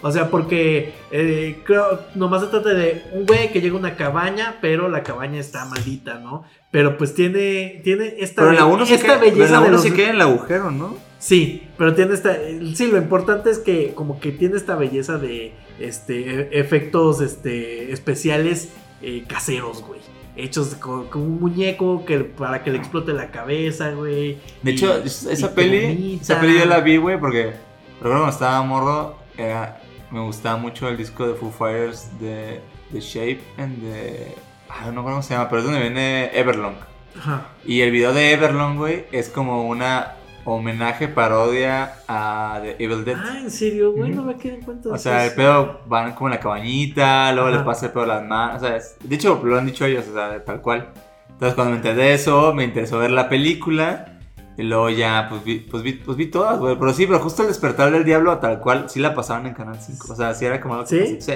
O 0.00 0.10
sea, 0.10 0.28
porque 0.30 0.94
eh, 1.10 1.60
creo, 1.64 2.00
nomás 2.14 2.40
se 2.42 2.46
trata 2.48 2.70
de 2.70 3.02
un 3.12 3.26
güey 3.26 3.50
que 3.52 3.60
llega 3.60 3.74
a 3.76 3.78
una 3.78 3.94
cabaña, 3.96 4.56
pero 4.60 4.88
la 4.88 5.02
cabaña 5.02 5.38
está 5.40 5.64
maldita, 5.66 6.14
¿no? 6.14 6.44
Pero 6.70 6.98
pues 6.98 7.14
tiene, 7.14 7.80
tiene 7.82 8.14
esta, 8.18 8.42
Pero 8.42 8.50
en 8.52 8.56
la 8.58 8.66
be- 8.66 8.72
1 8.74 8.86
se, 8.86 8.94
esta 8.94 9.06
queda, 9.06 9.14
pero 9.20 9.28
en 9.32 9.34
belleza 9.38 9.52
la 9.54 9.60
de 9.60 9.64
uno 9.68 9.72
los... 9.76 9.82
se 9.82 9.92
queda 9.94 10.08
en 10.10 10.14
el 10.16 10.20
agujero, 10.20 10.70
¿no? 10.70 10.96
Sí, 11.18 11.66
pero 11.78 11.94
tiene 11.94 12.14
esta... 12.14 12.36
Sí, 12.74 12.86
lo 12.88 12.98
importante 12.98 13.50
es 13.50 13.58
que 13.58 13.92
como 13.94 14.20
que 14.20 14.32
tiene 14.32 14.56
esta 14.56 14.76
belleza 14.76 15.16
de 15.18 15.52
este, 15.80 16.40
e- 16.42 16.48
efectos 16.52 17.20
este, 17.22 17.90
especiales 17.92 18.68
eh, 19.02 19.24
caseros, 19.26 19.82
güey. 19.82 20.00
Hechos 20.36 20.74
con, 20.76 21.06
con 21.08 21.22
un 21.22 21.40
muñeco 21.40 22.04
que, 22.04 22.20
para 22.20 22.62
que 22.62 22.70
le 22.70 22.78
explote 22.78 23.12
la 23.14 23.30
cabeza, 23.30 23.90
güey. 23.92 24.38
De 24.62 24.70
Y- 24.70 24.74
hecho, 24.74 25.02
esa 25.02 25.54
peli, 25.54 26.18
esa 26.20 26.38
peli 26.40 26.58
yo 26.58 26.66
la 26.66 26.80
vi, 26.80 26.98
güey, 26.98 27.18
porque 27.18 27.54
recuerdo 27.96 28.18
cuando 28.18 28.28
estaba 28.30 28.62
morro, 28.62 29.16
era, 29.38 29.80
me 30.12 30.20
gustaba 30.20 30.56
mucho 30.58 30.86
el 30.88 30.96
disco 30.98 31.26
de 31.26 31.34
Foo 31.34 31.50
Fighters 31.50 32.08
de 32.20 32.60
The 32.92 33.00
Shape 33.00 33.40
and 33.56 33.82
de... 33.82 34.34
Ah, 34.68 34.90
no 34.92 35.02
cómo 35.02 35.22
se 35.22 35.34
llama, 35.34 35.48
pero 35.48 35.60
es 35.60 35.64
donde 35.64 35.80
viene 35.80 36.30
Everlong. 36.38 36.74
Ajá. 37.18 37.46
Y 37.64 37.80
el 37.80 37.90
video 37.90 38.12
de 38.12 38.32
Everlong, 38.32 38.76
güey, 38.76 39.06
es 39.12 39.28
como 39.28 39.66
una 39.66 40.14
homenaje, 40.44 41.08
parodia 41.08 41.94
a 42.08 42.58
The 42.62 42.76
Evil 42.82 43.04
Dead. 43.04 43.16
Ah, 43.18 43.38
¿en 43.38 43.50
serio, 43.50 43.92
güey? 43.92 44.10
No 44.12 44.22
me 44.22 44.36
quedé 44.36 44.54
en 44.54 44.62
cuenta 44.62 44.88
de 44.88 44.94
O 44.94 44.98
sea, 44.98 45.26
el 45.26 45.32
pedo 45.34 45.80
van 45.86 46.12
como 46.14 46.28
en 46.28 46.34
la 46.34 46.40
cabañita, 46.40 47.32
luego 47.32 47.48
Ajá. 47.48 47.58
le 47.58 47.64
pasa 47.64 47.86
el 47.86 47.92
pedo 47.92 48.04
a 48.04 48.06
las 48.06 48.24
manos. 48.24 48.62
O 48.62 48.66
sea, 48.66 48.76
es- 48.76 48.96
de 49.02 49.14
hecho, 49.14 49.40
lo 49.44 49.58
han 49.58 49.66
dicho 49.66 49.84
ellos, 49.84 50.06
o 50.08 50.14
sea, 50.14 50.42
tal 50.44 50.60
cual. 50.62 50.88
Entonces, 51.28 51.54
cuando 51.54 51.72
me 51.72 51.76
enteré 51.76 51.94
de 51.96 52.14
eso, 52.14 52.54
me 52.54 52.64
interesó 52.64 52.98
ver 52.98 53.10
la 53.10 53.28
película. 53.28 54.14
Y 54.56 54.62
luego 54.64 54.90
ya, 54.90 55.26
pues 55.28 55.44
vi, 55.44 55.60
pues 55.60 55.82
vi, 55.84 55.92
pues 55.92 56.16
vi 56.16 56.26
todas, 56.26 56.58
güey. 56.58 56.76
Pero 56.76 56.92
sí, 56.92 57.06
pero 57.06 57.20
justo 57.20 57.42
el 57.42 57.48
despertar 57.48 57.92
del 57.92 58.04
diablo, 58.04 58.38
tal 58.38 58.58
cual, 58.58 58.88
sí 58.90 58.98
la 59.00 59.14
pasaban 59.14 59.46
en 59.46 59.54
Canal 59.54 59.78
5. 59.80 60.12
O 60.12 60.16
sea, 60.16 60.34
sí 60.34 60.46
era 60.46 60.60
como 60.60 60.74
algo 60.74 60.86
que- 60.88 61.06
¿Sí? 61.06 61.20
Sí. 61.20 61.34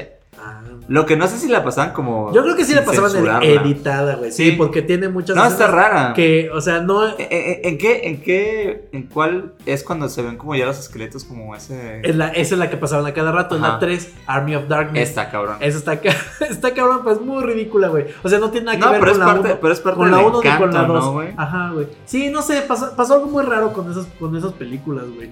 Lo 0.89 1.07
que 1.07 1.17
no 1.17 1.27
sé 1.29 1.39
si 1.39 1.49
la 1.49 1.63
pasaban 1.63 1.93
como. 1.93 2.33
Yo 2.33 2.43
creo 2.43 2.57
que 2.57 2.65
sí 2.65 2.75
la 2.75 2.85
pasaban 2.85 3.11
en 3.11 3.17
censurarla. 3.17 3.49
editada, 3.51 4.15
güey. 4.17 4.33
Sí, 4.33 4.51
Sí. 4.51 4.57
porque 4.57 4.83
tiene 4.83 5.09
muchas 5.09 5.37
No, 5.37 5.45
está 5.45 5.67
rara. 5.69 6.15
que, 6.15 6.51
o 6.51 6.61
sea, 6.61 6.81
no 6.81 7.07
¿En, 7.07 7.15
en- 7.19 7.61
en 7.65 7.79
qué, 7.79 8.09
en 8.09 8.21
qué, 8.23 8.89
en 8.93 9.03
cuál 9.09 9.53
es 9.67 9.85
cuando 9.85 10.09
se 10.09 10.23
ven 10.23 10.37
como 10.37 10.55
ya 10.57 10.67
los 10.67 10.79
esqueletos 10.79 11.25
como 11.25 11.55
ese... 11.55 12.01
es 12.03 12.17
la, 12.17 12.29
esa 12.29 12.55
es 12.55 12.59
la 12.59 12.71
que 12.71 12.77
pasaban 12.77 13.07
a 13.07 13.13
cada 13.15 13.31
rato, 13.31 13.55
es 13.57 13.61
la 13.61 13.69
Ajá. 13.69 13.79
3, 13.81 14.13
Army 14.27 14.57
of 14.57 14.69
Darkness. 14.69 15.09
Esta, 15.11 15.31
cabrón. 15.31 15.57
Esa 15.61 15.79
está, 15.79 15.93
está 16.51 16.75
cabrón, 16.75 17.01
pues 17.05 17.21
muy 17.21 17.43
ridícula, 17.45 17.89
güey. 17.89 18.07
O 18.23 18.29
sea, 18.29 18.39
no 18.39 18.51
tiene 18.51 18.67
nada 18.67 18.79
que 18.79 18.85
No, 18.85 18.91
ver 18.93 19.01
pero 19.01 19.13
con 19.13 19.21
es 19.21 19.27
la 19.27 19.33
parte, 19.35 19.49
1 19.51 19.59
pero 19.61 19.73
es 19.73 19.81
parte 19.81 19.97
con 19.99 20.11
la 20.11 20.17
del 20.17 20.27
1 20.27 20.41
ni 20.43 20.51
con 20.51 20.59
la 20.59 20.67
encanto, 20.67 20.93
2. 20.95 21.05
¿no, 21.05 21.13
güey? 21.13 21.29
Ajá, 21.37 21.71
güey. 21.73 21.87
Sí, 22.07 22.31
no 22.31 22.43
sé, 22.43 22.63
pasó, 22.63 22.97
pasó 22.97 23.15
algo 23.15 23.27
muy 23.27 23.45
raro 23.45 23.73
con 23.73 23.91
esas, 23.91 24.07
con 24.19 24.37
esas 24.37 24.53
películas, 24.55 25.05
güey. 25.15 25.31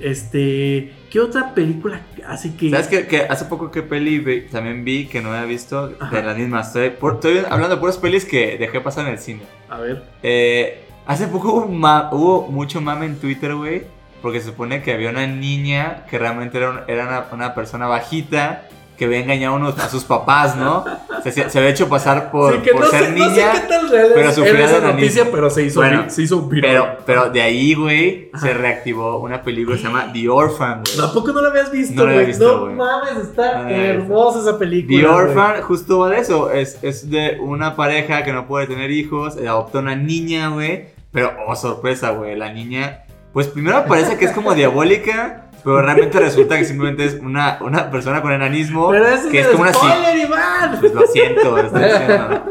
Este, 0.00 0.92
¿qué 1.10 1.20
otra 1.20 1.54
película 1.54 2.00
así 2.26 2.50
que 2.52 2.70
¿Sabes 2.70 2.88
qué? 2.88 3.06
Que 3.06 3.22
hace 3.22 3.44
poco 3.46 3.70
que 3.70 3.82
peli 3.82 4.18
vi- 4.18 4.42
también 4.42 4.84
vi 4.84 5.06
que 5.06 5.20
no 5.20 5.30
había 5.32 5.44
visto 5.44 5.92
Ajá. 6.00 6.16
de 6.16 6.22
las 6.22 6.36
mismas. 6.36 6.68
Estoy, 6.68 6.90
por- 6.90 7.14
estoy 7.14 7.38
hablando 7.38 7.74
de 7.76 7.80
puras 7.80 7.98
pelis 7.98 8.24
que 8.24 8.56
dejé 8.58 8.80
pasar 8.80 9.06
en 9.06 9.12
el 9.12 9.18
cine. 9.18 9.42
A 9.68 9.78
ver. 9.78 10.02
Eh, 10.22 10.84
hace 11.06 11.26
poco 11.26 11.52
hubo, 11.52 11.64
un 11.66 11.78
ma- 11.78 12.08
hubo 12.12 12.46
mucho 12.48 12.80
mame 12.80 13.06
en 13.06 13.16
Twitter, 13.16 13.54
güey. 13.54 13.82
Porque 14.22 14.40
se 14.40 14.46
supone 14.46 14.82
que 14.82 14.92
había 14.92 15.08
una 15.08 15.26
niña 15.26 16.04
que 16.10 16.18
realmente 16.18 16.58
era, 16.58 16.70
un- 16.70 16.80
era 16.88 17.06
una, 17.06 17.24
una 17.32 17.54
persona 17.54 17.86
bajita 17.86 18.68
que 19.00 19.06
había 19.06 19.20
engañado 19.20 19.54
a, 19.54 19.56
unos- 19.56 19.78
a 19.78 19.88
sus 19.88 20.04
papás, 20.04 20.56
¿no? 20.56 20.84
Se, 21.24 21.32
se- 21.32 21.48
se 21.48 21.58
había 21.58 21.70
hecho 21.70 21.88
pasar 21.88 22.30
por, 22.30 22.52
sí, 22.56 22.60
que 22.60 22.72
por 22.72 22.82
no, 22.82 22.86
ser 22.90 23.04
sé, 23.06 23.10
niña. 23.12 23.26
no 23.28 23.34
sé 23.34 23.42
qué 23.62 23.66
tan 23.66 23.88
real 23.90 24.10
pero 24.14 24.30
sufría 24.32 24.64
esa 24.66 24.80
de 24.80 24.92
noticia, 24.92 25.26
pero 25.32 25.48
se 25.48 25.62
hizo, 25.64 25.80
Bueno, 25.80 26.04
vi- 26.04 26.10
se 26.10 26.22
hizo 26.22 26.42
viral. 26.42 26.70
Pero, 26.70 26.98
pero 27.06 27.30
de 27.30 27.40
ahí, 27.40 27.72
güey, 27.72 28.30
se 28.38 28.52
reactivó 28.52 29.18
una 29.20 29.42
película 29.42 29.76
que 29.76 29.82
se 29.82 29.88
llama 29.88 30.12
The 30.12 30.28
Orphan, 30.28 30.82
güey. 30.84 30.96
¿Tampoco 30.98 31.32
no 31.32 31.40
la 31.40 31.48
habías 31.48 31.70
visto, 31.72 31.94
No 31.94 32.02
la 32.04 32.10
había 32.10 32.20
güey? 32.20 32.26
visto, 32.26 32.68
No 32.68 32.72
mames, 32.76 33.16
está 33.28 33.62
No 33.62 33.68
hermosa 33.70 34.40
esa 34.40 34.58
película. 34.58 34.98
The. 35.00 35.06
Orphan 35.06 35.62
justo 35.62 35.98
va 36.00 36.10
de 36.10 36.18
eso. 36.18 36.50
Es, 36.50 36.78
es 36.82 37.08
de 37.10 37.38
una 37.40 37.76
pareja 37.76 38.22
que 38.22 38.34
no 38.34 38.46
puede 38.46 38.66
tener 38.66 38.90
hijos. 38.90 39.36
Adopta 39.38 39.78
una 39.78 39.96
niña, 39.96 40.48
güey. 40.48 40.88
Pero, 41.10 41.32
oh, 41.48 41.56
sorpresa, 41.56 42.10
güey. 42.10 42.36
La 42.36 42.52
niña, 42.52 43.04
pues 43.32 43.46
primero 43.48 43.82
parece 43.88 44.18
que 44.18 44.26
es 44.26 44.32
como 44.32 44.54
diabólica. 44.54 45.46
Pero 45.62 45.82
realmente 45.82 46.18
resulta 46.18 46.56
que 46.58 46.64
simplemente 46.64 47.04
es 47.04 47.14
una, 47.14 47.58
una 47.60 47.90
persona 47.90 48.22
con 48.22 48.32
enanismo. 48.32 48.88
Pero 48.90 49.06
ese 49.06 49.28
que 49.28 49.40
es 49.40 49.46
es 49.46 49.52
como 49.52 49.62
una. 49.64 49.72
spoiler, 49.72 50.16
Iván. 50.16 50.78
Pues 50.80 50.94
lo 50.94 51.06
siento, 51.06 51.50
lo 51.56 51.58
estoy 51.58 51.82
diciendo. 51.84 52.44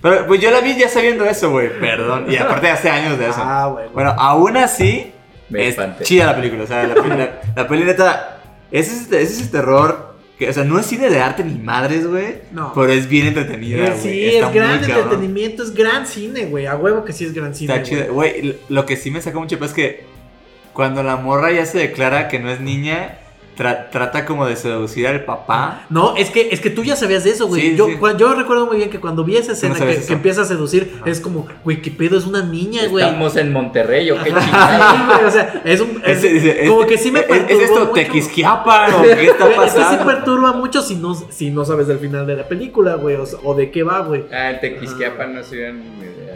Pero 0.00 0.26
pues 0.26 0.40
yo 0.40 0.50
la 0.50 0.60
vi 0.60 0.76
ya 0.76 0.88
sabiendo 0.88 1.24
eso, 1.24 1.50
güey. 1.50 1.78
Perdón. 1.78 2.26
Y 2.28 2.36
aparte 2.36 2.68
hace 2.68 2.90
años 2.90 3.18
de 3.18 3.26
eso. 3.28 3.40
Ah, 3.40 3.68
bueno. 3.68 3.90
Bueno, 3.92 4.14
aún 4.18 4.56
así, 4.56 5.12
Me 5.48 5.62
es 5.64 5.70
espanté. 5.70 6.02
chida 6.04 6.26
la 6.26 6.34
película. 6.36 6.64
O 6.64 6.66
sea, 6.66 6.82
la, 6.88 6.94
peli- 6.94 7.08
la, 7.16 7.40
la 7.54 7.68
peli 7.68 7.84
neta. 7.84 8.38
Ese 8.72 8.92
es, 8.92 9.02
ese 9.12 9.22
es 9.34 9.40
el 9.42 9.50
terror. 9.52 10.10
Que, 10.38 10.48
o 10.48 10.52
sea, 10.52 10.64
no 10.64 10.76
es 10.80 10.86
cine 10.86 11.08
de 11.08 11.20
arte 11.20 11.44
ni 11.44 11.54
madres, 11.60 12.04
güey. 12.08 12.38
No. 12.50 12.72
Pero 12.74 12.88
es 12.90 13.08
bien 13.08 13.28
entretenida, 13.28 13.90
güey. 13.90 14.00
sí, 14.00 14.24
Está 14.26 14.48
es 14.48 14.54
gran 14.54 14.68
muy 14.70 14.78
cabrón. 14.80 15.02
entretenimiento, 15.04 15.62
es 15.62 15.72
gran 15.74 16.06
cine, 16.06 16.46
güey. 16.46 16.66
A 16.66 16.74
huevo 16.74 17.04
que 17.04 17.12
sí 17.12 17.24
es 17.26 17.32
gran 17.34 17.54
cine. 17.54 17.72
Está 17.72 17.88
güey. 17.88 18.02
chida. 18.02 18.12
Güey, 18.12 18.58
lo 18.70 18.84
que 18.86 18.96
sí 18.96 19.12
me 19.12 19.20
saca 19.20 19.38
mucho 19.38 19.62
es 19.64 19.72
que 19.72 20.04
cuando 20.72 21.02
la 21.02 21.16
morra 21.16 21.50
ya 21.52 21.66
se 21.66 21.78
declara 21.78 22.28
que 22.28 22.38
no 22.38 22.50
es 22.50 22.60
niña, 22.60 23.18
tra- 23.56 23.90
trata 23.90 24.24
como 24.24 24.46
de 24.46 24.56
seducir 24.56 25.06
al 25.06 25.24
papá. 25.24 25.86
No, 25.90 26.16
es 26.16 26.30
que, 26.30 26.48
es 26.50 26.60
que 26.60 26.70
tú 26.70 26.82
ya 26.84 26.96
sabías 26.96 27.24
de 27.24 27.30
eso, 27.30 27.46
güey. 27.46 27.60
Sí, 27.62 27.76
yo, 27.76 27.86
sí. 27.86 27.96
yo 28.18 28.34
recuerdo 28.34 28.66
muy 28.66 28.76
bien 28.78 28.90
que 28.90 29.00
cuando 29.00 29.24
vi 29.24 29.36
esa 29.36 29.52
escena 29.52 29.74
que, 29.74 30.02
empieza 30.12 30.42
a 30.42 30.44
seducir, 30.44 30.92
Ajá. 31.00 31.10
es 31.10 31.20
como, 31.20 31.46
güey, 31.64 31.80
qué 31.82 31.90
pedo, 31.90 32.16
es 32.18 32.26
una 32.26 32.42
niña, 32.42 32.86
güey. 32.88 33.04
Estamos 33.04 33.36
en 33.36 33.52
Monterrey, 33.52 34.10
¿o 34.10 34.22
qué 34.22 34.30
chingada? 34.30 35.20
o 35.26 35.30
sea, 35.30 35.62
es 35.64 35.80
un. 35.80 36.02
es- 36.04 36.66
como 36.68 36.82
¿es- 36.82 36.86
que 36.88 36.98
sí 36.98 37.10
me 37.10 37.20
¿Es, 37.20 37.26
perturbó 37.26 37.60
¿es 37.62 37.70
esto. 37.70 37.88
Tequisquiapan 37.90 38.94
o 38.94 39.02
qué 39.02 39.24
está 39.26 39.44
Güey, 39.46 39.56
Es 39.66 39.72
que 39.74 39.78
sí 39.80 39.84
pasando? 39.84 40.06
perturba 40.06 40.52
mucho 40.52 40.82
si 40.82 40.94
no, 40.96 41.14
si 41.14 41.50
no 41.50 41.64
sabes 41.64 41.86
del 41.86 41.98
final 41.98 42.26
de 42.26 42.36
la 42.36 42.48
película, 42.48 42.94
güey, 42.94 43.16
o, 43.16 43.24
o 43.44 43.54
de 43.54 43.70
qué 43.70 43.82
va, 43.82 44.00
güey. 44.00 44.24
Ah, 44.32 44.50
en 44.50 44.60
Tequisquiapan 44.60 45.34
no 45.34 45.42
se 45.42 45.56
hubieran 45.56 45.82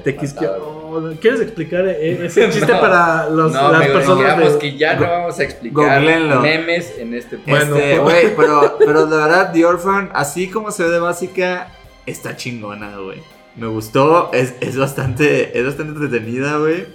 Tequisquia- 0.05 0.43
matado. 0.53 0.67
oh, 0.69 1.11
¿Quieres 1.21 1.41
explicar 1.41 1.87
eh, 1.89 2.27
ese 2.27 2.49
chiste 2.51 2.73
No. 2.73 2.81
para 2.81 3.29
los, 3.29 3.53
no, 3.53 3.73
las 3.73 3.87
personas 3.89 4.19
digamos 4.37 4.53
de- 4.55 4.59
que 4.59 4.77
ya 4.77 4.95
no 4.95 5.03
vamos 5.09 5.39
a 5.39 5.43
explicar 5.43 5.99
Googleenlo. 6.01 6.41
memes 6.41 6.95
en 6.99 7.06
este 7.15 7.37
Bueno, 7.47 7.77
Este, 7.77 7.99
pues- 8.01 8.03
güey, 8.03 8.37
pero, 8.37 8.77
pero 8.85 9.07
la 9.07 9.17
verdad, 9.27 9.53
The 9.53 9.65
Orphan, 9.65 10.11
así 10.15 10.49
como 10.49 10.71
se 10.71 10.85
ve 10.85 10.91
de 10.91 10.99
básica, 10.99 11.69
está 12.07 12.37
chingona, 12.37 12.97
güey. 12.99 13.21
Me 13.57 13.67
gustó, 13.69 14.31
es, 14.33 14.55
es 14.61 14.77
bastante, 14.77 15.59
es 15.59 15.65
bastante 15.65 15.93
entretenida, 15.93 16.59
güey. 16.59 16.87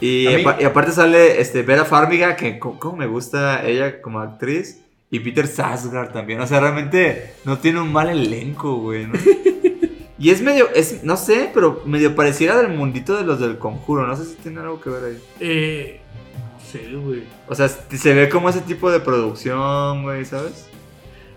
Y, 0.00 0.28
y 0.28 0.64
aparte 0.64 0.92
sale 0.92 1.40
este, 1.40 1.62
Vera 1.62 1.84
Farmiga, 1.84 2.36
que 2.36 2.58
co- 2.58 2.78
como 2.78 2.96
me 2.96 3.06
gusta 3.06 3.66
ella 3.66 4.00
como 4.02 4.20
actriz. 4.20 4.80
Y 5.10 5.20
Peter 5.20 5.46
Sarsgaard 5.46 6.12
también. 6.12 6.40
O 6.40 6.46
sea, 6.46 6.58
realmente 6.58 7.34
no 7.44 7.58
tiene 7.58 7.80
un 7.80 7.92
mal 7.92 8.08
elenco, 8.08 8.76
güey. 8.78 9.06
¿no? 9.06 9.12
y 10.18 10.30
es 10.30 10.40
medio, 10.42 10.68
es, 10.74 11.04
no 11.04 11.16
sé, 11.16 11.50
pero 11.54 11.82
medio 11.86 12.16
pareciera 12.16 12.56
del 12.56 12.72
mundito 12.76 13.14
de 13.16 13.22
los 13.22 13.38
del 13.38 13.58
conjuro. 13.58 14.06
No 14.06 14.16
sé 14.16 14.24
si 14.24 14.34
tiene 14.36 14.60
algo 14.60 14.80
que 14.80 14.90
ver 14.90 15.04
ahí. 15.04 15.22
Eh, 15.38 16.00
sé, 16.78 16.94
güey. 16.96 17.22
O 17.48 17.54
sea, 17.54 17.68
se 17.68 18.14
ve 18.14 18.28
como 18.28 18.48
ese 18.48 18.60
tipo 18.60 18.90
de 18.90 19.00
producción, 19.00 20.02
güey, 20.02 20.24
¿sabes? 20.24 20.66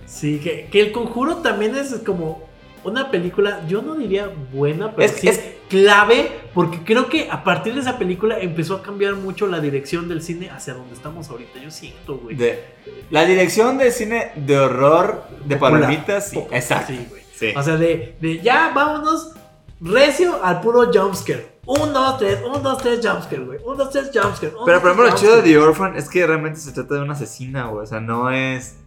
Sí, 0.06 0.40
que, 0.40 0.68
que 0.72 0.82
El 0.82 0.92
Conjuro 0.92 1.38
también 1.38 1.76
es 1.76 1.94
como 2.06 2.48
una 2.84 3.12
película, 3.12 3.62
yo 3.68 3.82
no 3.82 3.96
diría 3.96 4.30
buena, 4.54 4.94
pero 4.96 5.06
Es- 5.12 5.20
sí 5.20 5.28
es- 5.28 5.42
clave, 5.68 6.32
porque 6.54 6.80
creo 6.86 7.10
que 7.10 7.30
a 7.30 7.44
partir 7.44 7.74
de 7.74 7.82
esa 7.82 7.98
película 7.98 8.40
empezó 8.40 8.76
a 8.76 8.82
cambiar 8.82 9.16
mucho 9.16 9.48
la 9.48 9.60
dirección 9.60 10.08
del 10.08 10.22
cine 10.22 10.50
hacia 10.50 10.74
donde 10.74 10.94
estamos 10.94 11.30
ahorita. 11.30 11.60
Yo 11.62 11.70
siento, 11.72 12.16
güey. 12.20 12.38
De, 12.38 12.64
la 13.10 13.26
dirección 13.26 13.78
de 13.78 13.92
cine 13.92 14.32
de 14.38 14.58
horror 14.58 15.26
de 15.44 15.58
Popular. 15.58 15.82
palomitas, 15.82 16.30
sí, 16.30 16.40
exacto. 16.52 16.94
sí, 16.94 17.06
güey. 17.10 17.22
Sí. 17.36 17.54
O 17.54 17.62
sea, 17.62 17.76
de, 17.76 18.16
de 18.22 18.40
ya 18.40 18.72
vámonos 18.74 19.34
recio 19.82 20.42
al 20.42 20.62
puro 20.62 20.90
jumpscare. 20.94 21.57
Un, 21.68 21.94
dos, 21.94 22.18
tres, 22.18 22.40
un, 22.44 22.64
dos, 22.64 22.78
tres, 22.78 23.00
jumpscare, 23.06 23.44
güey. 23.44 23.60
Un, 23.66 23.78
dos, 23.78 23.90
tres, 23.90 24.10
jumpscare. 24.14 24.56
un, 24.56 24.66
Pero 24.66 24.80
por 24.82 24.92
ejemplo, 24.92 25.10
lo 25.12 25.16
chido 25.16 25.36
de. 25.36 25.42
The 25.44 25.58
Orphan 25.58 25.98
es 25.98 26.10
que 26.10 26.26
realmente 26.26 26.60
se 26.60 26.72
trata 26.72 26.96
de 26.96 27.02
una 27.02 27.14
asesina, 27.14 27.66
güey. 27.68 27.84
O 27.84 27.88
sea, 27.88 28.00
no 28.00 28.32
es. 28.32 28.78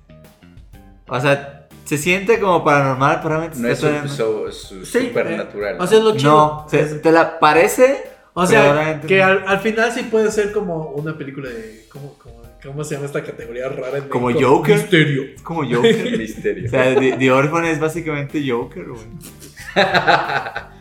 O 1.06 1.20
sea, 1.20 1.68
se 1.84 1.98
siente 1.98 2.38
como 2.40 2.64
paranormal, 2.64 3.16
pero 3.22 3.28
realmente 3.30 3.58
No 3.58 3.66
se 3.66 3.72
es 3.72 3.80
trata 3.80 4.08
su, 4.08 4.44
de- 4.46 4.52
su- 4.52 4.84
su- 4.84 4.86
Sí, 4.86 5.08
supernatural. 5.08 5.76
O 5.78 5.86
sea, 5.86 5.98
es 5.98 6.04
lo 6.04 6.16
chido. 6.16 6.30
No, 6.32 6.66
se- 6.70 6.84
te 7.00 7.12
la 7.12 7.38
parece. 7.38 8.04
O 8.32 8.42
Pero 8.42 8.46
sea, 8.46 8.72
realmente 8.72 9.06
que 9.08 9.18
no. 9.18 9.24
al, 9.24 9.44
al 9.48 9.58
final 9.58 9.90
sí 9.92 10.04
puede 10.04 10.30
ser 10.30 10.52
como 10.52 10.90
una 10.92 11.18
película 11.18 11.48
de. 11.50 11.86
¿Cómo, 11.92 12.14
cómo, 12.16 12.40
cómo 12.62 12.84
se 12.84 12.94
llama 12.94 13.06
esta 13.06 13.22
categoría 13.24 13.68
rara 13.68 13.98
en 13.98 14.08
Como 14.08 14.28
México? 14.28 14.48
Joker. 14.58 14.76
Misterio. 14.76 15.22
Es 15.34 15.42
como 15.42 15.62
Joker. 15.68 16.16
misterio. 16.18 16.66
o 16.68 16.70
sea, 16.70 16.94
The, 16.94 17.16
The 17.18 17.30
Orphan 17.32 17.64
es 17.64 17.80
básicamente 17.80 18.42
Joker, 18.48 18.84
güey. 18.88 19.02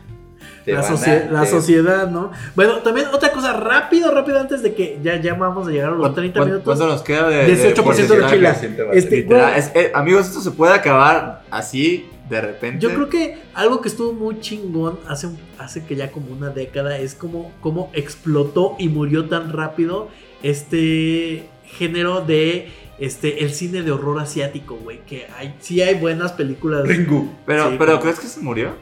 Te 0.70 0.76
La, 0.76 0.82
van 0.82 0.94
a- 0.94 0.96
socie- 0.98 1.30
la 1.32 1.42
te- 1.44 1.50
sociedad, 1.50 2.10
¿no? 2.10 2.32
Bueno, 2.56 2.78
también 2.80 3.08
otra 3.12 3.32
cosa, 3.32 3.54
rápido, 3.54 4.14
rápido, 4.14 4.40
antes 4.40 4.62
de 4.62 4.74
que 4.76 5.00
ya, 5.02 5.20
ya 5.20 5.34
vamos 5.34 5.68
a 5.68 5.72
llegar 5.72 5.90
a 5.94 5.96
los 5.96 6.14
30 6.14 6.40
¿Cuánto- 6.40 6.46
minutos. 6.46 6.64
¿Cuánto 6.78 6.88
nos 6.94 7.02
queda 7.02 7.28
de. 7.28 7.48
18% 7.48 8.16
de 8.16 8.40
que 8.40 8.54
siente 8.56 8.88
Este, 8.94 9.16
Literal, 9.18 9.48
güey, 9.48 9.60
es- 9.60 9.72
eh, 9.76 9.92
amigos, 9.96 10.28
esto 10.28 10.42
se 10.42 10.52
puede 10.52 10.74
acabar 10.74 11.42
así 11.50 12.08
de 12.30 12.42
repente. 12.42 12.80
Yo 12.86 12.94
creo 12.94 13.10
que 13.10 13.38
algo 13.56 13.82
que 13.82 13.88
estuvo 13.90 14.14
muy 14.14 14.40
chingón 14.40 15.00
hace, 15.08 15.30
hace 15.58 15.84
que 15.86 15.96
ya 15.96 16.12
como 16.12 16.32
una 16.32 16.50
década 16.50 16.98
es 17.00 17.16
como, 17.16 17.52
como 17.62 17.90
explotó 17.94 18.76
y 18.78 18.88
murió 18.90 19.26
tan 19.28 19.52
rápido 19.52 20.10
este 20.64 21.50
género 21.66 22.22
de 22.22 22.70
este 23.00 23.44
el 23.44 23.52
cine 23.54 23.82
de 23.82 23.92
horror 23.92 24.20
asiático, 24.20 24.76
güey. 24.76 25.00
Que 25.06 25.28
hay, 25.38 25.56
sí 25.60 25.82
hay 25.82 25.96
buenas 25.96 26.34
películas. 26.34 26.88
Ringu. 26.88 27.30
Pero, 27.46 27.70
Sí, 27.72 27.76
pero 27.80 28.00
¿crees 28.00 28.20
que 28.20 28.28
se 28.28 28.40
murió? 28.42 28.74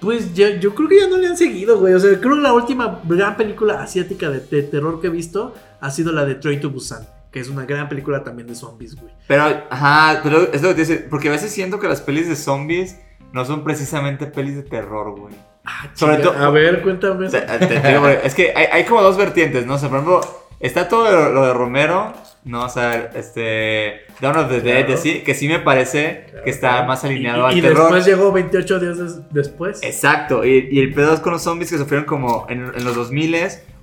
Pues 0.00 0.32
ya- 0.34 0.58
yo 0.58 0.74
creo 0.74 0.88
que 0.88 0.98
ya 1.00 1.08
no 1.08 1.16
le 1.18 1.26
han 1.28 1.36
seguido, 1.36 1.78
güey. 1.78 1.92
O 1.94 2.00
sea, 2.00 2.18
creo 2.18 2.34
que 2.36 2.40
la 2.42 2.52
última 2.52 3.00
gran 3.04 3.36
película 3.36 3.82
asiática 3.82 4.30
de, 4.30 4.40
de 4.40 4.62
terror 4.62 5.00
que 5.00 5.08
he 5.08 5.10
visto 5.10 5.54
ha 5.80 5.90
sido 5.90 6.12
la 6.12 6.24
de 6.24 6.36
Train 6.36 6.60
to 6.60 6.70
Busan, 6.70 7.06
que 7.30 7.40
es 7.40 7.48
una 7.48 7.64
gran 7.66 7.88
película 7.88 8.24
también 8.24 8.48
de 8.48 8.54
zombies, 8.54 8.96
güey. 8.96 9.12
Pero, 9.28 9.44
ajá, 9.70 10.20
pero 10.22 10.50
es 10.52 10.62
lo 10.62 10.68
que 10.68 10.74
te 10.74 10.80
dice. 10.80 10.96
Porque 11.10 11.28
a 11.28 11.32
veces 11.32 11.52
siento 11.52 11.78
que 11.78 11.88
las 11.88 12.00
pelis 12.00 12.28
de 12.28 12.36
zombies 12.36 12.96
no 13.32 13.44
son 13.44 13.62
precisamente 13.62 14.26
pelis 14.26 14.56
de 14.56 14.62
terror, 14.62 15.18
güey. 15.18 15.34
Ah, 15.64 15.90
Sobre 15.94 16.16
todo- 16.16 16.32
A 16.38 16.50
ver, 16.50 16.82
cuéntame. 16.82 17.28
Te- 17.28 17.40
te 17.42 17.88
digo, 17.92 18.08
es 18.08 18.34
que 18.34 18.52
hay, 18.56 18.66
hay 18.72 18.84
como 18.84 19.02
dos 19.02 19.16
vertientes, 19.18 19.66
¿no? 19.66 19.74
O 19.74 19.78
sea, 19.78 19.88
por 19.90 19.98
ejemplo, 19.98 20.20
está 20.58 20.88
todo 20.88 21.10
lo, 21.12 21.32
lo 21.32 21.46
de 21.46 21.52
Romero, 21.52 22.14
¿no? 22.44 22.64
O 22.64 22.68
sea, 22.68 23.10
este. 23.14 24.02
Dawn 24.20 24.36
of 24.36 24.48
the 24.50 24.60
Dead, 24.60 24.86
y 25.04 25.20
que 25.20 25.34
sí 25.34 25.48
me 25.48 25.58
parece 25.60 26.26
que 26.44 26.50
está 26.50 26.68
claro. 26.70 26.86
más 26.88 27.02
Y, 27.04 27.06
alineado 27.06 27.46
al 27.46 27.56
y 27.56 27.62
terror. 27.62 27.84
después 27.92 28.06
llegó 28.06 28.32
28 28.32 28.80
días 28.80 28.98
des- 28.98 29.20
después. 29.32 29.82
Exacto, 29.82 30.44
y, 30.44 30.68
y 30.70 30.78
el 30.80 30.92
pedo 30.94 31.14
es 31.14 31.20
con 31.20 31.32
los 31.32 31.42
zombies 31.42 31.70
que 31.70 31.78
sufrieron 31.78 32.06
como 32.06 32.46
en, 32.48 32.70
en 32.74 32.84
los 32.84 32.94
2000 32.94 33.36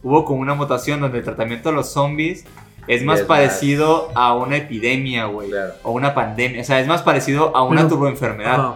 hubo 0.03 0.23
como 0.25 0.41
una 0.41 0.53
mutación 0.53 0.99
donde 1.01 1.17
el 1.19 1.23
tratamiento 1.23 1.69
de 1.69 1.75
los 1.75 1.89
zombies 1.91 2.45
es 2.87 3.03
más 3.03 3.19
Es 3.21 3.25
parecido 3.25 4.11
a 4.15 4.33
una 4.35 4.57
epidemia, 4.57 5.25
güey. 5.25 5.49
Claro. 5.49 5.73
O 5.83 5.91
una 5.91 6.13
pandemia, 6.13 6.61
o 6.61 6.63
sea, 6.63 6.79
es 6.79 6.87
más 6.87 7.01
parecido 7.01 7.55
a 7.57 7.63
una 7.63 7.87
turboenfermedad. 7.89 8.75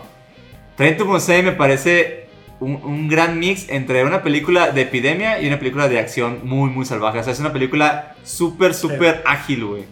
Train 0.76 0.98
to 0.98 1.06
Busan 1.06 1.46
me 1.46 1.52
parece 1.52 2.21
un, 2.62 2.76
un 2.84 3.10
gran 3.10 3.38
mix 3.40 3.68
entre 3.70 4.06
una 4.06 4.24
película 4.24 4.72
de 4.72 4.82
epidemia 4.84 5.42
y 5.42 5.48
una 5.48 5.60
película 5.60 5.90
de 5.90 6.00
acción 6.00 6.40
muy, 6.44 6.70
muy 6.70 6.86
salvaje. 6.86 7.20
O 7.20 7.24
sea, 7.24 7.34
es 7.34 7.40
una 7.42 7.52
película 7.52 8.16
súper, 8.24 8.74
súper 8.74 9.22
ágil, 9.26 9.66
güey. 9.66 9.84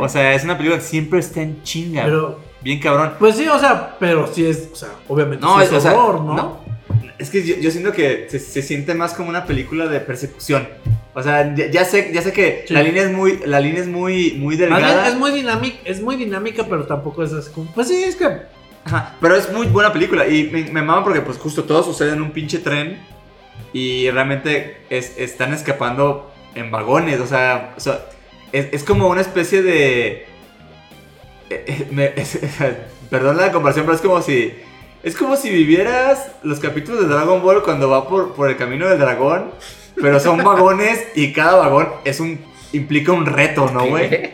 O 0.00 0.08
sea, 0.08 0.34
es 0.34 0.44
una 0.44 0.56
película 0.58 0.78
que 0.80 0.84
siempre 0.86 1.18
está 1.20 1.40
en 1.42 1.62
chinga. 1.62 2.04
pero, 2.04 2.38
Bien 2.60 2.78
cabrón. 2.78 3.14
pues 3.18 3.36
sí, 3.36 3.48
o 3.48 3.58
sea, 3.58 3.96
pero 3.98 4.26
sí 4.32 4.44
es, 4.46 4.68
o 4.72 4.76
sea, 4.76 4.90
obviamente 5.08 5.44
No, 5.44 5.56
sí 5.58 5.64
es- 5.64 5.72
es 5.72 5.78
o 5.78 5.80
sea, 5.80 5.94
horror, 5.94 6.20
¿no? 6.22 6.34
no. 6.34 6.60
Es 7.18 7.30
que 7.30 7.42
yo, 7.44 7.56
yo 7.56 7.70
siento 7.72 7.92
que 7.92 8.26
se, 8.28 8.38
se 8.38 8.62
siente 8.62 8.94
más 8.94 9.14
como 9.14 9.28
una 9.28 9.44
película 9.46 9.86
de 9.88 9.98
persecución. 10.00 10.68
O 11.14 11.22
sea, 11.22 11.52
ya, 11.54 11.66
ya 11.70 11.84
sé, 11.84 12.10
ya 12.12 12.22
sé 12.22 12.32
que 12.32 12.64
Sí. 12.68 12.74
la 12.74 12.82
línea 12.82 13.02
es 13.04 13.12
muy, 13.12 13.38
la 13.44 13.58
línea 13.60 13.80
es 13.80 13.88
muy, 13.88 14.32
muy 14.38 14.56
bien, 14.56 14.70
delgada. 14.70 15.08
es 15.08 15.16
muy 15.16 15.30
dinámica, 15.32 15.78
es 15.84 16.00
muy 16.00 16.16
dinámica, 16.16 16.64
pero 16.68 16.84
tampoco 16.84 17.22
es 17.24 17.32
así 17.32 17.50
como, 17.52 17.70
pues 17.72 17.88
sí, 17.88 18.02
es 18.04 18.16
que 18.16 18.28
Pero 19.20 19.36
es 19.36 19.50
muy 19.52 19.66
buena 19.68 19.92
película 19.92 20.26
y 20.26 20.50
me, 20.50 20.64
me 20.64 20.82
mama 20.82 21.04
porque 21.04 21.20
pues 21.20 21.38
justo 21.38 21.64
todo 21.64 21.82
sucede 21.82 22.12
en 22.12 22.22
un 22.22 22.30
pinche 22.32 22.58
tren 22.58 22.98
y 23.72 24.10
realmente 24.10 24.78
es- 24.90 25.16
están 25.18 25.52
escapando 25.54 26.32
en 26.54 26.70
vagones, 26.70 27.20
o 27.20 27.26
sea, 27.26 27.74
es, 28.52 28.66
es 28.72 28.84
como 28.84 29.08
una 29.08 29.20
especie 29.20 29.62
de... 29.62 30.26
eh, 31.50 31.86
eh, 31.96 32.26
perdón 33.10 33.36
la 33.36 33.52
comparación, 33.52 33.84
pero 33.86 33.96
es 33.96 34.02
como 34.02 34.20
si... 34.22 34.52
Es 35.02 35.16
como 35.16 35.34
si 35.36 35.50
vivieras 35.50 36.30
los 36.44 36.60
capítulos 36.60 37.00
de 37.02 37.08
Dragon 37.08 37.42
Ball 37.42 37.62
cuando 37.64 37.90
va 37.90 38.06
por, 38.08 38.34
por 38.34 38.48
el 38.48 38.56
camino 38.56 38.88
del 38.88 39.00
dragón, 39.00 39.50
pero 40.00 40.20
son 40.20 40.38
vagones 40.44 41.04
y 41.16 41.32
cada 41.32 41.56
vagón 41.56 41.88
es 42.04 42.20
un 42.20 42.38
implica 42.72 43.10
un 43.12 43.26
reto, 43.26 43.68
¿no, 43.72 43.84
güey? 43.86 44.30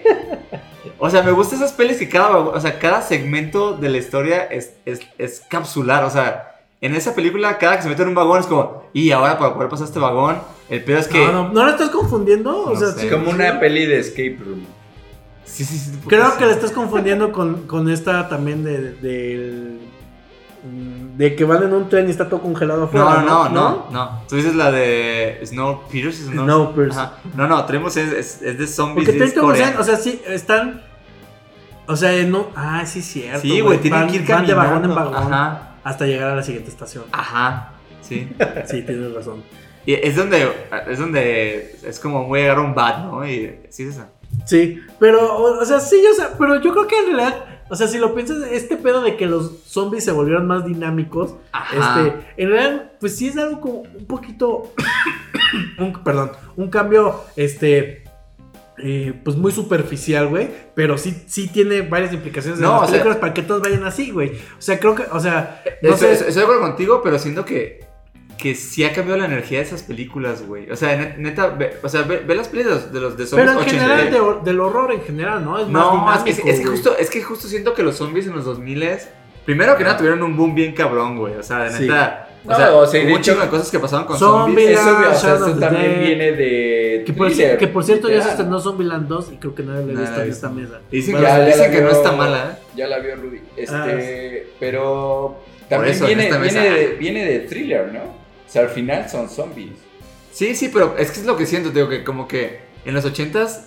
O 0.98 1.08
sea, 1.10 1.22
me 1.22 1.30
gustan 1.32 1.58
esas 1.58 1.72
pelis 1.72 1.96
que 1.98 2.08
cada, 2.08 2.36
o 2.36 2.60
sea, 2.60 2.78
cada 2.78 3.02
segmento 3.02 3.76
de 3.76 3.88
la 3.88 3.98
historia 3.98 4.42
es, 4.44 4.72
es, 4.84 5.00
es 5.18 5.42
capsular. 5.48 6.02
O 6.04 6.10
sea, 6.10 6.56
en 6.80 6.94
esa 6.94 7.14
película, 7.14 7.56
cada 7.58 7.76
que 7.76 7.82
se 7.82 7.88
mete 7.88 8.02
en 8.02 8.08
un 8.08 8.14
vagón 8.14 8.40
es 8.40 8.46
como, 8.46 8.82
y 8.92 9.10
ahora 9.12 9.38
para 9.38 9.54
poder 9.54 9.68
pasar 9.68 9.86
este 9.86 9.98
vagón, 10.00 10.38
el 10.68 10.82
pedo 10.82 10.98
es 10.98 11.06
que. 11.08 11.24
no, 11.26 11.32
no, 11.44 11.52
¿no 11.52 11.64
lo 11.64 11.70
estás 11.70 11.90
confundiendo, 11.90 12.64
o 12.64 12.72
No 12.74 12.78
sea, 12.78 12.88
sé. 12.92 13.06
Es 13.06 13.12
como 13.12 13.26
sí. 13.26 13.34
una 13.36 13.60
peli 13.60 13.86
de 13.86 14.00
escape 14.00 14.38
room. 14.44 14.66
Sí, 15.44 15.64
sí, 15.64 15.78
sí. 15.78 15.92
Creo 16.08 16.30
sí. 16.32 16.38
que 16.38 16.46
le 16.46 16.52
estás 16.52 16.72
confundiendo 16.72 17.32
con, 17.32 17.66
con 17.66 17.88
esta 17.90 18.28
también 18.28 18.64
de, 18.64 18.92
del- 18.94 19.78
mm, 20.64 21.16
de 21.16 21.34
que 21.36 21.44
van 21.44 21.62
en 21.62 21.72
un 21.72 21.88
tren 21.88 22.06
y 22.06 22.10
está 22.10 22.28
todo 22.28 22.40
congelado 22.42 22.84
afuera. 22.84 23.22
No, 23.22 23.48
no, 23.48 23.48
no, 23.48 23.86
no, 23.90 24.22
Tú 24.28 24.36
dices 24.36 24.54
la 24.54 24.70
de 24.70 25.40
Snowpiercer. 25.46 26.26
Snow... 26.32 26.44
Snowpiercer. 26.44 27.04
No, 27.34 27.46
no, 27.46 27.64
tenemos 27.64 27.96
es, 27.96 28.12
es, 28.12 28.42
es 28.42 28.58
de 28.58 28.66
zombies. 28.66 29.06
Porque 29.08 29.18
y 29.18 29.22
es 29.22 29.32
Train 29.32 29.34
to 29.34 29.40
Busan, 29.50 29.58
coreano. 29.60 29.80
o 29.80 29.84
sea, 29.84 29.96
sí, 29.96 30.20
están. 30.26 30.82
O 31.88 31.96
sea, 31.96 32.22
no. 32.24 32.48
Ah, 32.54 32.84
sí, 32.86 33.02
cierto. 33.02 33.40
Sí, 33.40 33.60
güey, 33.60 33.78
tienen 33.78 34.00
Van- 34.02 34.10
que 34.10 34.16
ir 34.16 34.26
van 34.28 34.46
de 34.46 34.54
vagón 34.54 34.76
en 34.76 34.82
caminando. 34.90 35.10
vagón 35.10 35.32
Ajá, 35.32 35.74
hasta 35.82 36.06
llegar 36.06 36.30
a 36.30 36.36
la 36.36 36.42
siguiente 36.42 36.70
estación. 36.70 37.04
ajá. 37.12 37.72
Sí. 38.02 38.28
Sí, 38.66 38.82
tienes 38.82 39.12
razón. 39.12 39.42
Y 39.84 39.94
es 39.94 40.16
donde, 40.16 40.48
es 40.86 40.98
donde 40.98 41.76
es 41.82 41.98
como 41.98 42.24
muy 42.24 42.40
agarrar 42.42 42.64
un 42.64 42.74
bat, 42.74 42.98
¿no? 43.04 43.26
Y 43.26 43.58
sí 43.70 43.84
es 43.84 43.90
esa. 43.96 44.10
Sí, 44.44 44.80
pero, 45.00 45.34
o, 45.36 45.60
o 45.60 45.64
sea, 45.64 45.80
sí, 45.80 45.96
o 46.10 46.14
sea, 46.14 46.36
pero 46.38 46.60
yo 46.60 46.72
creo 46.72 46.86
que 46.86 46.98
en 46.98 47.06
realidad, 47.16 47.44
o 47.70 47.74
sea, 47.76 47.86
si 47.88 47.96
lo 47.98 48.14
piensas, 48.14 48.38
este 48.52 48.76
pedo 48.76 49.00
de 49.02 49.16
que 49.16 49.26
los 49.26 49.62
zombies 49.64 50.04
se 50.04 50.12
volvieron 50.12 50.46
más 50.46 50.66
dinámicos, 50.66 51.34
Ajá. 51.52 52.02
este, 52.02 52.26
en 52.42 52.50
realidad, 52.50 52.92
pues 53.00 53.16
sí 53.16 53.28
es 53.28 53.36
algo 53.38 53.60
como 53.60 53.74
un 53.80 54.06
poquito, 54.06 54.74
un, 55.78 55.92
perdón, 56.04 56.32
un 56.56 56.68
cambio, 56.68 57.24
este, 57.36 58.04
eh, 58.82 59.12
pues 59.24 59.36
muy 59.36 59.52
superficial, 59.52 60.28
güey, 60.28 60.48
pero 60.74 60.98
sí, 60.98 61.24
sí 61.26 61.48
tiene 61.48 61.82
varias 61.82 62.12
implicaciones 62.12 62.58
en 62.60 62.64
No, 62.66 62.72
las 62.74 62.82
o 62.82 62.84
sea- 62.86 62.92
películas 62.92 63.16
para 63.18 63.34
que 63.34 63.42
todos 63.42 63.60
vayan 63.62 63.84
así, 63.84 64.10
güey. 64.10 64.30
O 64.30 64.60
sea, 64.62 64.78
creo 64.78 64.94
que, 64.94 65.04
o 65.10 65.20
sea, 65.20 65.62
no 65.82 65.90
Estoy, 65.90 66.08
sé, 66.16 66.28
estoy 66.28 66.34
de 66.34 66.42
acuerdo 66.42 66.60
contigo, 66.62 67.00
pero 67.02 67.18
siento 67.18 67.44
que, 67.44 67.86
que 68.38 68.54
sí 68.54 68.84
ha 68.84 68.92
cambiado 68.92 69.18
la 69.18 69.26
energía 69.26 69.58
de 69.58 69.64
esas 69.64 69.82
películas, 69.82 70.46
güey. 70.46 70.70
O 70.70 70.76
sea, 70.76 70.96
net- 70.96 71.16
neta, 71.16 71.48
ve, 71.48 71.72
o 71.82 71.88
sea, 71.88 72.02
ve, 72.02 72.18
ve 72.18 72.34
las 72.36 72.46
películas 72.48 72.92
de 72.92 73.00
los 73.00 73.16
de 73.16 73.26
zombies 73.26 73.48
pero 73.50 73.60
en 73.60 73.66
80. 73.66 73.80
general, 74.10 74.40
de 74.44 74.50
del 74.50 74.60
horror 74.60 74.92
en 74.92 75.02
general, 75.02 75.44
¿no? 75.44 75.58
Es 75.58 75.66
más 75.66 75.72
No, 75.72 76.14
es 76.14 76.22
que, 76.22 76.30
es, 76.30 76.36
que 76.40 76.52
güey. 76.52 76.64
justo, 76.76 76.96
es 76.96 77.10
que 77.10 77.22
justo 77.22 77.48
siento 77.48 77.74
que 77.74 77.82
los 77.82 77.96
zombies 77.96 78.26
en 78.28 78.34
los 78.36 78.44
2000 78.44 78.84
primero 79.44 79.76
que 79.76 79.82
nada 79.82 79.96
tuvieron 79.96 80.22
un 80.22 80.36
boom 80.36 80.54
bien 80.54 80.72
cabrón, 80.72 81.16
güey. 81.18 81.34
O 81.34 81.42
sea, 81.42 81.64
de 81.64 81.70
Sí. 81.72 81.88
Neta. 82.44 82.46
O 82.46 82.50
No, 82.50 82.56
sea, 82.56 82.74
o 82.74 82.86
sea, 82.86 83.04
hubo 83.06 83.14
un 83.16 83.20
chingo 83.22 83.40
de 83.40 83.48
cosas 83.48 83.70
que 83.70 83.78
pasaron 83.78 84.06
con 84.06 84.16
Zombie- 84.18 84.46
zombies. 84.46 84.70
Eso, 84.70 84.98
Mira, 84.98 85.10
o 85.10 85.14
sea, 85.14 85.34
the 85.38 85.60
también 85.60 85.92
Dead. 85.94 86.00
viene 86.00 86.32
de. 86.32 87.02
Que 87.06 87.12
por, 87.12 87.28
thriller, 87.28 87.58
que 87.58 87.66
por 87.68 87.84
cierto 87.84 88.08
ya 88.10 88.22
se 88.22 88.30
estrenó 88.30 88.60
Zombieland 88.60 89.08
2 89.08 89.32
y 89.32 89.36
creo 89.36 89.54
que 89.54 89.62
nadie 89.62 89.86
le 89.86 89.92
ha 89.96 90.00
visto 90.00 90.16
la 90.16 90.24
en 90.24 90.30
esta 90.30 90.48
mesa. 90.48 90.80
Dicen, 90.90 91.12
Bueno, 91.12 91.26
que, 91.26 91.32
Ya- 91.32 91.38
ya 91.40 91.46
dicen 91.46 91.60
la 91.62 91.70
que 91.70 91.80
no 91.82 91.88
vio- 91.88 91.96
está 91.96 92.12
mala, 92.12 92.50
¿eh? 92.52 92.62
Ya 92.76 92.86
la 92.86 92.98
vio 92.98 93.16
Rudy. 93.16 93.40
Este, 93.56 93.74
Ah, 93.74 94.48
pero 94.60 95.40
también 95.68 95.94
eso, 95.94 96.04
en 96.04 96.08
viene, 96.18 96.22
viene, 96.24 96.38
mesa. 96.44 96.60
de, 96.62 96.86
viene 96.98 97.24
de 97.24 97.38
thriller, 97.40 97.92
¿no? 97.92 98.00
O 98.00 98.50
sea, 98.50 98.62
al 98.62 98.68
final 98.70 99.08
son 99.08 99.28
zombies. 99.28 99.72
Sí, 100.32 100.54
sí, 100.54 100.70
pero 100.72 100.94
es 100.98 101.10
que 101.10 101.20
es 101.20 101.26
lo 101.26 101.36
que 101.36 101.46
siento, 101.46 101.70
digo, 101.70 101.88
que 101.88 102.04
como 102.04 102.28
que 102.28 102.60
en 102.84 102.94
los 102.94 103.04
80s 103.04 103.66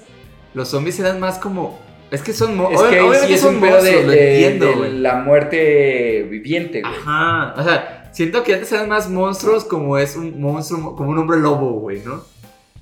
los 0.54 0.70
zombies 0.70 1.00
eran 1.00 1.20
más 1.20 1.38
como. 1.38 1.80
Es 2.12 2.22
que 2.22 2.34
son. 2.34 2.60
Es 2.72 2.82
que 2.82 3.00
obviamente 3.00 3.28
sí 3.28 3.34
es 3.36 3.42
son 3.42 3.56
un 3.56 3.62
pedo 3.62 3.82
de, 3.82 4.04
de- 4.06 4.60
de 4.60 4.90
la 4.94 5.16
muerte 5.16 6.24
viviente, 6.30 6.82
güey. 6.82 6.94
Ajá, 6.94 7.54
o 7.58 7.64
sea, 7.64 8.01
siento 8.12 8.44
que 8.44 8.54
antes 8.54 8.72
eran 8.72 8.90
más 8.90 9.10
monstruos 9.10 9.64
como 9.66 9.98
es 9.98 10.16
un 10.16 10.40
monstruo, 10.42 10.96
como 10.96 11.12
un 11.12 11.18
hombre 11.18 11.40
lobo, 11.40 11.72
güey, 11.80 12.02
¿no? 12.04 12.24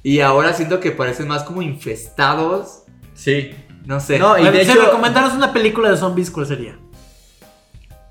Y 0.04 0.22
ahora 0.22 0.54
siento 0.54 0.80
que 0.80 0.92
parecen 0.92 1.28
más 1.28 1.44
como 1.44 1.62
infestados, 1.62 2.84
Sí. 3.14 3.52
no 3.86 4.00
sé. 4.00 4.18
No, 4.20 4.38
y 4.38 4.42
Bueno, 4.42 4.58
de 4.58 4.66
si 4.66 4.72
hecho- 4.72 4.86
recomendaros 4.86 5.34
una 5.34 5.52
película 5.54 5.90
de 5.92 5.98
zombies, 5.98 6.32
¿cuál 6.32 6.46
sería? 6.48 6.78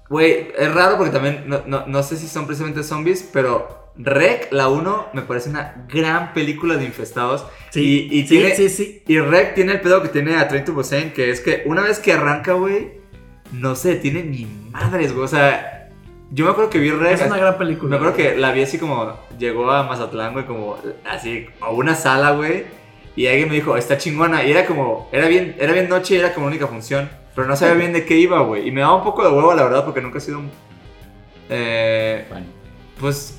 Güey, 0.08 0.48
es 0.56 0.74
raro 0.74 0.96
porque 0.96 1.12
también, 1.12 1.44
no, 1.46 1.62
no- 1.66 1.86
no 1.86 2.02
sé 2.02 2.16
si 2.16 2.28
son 2.28 2.46
precisamente 2.46 2.82
zombies, 2.82 3.28
pero 3.32 3.76
Rec, 3.96 4.52
la 4.52 4.68
1, 4.68 5.08
me 5.12 5.22
parece 5.22 5.50
una 5.50 5.84
gran 5.92 6.32
película 6.32 6.76
de 6.76 6.84
infestados. 6.84 7.44
Sí, 7.70 8.08
y, 8.10 8.18
y 8.18 8.22
sí, 8.22 8.28
tiene, 8.28 8.54
sí, 8.54 8.68
sí. 8.68 9.02
Y 9.08 9.18
Rec 9.18 9.54
tiene 9.54 9.72
el 9.72 9.80
pedo 9.80 10.00
que 10.02 10.08
tiene 10.08 10.36
a 10.36 10.46
Train 10.48 10.64
to 10.64 10.72
Busan, 10.72 11.12
que 11.12 11.30
es 11.30 11.40
que 11.40 11.64
una 11.66 11.82
vez 11.82 11.98
que 11.98 12.12
arranca, 12.12 12.52
güey, 12.52 13.00
no 13.52 13.74
se 13.74 13.88
detiene 13.90 14.22
ni 14.22 14.46
madres, 14.70 15.12
güey. 15.12 15.24
O 15.24 15.28
sea, 15.28 15.77
yo 16.30 16.44
me 16.44 16.50
acuerdo 16.50 16.70
que 16.70 16.78
vi 16.78 16.90
Rec. 16.90 17.20
Es 17.20 17.26
una 17.26 17.38
gran 17.38 17.58
película. 17.58 17.90
Me 17.90 17.96
acuerdo 17.96 18.16
que 18.16 18.36
la 18.36 18.52
vi 18.52 18.62
así 18.62 18.78
como, 18.78 19.12
llegó 19.38 19.70
a 19.70 19.82
Mazatlán, 19.82 20.32
güey, 20.32 20.46
como 20.46 20.76
así, 21.08 21.46
a 21.60 21.70
una 21.70 21.94
sala, 21.94 22.32
güey. 22.32 22.64
Y 23.16 23.26
alguien 23.26 23.48
me 23.48 23.54
dijo, 23.54 23.76
está 23.76 23.98
chingona. 23.98 24.44
Y 24.44 24.50
era 24.50 24.66
como, 24.66 25.08
era 25.12 25.26
bien, 25.26 25.56
era 25.58 25.72
bien 25.72 25.88
noche 25.88 26.14
y 26.14 26.18
era 26.18 26.34
como 26.34 26.46
la 26.46 26.50
única 26.50 26.66
función. 26.66 27.08
Pero 27.34 27.46
no 27.46 27.56
sabía 27.56 27.74
bien 27.74 27.92
de 27.92 28.04
qué 28.04 28.16
iba, 28.16 28.40
güey. 28.40 28.68
Y 28.68 28.72
me 28.72 28.80
daba 28.80 28.96
un 28.96 29.04
poco 29.04 29.22
de 29.22 29.30
huevo, 29.30 29.54
la 29.54 29.64
verdad, 29.64 29.84
porque 29.84 30.00
nunca 30.00 30.18
he 30.18 30.20
sido 30.20 30.38
un... 30.38 30.50
Eh, 31.48 32.26
Bueno, 32.28 32.46
pues, 33.00 33.37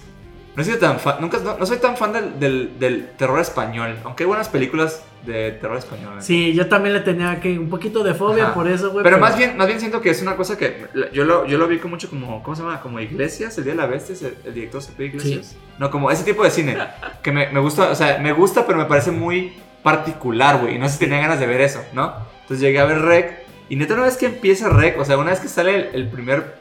no 0.59 0.65
sido 0.65 0.77
tan 0.77 0.99
fan, 0.99 1.15
nunca, 1.19 1.39
no, 1.39 1.57
no 1.57 1.65
soy 1.65 1.77
tan 1.77 1.97
fan 1.97 2.13
del, 2.13 2.39
del, 2.39 2.79
del 2.79 3.09
terror 3.17 3.39
español. 3.39 3.97
Aunque 4.03 4.23
hay 4.23 4.27
buenas 4.27 4.49
películas 4.49 5.03
de 5.25 5.51
terror 5.53 5.77
español. 5.77 6.17
¿eh? 6.17 6.21
Sí, 6.21 6.53
yo 6.53 6.67
también 6.67 6.93
le 6.93 7.01
tenía 7.01 7.39
que 7.39 7.57
un 7.57 7.69
poquito 7.69 8.03
de 8.03 8.13
fobia 8.13 8.45
Ajá. 8.45 8.53
por 8.53 8.67
eso, 8.67 8.91
güey. 8.91 9.03
Pero 9.03 9.19
más 9.19 9.37
bien, 9.37 9.57
más 9.57 9.67
bien 9.67 9.79
siento 9.79 10.01
que 10.01 10.09
es 10.09 10.21
una 10.21 10.35
cosa 10.35 10.57
que 10.57 10.87
yo 11.13 11.23
lo, 11.25 11.45
yo 11.45 11.57
lo 11.57 11.67
vi 11.67 11.79
con 11.79 11.91
mucho 11.91 12.09
como, 12.09 12.43
¿cómo 12.43 12.55
se 12.55 12.61
llama? 12.63 12.81
Como 12.81 12.99
Iglesias, 12.99 13.57
el 13.57 13.63
Día 13.63 13.73
de 13.73 13.77
la 13.77 13.85
Bestia, 13.85 14.15
el, 14.27 14.37
el 14.45 14.53
director 14.53 14.81
se 14.81 14.91
pide 14.93 15.07
Iglesias. 15.07 15.55
No, 15.77 15.89
como 15.89 16.11
ese 16.11 16.23
tipo 16.23 16.43
de 16.43 16.51
cine, 16.51 16.77
que 17.21 17.31
me, 17.31 17.49
me 17.51 17.59
gusta, 17.59 17.89
o 17.89 17.95
sea, 17.95 18.17
me 18.19 18.33
gusta, 18.33 18.65
pero 18.65 18.77
me 18.77 18.85
parece 18.85 19.11
muy 19.11 19.53
particular, 19.83 20.59
güey, 20.59 20.75
y 20.75 20.77
no 20.77 20.87
sé 20.87 20.95
si 20.95 20.99
tenía 20.99 21.19
ganas 21.19 21.39
de 21.39 21.47
ver 21.47 21.61
eso, 21.61 21.81
¿no? 21.93 22.13
Entonces 22.41 22.59
llegué 22.59 22.79
a 22.79 22.85
ver 22.85 23.01
Rec, 23.01 23.39
y 23.69 23.75
neta 23.75 23.93
una 23.93 24.03
vez 24.03 24.17
que 24.17 24.25
empieza 24.25 24.67
Rec, 24.67 24.99
o 24.99 25.05
sea, 25.05 25.17
una 25.17 25.29
vez 25.29 25.39
que 25.39 25.47
sale 25.47 25.75
el, 25.75 25.89
el 25.93 26.07
primer, 26.09 26.55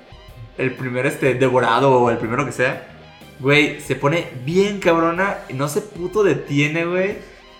el 0.56 0.72
primer, 0.72 1.06
este, 1.06 1.34
devorado, 1.34 1.92
o 1.92 2.10
el 2.10 2.18
primero 2.18 2.44
que 2.46 2.52
sea, 2.52 2.86
güey, 3.40 3.80
se 3.80 3.96
pone 3.96 4.28
bien 4.44 4.80
cabrona, 4.80 5.38
no 5.54 5.68
se 5.68 5.80
puto 5.80 6.22
detiene, 6.22 6.84
güey, 6.84 7.18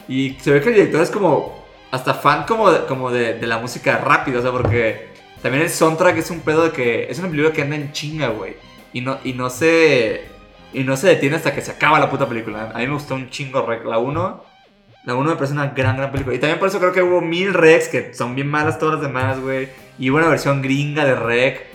y 0.08 0.36
se 0.40 0.52
ve 0.52 0.60
que 0.60 0.68
el 0.70 0.74
director 0.74 1.02
es 1.02 1.10
como, 1.10 1.64
hasta 1.90 2.14
fan 2.14 2.44
como 2.46 2.70
de, 2.70 2.86
como 2.86 3.10
de, 3.10 3.34
de 3.34 3.46
la 3.46 3.58
música 3.58 3.98
rápida, 3.98 4.38
o 4.38 4.42
sea, 4.42 4.52
porque 4.52 5.08
también 5.42 5.62
el 5.62 5.70
soundtrack 5.70 6.16
es 6.16 6.30
un 6.30 6.40
pedo 6.40 6.64
de 6.64 6.72
que 6.72 7.10
es 7.10 7.18
una 7.18 7.28
película 7.28 7.52
que 7.52 7.62
anda 7.62 7.76
en 7.76 7.92
chinga, 7.92 8.28
güey. 8.28 8.56
Y 8.92 9.00
no, 9.00 9.18
y 9.24 9.34
no 9.34 9.50
se. 9.50 10.26
Y 10.72 10.84
no 10.84 10.96
se 10.96 11.08
detiene 11.08 11.36
hasta 11.36 11.54
que 11.54 11.62
se 11.62 11.70
acaba 11.70 11.98
la 11.98 12.10
puta 12.10 12.28
película. 12.28 12.72
A 12.74 12.78
mí 12.78 12.86
me 12.86 12.94
gustó 12.94 13.14
un 13.14 13.30
chingo 13.30 13.64
Rec. 13.64 13.84
La 13.84 13.98
1. 13.98 14.44
La 15.04 15.14
1 15.14 15.30
me 15.30 15.36
parece 15.36 15.52
una 15.52 15.68
gran, 15.68 15.96
gran 15.96 16.10
película. 16.10 16.34
Y 16.34 16.38
también 16.38 16.58
por 16.58 16.68
eso 16.68 16.78
creo 16.78 16.92
que 16.92 17.02
hubo 17.02 17.20
mil 17.20 17.54
Recs 17.54 17.88
que 17.88 18.14
son 18.14 18.34
bien 18.34 18.48
malas 18.48 18.78
todas 18.78 18.96
las 18.96 19.02
demás, 19.02 19.40
güey. 19.40 19.68
Y 19.98 20.10
hubo 20.10 20.18
una 20.18 20.28
versión 20.28 20.60
gringa 20.60 21.04
de 21.04 21.14
Rec 21.14 21.66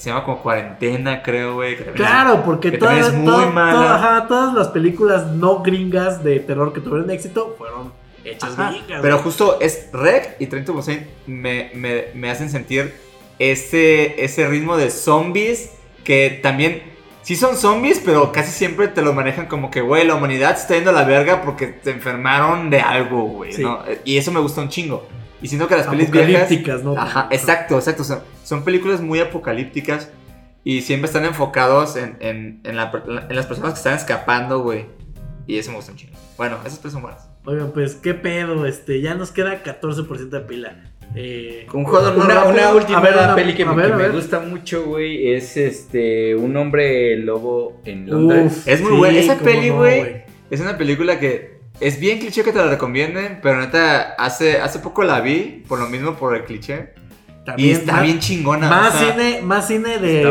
se 0.00 0.08
llama 0.10 0.24
como 0.24 0.38
Cuarentena, 0.42 1.22
creo, 1.22 1.54
güey. 1.54 1.76
Claro, 1.76 2.42
porque 2.44 2.70
que 2.72 2.78
todas, 2.78 2.94
también 3.06 3.12
es 3.14 3.18
muy 3.20 3.26
todas- 3.44 3.72
todas- 3.74 3.90
ajá, 4.02 4.26
todas 4.28 4.54
las 4.54 4.68
películas 4.68 5.26
no 5.26 5.62
gringas 5.62 6.24
de 6.24 6.40
terror 6.40 6.72
que 6.72 6.80
tuvieron 6.80 7.10
éxito 7.10 7.54
fueron 7.58 7.92
hechas 8.24 8.52
Ajá, 8.58 8.70
gringas, 8.70 9.00
Pero 9.02 9.18
justo 9.18 9.58
es 9.60 9.88
Rec 9.92 10.36
y 10.38 10.46
30% 10.46 11.06
me, 11.26 11.70
me, 11.74 12.06
me 12.14 12.30
hacen 12.30 12.48
sentir 12.50 12.94
ese, 13.38 14.22
ese 14.24 14.46
ritmo 14.46 14.76
de 14.76 14.90
zombies 14.90 15.70
que 16.04 16.40
también 16.42 16.82
sí 17.22 17.36
son 17.36 17.56
zombies, 17.56 18.00
pero 18.04 18.32
casi 18.32 18.50
siempre 18.52 18.88
te 18.88 19.02
lo 19.02 19.12
manejan 19.12 19.46
como 19.46 19.70
que, 19.70 19.80
güey, 19.82 20.06
la 20.06 20.14
humanidad 20.14 20.56
se 20.56 20.62
está 20.62 20.74
yendo 20.76 20.90
a 20.90 20.94
la 20.94 21.04
verga 21.04 21.42
porque 21.42 21.78
se 21.82 21.90
enfermaron 21.90 22.70
de 22.70 22.80
algo, 22.80 23.22
güey, 23.24 23.52
Sí. 23.52 23.62
¿no? 23.62 23.80
Y 24.04 24.16
eso 24.16 24.32
me 24.32 24.40
gusta 24.40 24.60
un 24.62 24.68
chingo. 24.70 25.06
Y 25.42 25.48
siento 25.48 25.68
que 25.68 25.76
las 25.76 25.86
pelis 25.86 26.10
viejas... 26.10 26.34
apocalípticas, 26.42 26.82
¿no? 26.84 26.96
Ajá, 26.98 27.28
exacto, 27.30 27.76
exacto. 27.76 28.04
Son, 28.04 28.20
son 28.44 28.64
películas 28.64 29.00
muy 29.00 29.20
apocalípticas 29.20 30.10
y 30.64 30.82
siempre 30.82 31.06
están 31.06 31.24
enfocados 31.24 31.96
en, 31.96 32.16
en, 32.20 32.60
en, 32.64 32.76
la 32.76 32.90
per- 32.92 33.04
en 33.28 33.34
las 33.36 33.46
personas 33.46 33.72
que 33.72 33.78
están 33.78 33.94
escapando, 33.94 34.60
güey. 34.62 34.84
Y 35.46 35.58
eso 35.58 35.70
me 35.70 35.76
gusta 35.76 35.92
un 35.92 35.98
chingo. 35.98 36.16
Bueno, 36.36 36.58
esas 36.64 36.78
pelis 36.78 36.92
son 36.92 37.02
buenas. 37.02 37.26
Oigan, 37.46 37.72
pues, 37.72 37.94
¿qué 37.94 38.12
pedo? 38.14 38.66
Este, 38.66 39.00
ya 39.00 39.14
nos 39.14 39.32
queda 39.32 39.62
14% 39.64 40.28
de 40.28 40.40
pila. 40.40 40.84
Eh, 41.16 41.66
Un 41.72 41.84
juego 41.84 42.10
no 42.12 42.24
Una, 42.24 42.34
rápido. 42.34 42.52
una 42.52 42.74
última 42.74 42.98
A 42.98 43.00
ver, 43.00 43.14
una- 43.14 43.34
peli 43.34 43.54
que, 43.54 43.62
a 43.64 43.66
me- 43.66 43.74
ver, 43.76 43.86
que 43.86 43.92
a 43.92 43.96
me 43.96 44.02
ver. 44.04 44.12
gusta 44.12 44.40
mucho, 44.40 44.84
güey, 44.84 45.32
es 45.32 45.56
este 45.56 46.36
un 46.36 46.56
hombre 46.56 47.16
lobo 47.16 47.80
en 47.84 48.08
Londres. 48.08 48.58
uf, 48.58 48.68
Es 48.68 48.80
muy 48.82 48.92
buena. 48.96 49.18
Esa 49.18 49.36
peli, 49.38 49.70
no, 49.70 49.78
güey, 49.78 50.22
Es 50.50 50.60
una 50.60 50.76
película 50.78 51.18
que 51.18 51.59
es 51.80 51.98
bien 51.98 52.18
cliché 52.18 52.42
que 52.44 52.52
te 52.52 52.58
la 52.58 52.66
recomienden, 52.68 53.40
pero 53.42 53.58
neta, 53.60 54.14
hace, 54.18 54.60
hace 54.60 54.78
poco 54.80 55.02
la 55.02 55.20
vi, 55.20 55.64
por 55.68 55.78
lo 55.78 55.86
mismo, 55.86 56.14
por 56.14 56.34
el 56.36 56.44
cliché. 56.44 56.94
y 57.42 57.44
También 57.44 57.76
está 57.76 57.92
más- 57.94 58.02
bien 58.02 58.18
chingona. 58.20 58.68
Más 58.68 58.94
o 58.94 58.98
sea, 58.98 59.12
cine, 59.12 59.40
más 59.42 59.66
cine 59.66 59.98
de 59.98 60.22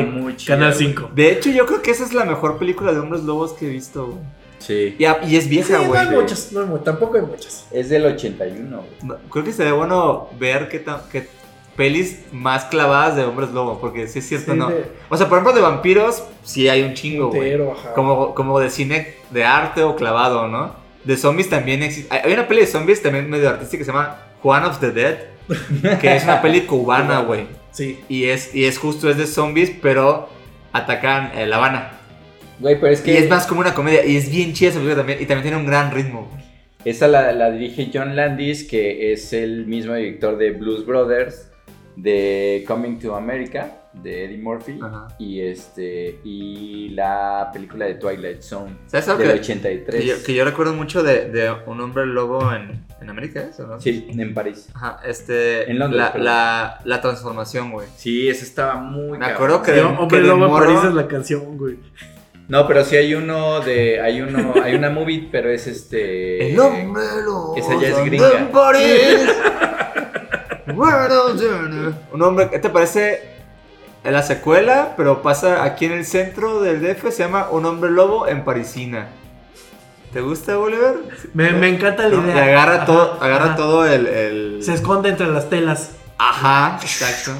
Canal 0.45 0.73
güey. 0.73 0.85
5. 0.87 1.09
De 1.15 1.31
hecho, 1.31 1.49
yo 1.49 1.65
creo 1.65 1.81
que 1.81 1.91
esa 1.91 2.03
es 2.05 2.13
la 2.13 2.23
mejor 2.23 2.57
película 2.59 2.93
de 2.93 2.99
hombres 2.99 3.23
lobos 3.23 3.53
que 3.53 3.65
he 3.65 3.69
visto, 3.69 4.05
güey. 4.07 4.19
Sí. 4.59 4.95
Y, 4.99 5.05
a- 5.05 5.19
y 5.25 5.35
es 5.37 5.45
Sí, 5.45 5.49
vieja, 5.49 5.79
no 5.79 5.85
güey. 5.87 5.99
hay 5.99 6.09
muchas, 6.15 6.51
no 6.51 6.65
tampoco 6.81 7.15
hay 7.15 7.23
muchas. 7.23 7.65
Es 7.71 7.89
del 7.89 8.05
81, 8.05 8.77
güey. 8.77 8.89
No, 9.03 9.15
Creo 9.29 9.43
que 9.43 9.53
sería 9.53 9.73
bueno 9.73 10.29
ver 10.37 10.69
qué, 10.69 10.83
qué 11.11 11.27
pelis 11.75 12.19
más 12.31 12.65
clavadas 12.65 13.15
de 13.15 13.23
hombres 13.23 13.51
lobo, 13.51 13.79
porque 13.79 14.07
sí 14.07 14.19
es 14.19 14.27
cierto, 14.27 14.51
Sí, 14.51 14.57
¿no? 14.59 14.69
de- 14.69 14.85
O 15.09 15.17
sea, 15.17 15.27
por 15.29 15.37
ejemplo, 15.39 15.53
de 15.55 15.61
vampiros, 15.61 16.23
sí 16.43 16.69
hay 16.69 16.83
un 16.83 16.93
chingo, 16.93 17.29
güey. 17.31 17.57
Como, 17.95 18.35
como 18.35 18.59
de 18.59 18.69
cine 18.69 19.15
de 19.31 19.45
arte 19.45 19.81
o 19.83 19.95
clavado, 19.95 20.47
¿no? 20.47 20.75
De 21.09 21.17
zombies 21.17 21.49
también 21.49 21.81
existe. 21.81 22.15
Hay 22.15 22.31
una 22.31 22.47
peli 22.47 22.61
de 22.61 22.67
zombies 22.67 23.01
también 23.01 23.27
medio 23.27 23.49
artística 23.49 23.79
que 23.79 23.83
se 23.83 23.91
llama 23.91 24.19
Juan 24.43 24.63
of 24.65 24.79
the 24.79 24.91
Dead, 24.91 25.17
que 25.99 26.15
es 26.15 26.23
una 26.23 26.39
peli 26.39 26.61
cubana, 26.61 27.21
güey. 27.25 27.47
Sí. 27.71 27.99
Y 28.07 28.25
es, 28.25 28.53
y 28.53 28.65
es 28.65 28.77
justo, 28.77 29.09
es 29.09 29.17
de 29.17 29.25
zombies, 29.25 29.71
pero 29.81 30.29
atacan 30.71 31.31
eh, 31.35 31.47
La 31.47 31.55
Habana. 31.55 31.93
Güey, 32.59 32.79
pero 32.79 32.93
es 32.93 33.01
que 33.01 33.11
Y 33.11 33.17
es 33.17 33.27
más 33.27 33.47
como 33.47 33.61
una 33.61 33.73
comedia, 33.73 34.05
y 34.05 34.17
es 34.17 34.29
bien 34.29 34.53
chida 34.53 34.69
esa 34.69 34.77
película 34.77 34.97
también, 34.97 35.19
y 35.19 35.25
también 35.25 35.41
tiene 35.41 35.57
un 35.57 35.65
gran 35.65 35.89
ritmo, 35.91 36.29
güey. 36.31 36.43
esa 36.85 37.07
la, 37.07 37.31
la 37.31 37.49
dirige 37.49 37.89
John 37.91 38.15
Landis, 38.15 38.63
que 38.65 39.11
es 39.11 39.33
el 39.33 39.65
mismo 39.65 39.95
director 39.95 40.37
de 40.37 40.51
Blues 40.51 40.85
Brothers, 40.85 41.49
de 41.95 42.63
Coming 42.67 42.99
to 42.99 43.15
America, 43.15 43.78
de 43.93 44.25
Eddie 44.25 44.37
Murphy, 44.37 44.79
Ajá. 44.81 45.07
y 45.17 45.41
este 45.41 46.19
y 46.23 46.89
la 46.89 47.49
película 47.51 47.85
de 47.85 47.95
Twilight 47.95 48.41
Zone 48.41 48.75
¿Sabes 48.87 49.07
algo 49.09 49.23
del 49.23 49.33
que, 49.33 49.39
83. 49.39 50.01
que 50.01 50.07
yo, 50.07 50.13
que 50.23 50.33
yo 50.35 50.45
recuerdo 50.45 50.73
mucho 50.73 51.01
de, 51.03 51.29
de 51.29 51.51
un 51.65 51.81
hombre 51.81 52.05
lobo 52.05 52.53
en, 52.53 52.85
en 53.01 53.09
América, 53.09 53.41
¿eso, 53.49 53.65
no? 53.65 53.81
Sí, 53.81 54.07
en 54.09 54.33
París. 54.33 54.69
Ajá, 54.75 54.99
este. 55.05 55.69
En 55.71 55.79
Londres, 55.79 56.03
la, 56.15 56.19
la, 56.23 56.79
la 56.85 57.01
transformación, 57.01 57.71
güey. 57.71 57.87
Sí, 57.97 58.29
esa 58.29 58.45
estaba 58.45 58.75
muy 58.75 59.17
Me 59.17 59.25
cabrón. 59.25 59.33
acuerdo 59.35 59.61
que- 59.63 59.73
Sí, 59.73 59.79
Hombre 59.79 60.17
que 60.17 60.21
de 60.23 60.27
Lobo 60.29 60.45
en 60.45 60.51
morro- 60.51 60.65
París 60.67 60.79
es 60.85 60.93
la 60.93 61.07
canción, 61.07 61.57
güey. 61.57 61.77
No, 62.47 62.67
pero 62.67 62.83
sí 62.83 62.95
hay 62.95 63.13
uno 63.13 63.59
de 63.61 63.99
hay 64.01 64.21
uno 64.21 64.53
hay 64.63 64.73
una 64.75 64.89
movie, 64.89 65.29
pero 65.31 65.51
es 65.51 65.67
este 65.67 66.51
El 66.51 66.59
hombre 66.59 67.03
lobo. 67.23 67.55
esa 67.55 67.79
ya 67.79 67.87
es 67.89 68.05
gringa. 68.05 68.37
en 68.39 68.47
París. 68.49 69.29
Un 72.13 72.21
hombre, 72.21 72.49
¿qué 72.49 72.59
te 72.59 72.69
parece? 72.69 73.38
En 74.03 74.13
la 74.13 74.23
secuela, 74.23 74.93
pero 74.95 75.21
pasa 75.21 75.63
aquí 75.63 75.85
en 75.85 75.91
el 75.91 76.05
centro 76.05 76.61
del 76.61 76.81
DF, 76.81 77.11
se 77.11 77.23
llama 77.23 77.49
Un 77.51 77.65
hombre 77.65 77.91
lobo 77.91 78.27
en 78.27 78.43
Parisina. 78.45 79.07
¿Te 80.13 80.21
gusta, 80.21 80.57
Oliver? 80.57 80.95
Me, 81.33 81.51
me 81.51 81.67
encanta 81.69 82.07
la 82.07 82.15
¿No? 82.17 82.23
idea. 82.23 82.35
Y 82.35 82.49
agarra 82.49 82.75
Ajá, 82.77 82.85
todo, 82.85 83.17
agarra 83.21 83.45
ajá. 83.45 83.55
todo 83.57 83.85
el, 83.85 84.07
el- 84.07 84.63
Se 84.63 84.73
esconde 84.73 85.09
entre 85.09 85.27
las 85.27 85.49
telas. 85.49 85.91
Ajá, 86.17 86.79
exacto. 86.81 87.31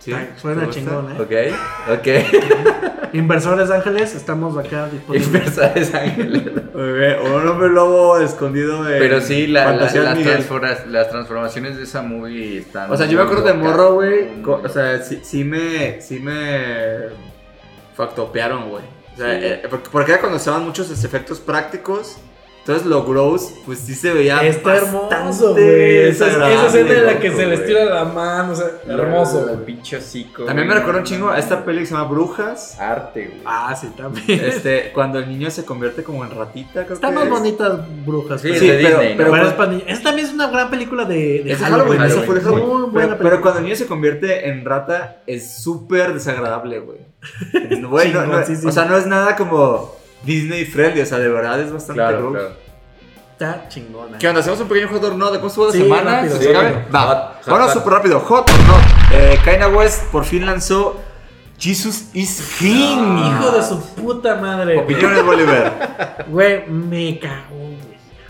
Sí, 0.00 0.12
Suena 0.36 0.68
chingón, 0.70 1.12
¿eh? 1.12 1.20
Ok, 1.20 1.98
ok. 1.98 2.06
Inversores 3.12 3.70
Ángeles, 3.70 4.14
estamos 4.14 4.56
acá 4.56 4.88
disponibles. 4.88 5.26
Inversores 5.28 5.94
Ángeles. 5.94 6.42
Muy 6.74 6.92
bien, 6.92 7.16
Un 7.20 7.48
hombre 7.48 7.68
lobo 7.68 8.18
escondido 8.18 8.88
en 8.90 8.98
Pero 8.98 9.20
sí, 9.20 9.46
la- 9.46 9.72
las, 9.74 9.94
Miguel. 10.16 10.38
transforma- 10.38 10.84
las 10.86 11.10
transformaciones 11.10 11.76
de 11.76 11.82
esa 11.84 12.02
movie 12.02 12.58
están. 12.58 12.90
O 12.90 12.96
sea, 12.96 13.06
yo 13.06 13.18
me 13.18 13.24
acuerdo 13.24 13.42
de 13.44 13.54
morro, 13.54 13.94
güey. 13.94 14.28
O 14.46 14.68
sea, 14.68 15.02
sí, 15.02 15.20
sí 15.22 15.44
me. 15.44 16.00
Sí 16.00 16.20
me. 16.20 17.08
Factopearon, 17.94 18.68
güey. 18.70 18.84
O 19.14 19.16
sea, 19.16 19.38
Sí. 19.38 19.46
eh, 19.46 19.62
porque, 19.68 19.88
porque 19.90 20.12
era 20.12 20.20
cuando 20.20 20.36
usaban 20.38 20.64
muchos 20.64 20.90
efectos 21.04 21.40
prácticos. 21.40 22.16
Entonces, 22.60 22.86
lo 22.86 23.04
gross, 23.04 23.52
pues 23.66 23.78
sí 23.80 23.94
se 23.94 24.12
veía. 24.12 24.42
Está 24.44 24.76
hermoso, 24.76 25.52
güey. 25.54 26.08
Esa, 26.08 26.26
esa 26.28 26.66
escena 26.66 26.90
en 26.92 27.06
la 27.06 27.18
que 27.18 27.30
se 27.30 27.38
le 27.38 27.44
güey. 27.46 27.58
estira 27.58 27.84
la 27.86 28.04
mano, 28.04 28.52
o 28.52 28.54
sea, 28.54 28.66
hermoso. 28.86 29.48
El 29.50 29.58
pinche 29.60 29.96
hocico. 29.96 30.44
También 30.44 30.68
me 30.68 30.74
güey. 30.74 30.78
recuerdo 30.78 31.00
un 31.00 31.06
chingo 31.06 31.30
a 31.30 31.38
esta 31.38 31.64
peli 31.64 31.80
que 31.80 31.86
se 31.86 31.94
llama 31.94 32.08
Brujas. 32.08 32.78
Arte, 32.78 33.26
güey. 33.28 33.40
Ah, 33.44 33.74
sí, 33.80 33.88
también. 33.96 34.40
Este, 34.44 34.92
cuando 34.92 35.18
el 35.18 35.28
niño 35.28 35.50
se 35.50 35.64
convierte 35.64 36.02
como 36.04 36.24
en 36.24 36.30
ratita, 36.30 36.84
creo 36.84 36.94
Están 36.94 37.10
que 37.10 37.16
más 37.16 37.24
es. 37.24 37.30
bonitas 37.30 37.78
brujas. 38.06 38.40
Sí, 38.42 38.48
pero- 38.50 38.60
Sí, 38.60 38.66
de 38.68 38.74
pero, 38.76 38.88
Disney, 38.88 39.10
¿no? 39.12 39.16
pero, 39.16 39.30
pero 39.30 39.36
es 39.36 39.40
cuando- 39.54 39.56
para 39.56 39.70
niños. 39.72 39.84
Esa 39.88 40.02
también 40.02 40.26
es 40.28 40.34
una 40.34 40.46
gran 40.48 40.70
película 40.70 41.04
de, 41.06 41.16
de 41.42 41.52
es 41.52 41.58
Halloween, 41.58 41.98
Halloween, 41.98 42.02
esa 42.02 42.20
fue. 42.22 42.40
Muy 42.40 42.60
buena 42.60 42.86
Pero, 42.92 42.92
película. 42.92 43.18
pero 43.18 43.40
cuando 43.40 43.58
el 43.60 43.64
niño 43.64 43.76
se 43.76 43.86
convierte 43.86 44.48
en 44.48 44.64
rata, 44.64 45.22
es 45.26 45.62
súper 45.62 46.12
desagradable, 46.14 46.78
güey. 46.80 46.98
Güey, 47.82 48.12
no- 48.12 48.20
no- 48.20 48.26
Chingoncísimo. 48.26 48.68
o 48.68 48.72
sea, 48.72 48.84
no 48.84 48.96
es 48.96 49.06
nada 49.06 49.34
como 49.36 49.96
Disney 50.24 50.64
friendly, 50.64 51.00
o 51.02 51.06
sea, 51.06 51.18
de 51.18 51.28
verdad 51.28 51.60
es 51.60 51.72
bastante 51.72 52.00
Claro, 52.00 52.18
gross. 52.18 52.32
claro. 52.32 52.70
Está 53.32 53.68
chingona. 53.68 54.18
¿Qué 54.18 54.28
onda? 54.28 54.40
¿Hacemos 54.40 54.60
un 54.60 54.68
pequeño 54.68 54.88
hot 54.88 55.02
or 55.04 55.14
not 55.16 55.32
de 55.32 55.38
cómo 55.38 55.48
estuvo 55.48 55.66
la 55.66 55.72
Sí, 55.72 55.78
semana? 55.78 56.16
rápido, 56.16 56.36
¿Se 56.36 56.42
sí, 56.44 56.48
acabe? 56.50 56.70
rápido. 56.72 56.92
Va. 56.94 57.06
Hot, 57.06 57.34
hot, 57.36 57.48
Bueno, 57.48 57.68
súper 57.72 57.92
rápido. 57.94 58.20
Hot 58.20 58.50
or 58.50 58.58
not. 58.66 58.80
Eh, 59.12 59.38
Kanye 59.44 59.66
West 59.66 60.04
por 60.12 60.24
fin 60.24 60.44
lanzó 60.44 61.00
Jesus 61.58 62.10
is 62.14 62.56
King. 62.58 63.18
Hijo 63.18 63.50
de 63.52 63.62
su 63.62 63.80
puta 63.94 64.34
madre. 64.36 64.78
Opiniones, 64.78 65.24
Bolívar. 65.24 66.26
Güey, 66.30 66.66
me 66.68 67.18
cagó, 67.18 67.56
güey. 67.56 67.78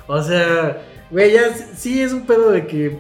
O 0.07 0.23
sea, 0.23 0.81
güey, 1.11 1.33
ya 1.33 1.55
sí 1.77 2.01
es 2.03 2.13
un 2.13 2.25
pedo 2.27 2.51
de 2.53 2.67
que. 2.69 2.99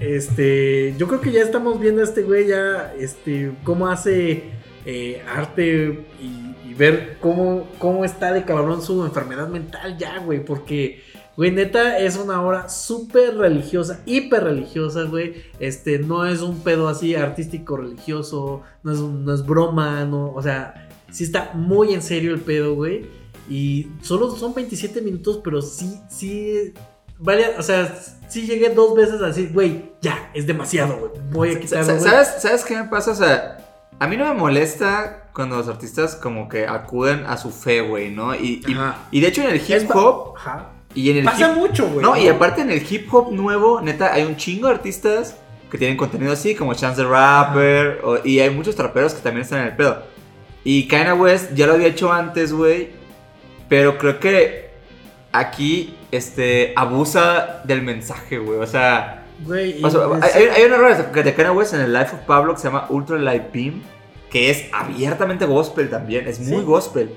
Este. 0.00 0.94
Yo 0.98 1.06
creo 1.06 1.20
que 1.20 1.30
ya 1.32 1.42
estamos 1.42 1.78
viendo 1.78 2.00
a 2.00 2.04
este 2.04 2.22
güey 2.22 2.48
ya. 2.48 2.92
Este. 2.98 3.52
Cómo 3.64 3.86
hace 3.88 4.50
eh, 4.86 5.22
arte 5.28 6.06
y, 6.20 6.68
y 6.70 6.74
ver 6.74 7.18
cómo, 7.20 7.66
cómo 7.78 8.04
está 8.04 8.32
de 8.32 8.44
cabrón 8.44 8.82
su 8.82 9.04
enfermedad 9.04 9.48
mental 9.48 9.96
ya, 9.98 10.18
güey. 10.18 10.44
Porque. 10.44 11.02
Güey, 11.36 11.50
neta, 11.50 11.98
es 11.98 12.16
una 12.16 12.40
obra 12.40 12.68
súper 12.68 13.36
religiosa, 13.36 14.02
hiper 14.06 14.44
religiosa, 14.44 15.02
güey. 15.02 15.34
Este, 15.58 15.98
no 15.98 16.24
es 16.26 16.42
un 16.42 16.60
pedo 16.60 16.86
así 16.86 17.16
artístico 17.16 17.76
religioso, 17.76 18.62
no 18.84 18.92
es, 18.92 19.00
un- 19.00 19.24
no 19.24 19.34
es 19.34 19.44
broma, 19.44 20.04
no, 20.04 20.32
o 20.32 20.40
sea, 20.40 20.88
sí 21.10 21.24
está 21.24 21.50
muy 21.54 21.92
en 21.92 22.02
serio 22.02 22.32
el 22.34 22.40
pedo, 22.40 22.76
güey. 22.76 23.06
Y 23.50 23.88
solo 24.00 24.30
son 24.30 24.54
27 24.54 25.00
minutos, 25.02 25.40
pero 25.42 25.60
sí, 25.60 25.98
sí, 26.08 26.72
vale, 27.18 27.46
o 27.58 27.62
sea, 27.64 27.92
sí 28.28 28.46
llegué 28.46 28.70
dos 28.70 28.94
veces 28.94 29.20
a 29.20 29.26
decir, 29.26 29.50
güey, 29.52 29.90
ya, 30.00 30.30
es 30.34 30.46
demasiado, 30.46 30.96
güey. 31.00 31.10
Voy 31.32 31.50
a 31.56 31.58
quitarlo, 31.58 31.96
güey. 31.98 32.00
¿Sabes, 32.00 32.28
¿Sabes 32.42 32.64
qué 32.64 32.76
me 32.76 32.84
pasa? 32.84 33.10
O 33.10 33.14
sea, 33.16 33.58
a 34.04 34.06
mí 34.06 34.16
no 34.18 34.26
me 34.26 34.34
molesta 34.38 35.28
cuando 35.32 35.56
los 35.56 35.66
artistas 35.68 36.14
como 36.14 36.48
que 36.48 36.66
acuden 36.66 37.24
a 37.26 37.36
su 37.38 37.50
fe, 37.50 37.80
güey, 37.80 38.10
¿no? 38.10 38.34
Y, 38.34 38.62
y, 39.10 39.20
de 39.20 39.26
hecho 39.28 39.42
en 39.42 39.48
el 39.48 39.56
hip 39.56 39.90
hop 39.94 40.34
Ajá. 40.36 40.70
y 40.94 41.10
en 41.10 41.16
el 41.18 41.24
Pasa 41.24 41.50
hip 41.52 41.56
mucho, 41.56 41.88
güey. 41.88 42.02
No, 42.04 42.16
y 42.16 42.28
aparte 42.28 42.60
en 42.60 42.70
el 42.70 42.84
hip 42.88 43.12
hop 43.12 43.32
nuevo, 43.32 43.80
neta, 43.80 44.12
hay 44.12 44.24
un 44.24 44.36
chingo 44.36 44.68
de 44.68 44.74
artistas 44.74 45.36
que 45.70 45.78
tienen 45.78 45.96
contenido 45.96 46.32
así, 46.32 46.54
como 46.54 46.74
Chance 46.74 47.02
the 47.02 47.08
Rapper, 47.08 48.00
o- 48.04 48.18
y 48.24 48.38
hay 48.40 48.50
muchos 48.50 48.76
traperos 48.76 49.14
que 49.14 49.22
también 49.22 49.42
están 49.42 49.60
en 49.60 49.66
el 49.68 49.76
pedo. 49.76 50.02
Y 50.62 50.86
Kanye 50.86 51.12
West 51.14 51.52
ya 51.54 51.66
lo 51.66 51.72
había 51.72 51.88
hecho 51.88 52.12
antes, 52.12 52.52
güey, 52.52 52.90
pero 53.68 53.98
creo 53.98 54.20
que 54.20 54.70
aquí, 55.32 55.96
este, 56.12 56.74
abusa 56.76 57.62
del 57.64 57.82
mensaje, 57.82 58.38
güey, 58.38 58.58
o 58.60 58.66
sea... 58.66 59.22
Güey, 59.44 59.82
o 59.82 59.90
sea, 59.90 60.00
hay, 60.32 60.44
hay 60.44 60.62
una 60.64 60.76
rola 60.76 60.94
de 60.96 61.22
de 61.24 61.34
Kanye 61.34 61.50
West 61.50 61.74
en 61.74 61.80
el 61.80 61.92
Life 61.92 62.14
of 62.14 62.20
Pablo 62.20 62.54
que 62.54 62.60
se 62.60 62.68
llama 62.68 62.86
Ultra 62.88 63.18
Light 63.18 63.52
Beam, 63.52 63.82
que 64.34 64.50
es 64.50 64.64
abiertamente 64.72 65.46
gospel 65.46 65.88
también, 65.88 66.26
es 66.26 66.40
muy 66.40 66.58
Sí. 66.58 66.64
gospel. 66.64 67.10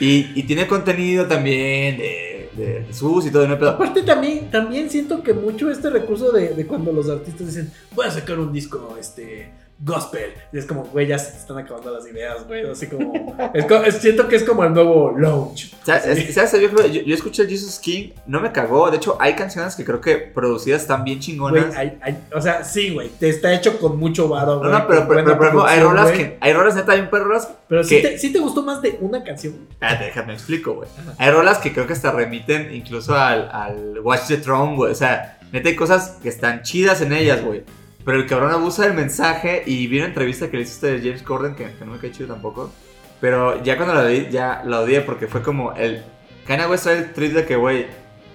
Y, 0.00 0.32
y 0.34 0.42
tiene 0.44 0.66
contenido 0.66 1.26
también 1.26 1.98
de, 1.98 2.48
de 2.56 2.84
Jesús 2.86 3.26
y 3.26 3.30
todo, 3.30 3.46
¿no? 3.46 3.58
Pero, 3.58 3.72
Aparte 3.72 4.00
también, 4.02 4.50
también 4.50 4.88
siento 4.88 5.22
que 5.22 5.34
mucho 5.34 5.70
este 5.70 5.90
recurso 5.90 6.32
de, 6.32 6.54
de 6.54 6.66
cuando 6.66 6.90
los 6.90 7.10
artistas 7.10 7.46
dicen, 7.46 7.70
voy 7.94 8.06
a 8.06 8.10
sacar 8.10 8.38
un 8.38 8.50
disco 8.52 8.96
este, 8.98 9.50
gospel. 9.78 10.32
Y 10.52 10.58
es 10.58 10.66
como, 10.66 10.84
güey, 10.84 11.06
ya 11.08 11.18
se 11.18 11.36
están 11.36 11.58
acabando 11.58 11.90
las 11.92 12.06
ideas, 12.06 12.46
güey. 12.46 12.68
Así 12.70 12.86
como. 12.86 13.12
es 13.54 13.64
co- 13.66 13.82
es- 13.82 13.96
siento 13.96 14.28
que 14.28 14.36
es 14.36 14.44
como 14.44 14.62
el 14.64 14.72
nuevo 14.72 15.12
lounge. 15.16 15.72
¿Sabes? 15.84 16.34
¿Sabes? 16.34 16.52
Yo, 16.52 16.86
yo- 16.86 17.02
yo 17.02 17.14
escuché 17.14 17.42
el 17.42 17.48
Jesus 17.48 17.78
King, 17.80 18.10
no 18.26 18.40
me 18.40 18.52
cagó. 18.52 18.90
De 18.90 18.98
hecho, 18.98 19.16
hay 19.20 19.34
canciones 19.34 19.74
que 19.74 19.84
creo 19.84 20.00
que 20.00 20.16
producidas 20.18 20.82
están 20.82 21.02
bien 21.04 21.16
Güey, 21.18 21.26
chingonas. 21.26 21.76
hay- 21.76 21.98
hay- 22.02 22.18
o 22.34 22.40
sea, 22.40 22.62
sí, 22.64 22.90
güey, 22.90 23.08
te 23.08 23.28
está 23.28 23.52
hecho 23.54 23.78
con 23.80 23.98
mucho 23.98 24.28
varo, 24.28 24.54
No, 24.54 24.58
güey. 24.60 24.70
no, 24.72 24.86
pero, 24.86 25.00
con 25.00 25.08
pero, 25.08 25.24
pero, 25.24 25.34
ejemplo, 25.42 25.66
hay 25.66 25.80
rolas 25.80 26.10
que. 26.12 26.36
Hay 26.40 26.52
rolas 26.52 26.74
neta 26.76 26.94
bien 26.94 27.10
perras. 27.10 27.48
Pero 27.68 27.82
sí 27.84 28.00
te, 28.02 28.18
sí 28.18 28.32
te 28.32 28.38
gustó 28.38 28.62
más 28.62 28.80
de 28.82 28.98
una 29.00 29.24
canción. 29.24 29.54
Espérate, 29.70 30.04
déjame 30.04 30.34
explico, 30.34 30.74
güey. 30.74 30.88
Hay 31.18 31.30
rolas 31.30 31.58
que 31.58 31.72
creo 31.72 31.86
que 31.86 31.92
hasta 31.94 32.12
remiten 32.12 32.72
incluso 32.74 33.16
al, 33.16 33.48
al 33.52 33.98
Watch 34.00 34.28
the 34.28 34.36
Throne, 34.36 34.76
güey. 34.76 34.92
O 34.92 34.94
sea, 34.94 35.38
neta 35.50 35.68
hay 35.68 35.76
cosas 35.76 36.18
que 36.22 36.28
están 36.28 36.62
chidas 36.62 37.00
en 37.00 37.12
ellas, 37.12 37.42
güey. 37.44 37.64
Pero 38.04 38.18
el 38.18 38.26
cabrón 38.26 38.50
abusa 38.50 38.84
del 38.84 38.94
mensaje 38.94 39.62
y 39.66 39.86
vi 39.86 39.98
una 39.98 40.06
entrevista 40.08 40.50
que 40.50 40.56
le 40.56 40.62
hizo 40.64 40.72
este 40.86 40.98
James 41.06 41.22
Corden, 41.22 41.54
que, 41.54 41.64
que 41.72 41.84
no 41.84 41.92
me 41.92 41.98
cae 41.98 42.10
chido 42.10 42.28
tampoco. 42.32 42.72
Pero 43.20 43.62
ya 43.62 43.76
cuando 43.76 43.94
la 43.94 44.04
vi, 44.04 44.28
ya 44.30 44.62
la 44.64 44.80
odié 44.80 45.00
porque 45.02 45.26
fue 45.28 45.42
como 45.42 45.72
el... 45.74 46.02
Kanye 46.46 46.66
West 46.66 46.84
trae 46.84 46.98
el 46.98 47.12
trip 47.12 47.32
de 47.34 47.44
que, 47.46 47.54
güey, 47.54 47.86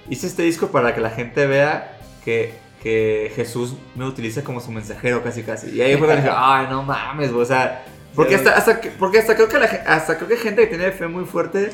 hice 0.09 0.27
este 0.27 0.43
disco 0.43 0.67
para 0.67 0.95
que 0.95 1.01
la 1.01 1.09
gente 1.09 1.45
vea 1.45 1.97
que, 2.23 2.53
que 2.81 3.31
Jesús 3.35 3.75
me 3.95 4.05
utiliza 4.05 4.43
como 4.45 4.61
su 4.61 4.71
mensajero 4.71 5.21
casi 5.23 5.43
casi. 5.43 5.71
Y 5.71 5.81
ahí 5.81 5.97
fue 5.97 6.07
cuando 6.07 6.23
dije, 6.23 6.33
ay, 6.37 6.67
no 6.69 6.83
mames, 6.83 7.31
güey. 7.33 7.43
O 7.43 7.45
sea, 7.45 7.83
porque 8.15 8.35
hasta, 8.35 8.51
hasta, 8.55 8.79
que- 8.79 8.91
porque 8.91 9.19
hasta 9.19 9.35
creo 9.35 9.49
que 9.49 9.59
la, 9.59 9.65
hasta 9.65 10.15
creo 10.15 10.29
que 10.29 10.37
gente 10.37 10.61
que 10.61 10.67
tiene 10.77 10.91
fe 10.93 11.07
muy 11.09 11.25
fuerte 11.25 11.71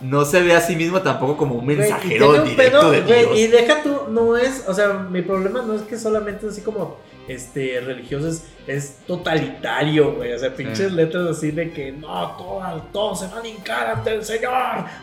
no 0.00 0.24
se 0.24 0.42
ve 0.42 0.54
a 0.54 0.60
sí 0.60 0.76
mismo 0.76 1.02
tampoco 1.02 1.36
como 1.36 1.56
un 1.56 1.66
mensajero 1.66 2.30
un 2.30 2.44
directo 2.44 2.80
pedo, 2.80 2.90
de 2.90 3.00
güey, 3.02 3.20
Dios. 3.26 3.38
Y 3.38 3.46
deja 3.48 3.82
tú, 3.82 4.02
no 4.10 4.36
es, 4.36 4.64
o 4.68 4.74
sea, 4.74 4.92
mi 5.10 5.22
problema 5.22 5.62
no 5.62 5.74
es 5.74 5.82
que 5.82 5.98
solamente 5.98 6.46
así 6.48 6.60
como 6.60 6.96
este 7.26 7.80
religioso 7.80 8.28
es, 8.28 8.44
es 8.66 8.98
totalitario, 9.06 10.14
güey. 10.14 10.32
O 10.32 10.38
sea, 10.38 10.54
pinches 10.54 10.88
Sí. 10.90 10.94
letras 10.96 11.26
así 11.36 11.50
de 11.50 11.70
que 11.72 11.92
no, 11.92 12.36
todos, 12.36 12.92
todos 12.92 13.20
se 13.20 13.26
van 13.26 13.44
a 13.44 13.48
hincar 13.48 13.86
ante 13.90 14.14
el 14.14 14.24
Señor. 14.24 14.52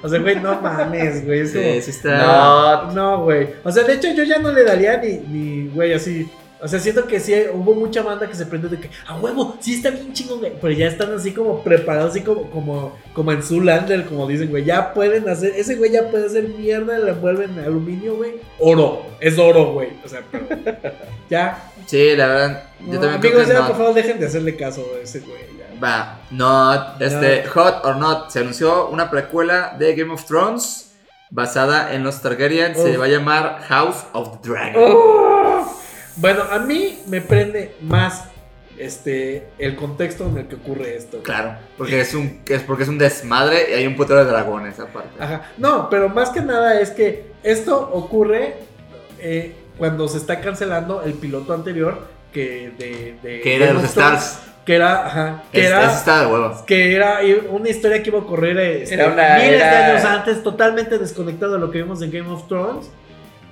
O 0.01 0.09
sea, 0.09 0.19
güey, 0.19 0.37
no 0.37 0.59
mames, 0.61 1.25
güey. 1.25 1.45
Sí, 1.47 1.81
sí 1.81 1.91
está... 1.91 2.87
No, 2.87 2.91
No, 2.93 3.23
güey. 3.23 3.49
O 3.63 3.71
sea, 3.71 3.83
de 3.83 3.93
hecho, 3.93 4.07
yo 4.13 4.23
ya 4.23 4.39
no 4.39 4.51
le 4.51 4.63
daría 4.63 4.97
ni, 4.97 5.17
ni, 5.17 5.67
güey, 5.67 5.93
así. 5.93 6.27
O 6.65 6.67
sea, 6.67 6.79
siento 6.79 7.05
que 7.05 7.19
sí 7.19 7.31
hubo 7.53 7.75
mucha 7.75 8.01
banda 8.01 8.27
que 8.27 8.33
se 8.33 8.47
prende 8.47 8.67
de 8.69 8.79
que, 8.79 8.89
a 9.05 9.15
huevo, 9.17 9.55
sí 9.59 9.75
está 9.75 9.91
bien 9.91 10.11
chingón, 10.13 10.39
güey. 10.39 10.53
Pero 10.59 10.73
ya 10.73 10.87
están 10.87 11.13
así 11.13 11.31
como 11.31 11.61
preparados, 11.63 12.09
así 12.11 12.21
como, 12.21 12.49
como, 12.49 12.97
como 13.13 13.31
en 13.31 13.43
Zoolander, 13.43 14.05
como 14.05 14.27
dicen, 14.27 14.49
güey. 14.49 14.65
Ya 14.65 14.91
pueden 14.91 15.29
hacer, 15.29 15.53
ese 15.55 15.75
güey 15.75 15.91
ya 15.91 16.09
puede 16.09 16.25
hacer 16.25 16.49
mierda, 16.49 16.97
le 16.97 17.11
envuelven 17.11 17.59
aluminio, 17.59 18.15
güey. 18.15 18.41
Oro, 18.59 19.03
es 19.19 19.37
oro, 19.37 19.73
güey. 19.73 19.89
O 20.03 20.09
sea, 20.09 20.23
pero 20.31 20.47
ya. 21.29 21.71
Sí, 21.85 22.15
la 22.15 22.27
verdad, 22.27 22.63
yo 22.79 22.93
No, 22.93 22.99
también 22.99 23.19
creo 23.21 23.31
amigos, 23.33 23.43
que 23.47 23.53
ya, 23.53 23.59
no. 23.59 23.67
por 23.67 23.77
favor, 23.77 23.93
dejen 23.93 24.19
de 24.19 24.25
hacerle 24.25 24.55
caso 24.57 24.83
a 24.97 25.03
ese 25.03 25.19
güey. 25.19 25.37
ya. 25.59 25.79
Va, 25.79 26.19
not, 26.31 26.99
este, 26.99 27.45
Hot 27.45 27.85
or 27.85 27.97
Not, 27.97 28.31
se 28.31 28.39
anunció 28.39 28.87
una 28.89 29.11
precuela 29.11 29.75
de 29.77 29.93
Game 29.93 30.11
of 30.11 30.25
Thrones 30.25 30.95
basada 31.29 31.93
en 31.93 32.03
los 32.03 32.21
Targaryen, 32.21 32.73
se 32.75 32.91
Uf. 32.91 32.99
va 33.01 33.05
a 33.05 33.09
llamar 33.09 33.61
House 33.67 34.05
of 34.13 34.41
the 34.41 34.49
Dragon. 34.49 34.83
Oh. 34.83 35.34
Bueno, 36.17 36.43
a 36.49 36.59
mí 36.59 36.99
me 37.07 37.21
prende 37.21 37.75
más 37.81 38.25
este 38.77 39.47
el 39.57 39.75
contexto 39.75 40.27
en 40.27 40.37
el 40.37 40.47
que 40.47 40.55
ocurre 40.55 40.95
esto. 40.95 41.21
Claro, 41.23 41.55
porque 41.77 42.01
es 42.01 42.13
un 42.13 42.41
es 42.47 42.61
porque 42.63 42.83
es 42.83 42.89
un 42.89 42.97
desmadre 42.97 43.67
y 43.71 43.73
hay 43.73 43.87
un 43.87 43.95
putero 43.95 44.23
de 44.23 44.31
dragones 44.31 44.79
aparte. 44.79 45.09
Ajá. 45.19 45.51
No, 45.57 45.89
pero 45.89 46.09
más 46.09 46.29
que 46.29 46.41
nada 46.41 46.79
es 46.79 46.91
que 46.91 47.31
esto 47.43 47.89
ocurre 47.93 48.55
eh, 49.19 49.55
cuando 49.77 50.07
se 50.07 50.17
está 50.17 50.41
cancelando 50.41 51.01
el 51.03 51.13
piloto 51.13 51.53
anterior 51.53 52.07
que 52.33 52.71
de, 52.77 53.15
de 53.23 53.41
Que 53.41 53.55
era 53.55 53.67
de 53.67 53.71
Game 53.73 53.81
los 53.81 53.89
of 53.91 53.95
Thrones, 53.95 54.23
Stars. 54.23 54.39
que 54.65 54.75
era 54.75 55.05
ajá, 55.07 55.43
que 55.53 55.61
Es- 55.61 55.67
era 55.67 55.85
Eso 55.85 55.95
está 55.97 56.19
de 56.21 56.25
huevos. 56.27 56.61
que 56.63 56.95
era 56.95 57.19
una 57.49 57.69
historia 57.69 58.03
que 58.03 58.09
iba 58.09 58.19
a 58.19 58.21
ocurrir 58.23 58.57
este, 58.57 58.93
Era 58.95 59.07
una- 59.07 59.35
miles 59.37 59.59
de 59.59 59.63
años 59.63 60.03
antes, 60.03 60.43
totalmente 60.43 60.97
desconectado 60.97 61.53
de 61.53 61.59
lo 61.59 61.71
que 61.71 61.77
vimos 61.81 62.01
en 62.01 62.11
Game 62.11 62.29
of 62.29 62.45
Thrones. 62.49 62.89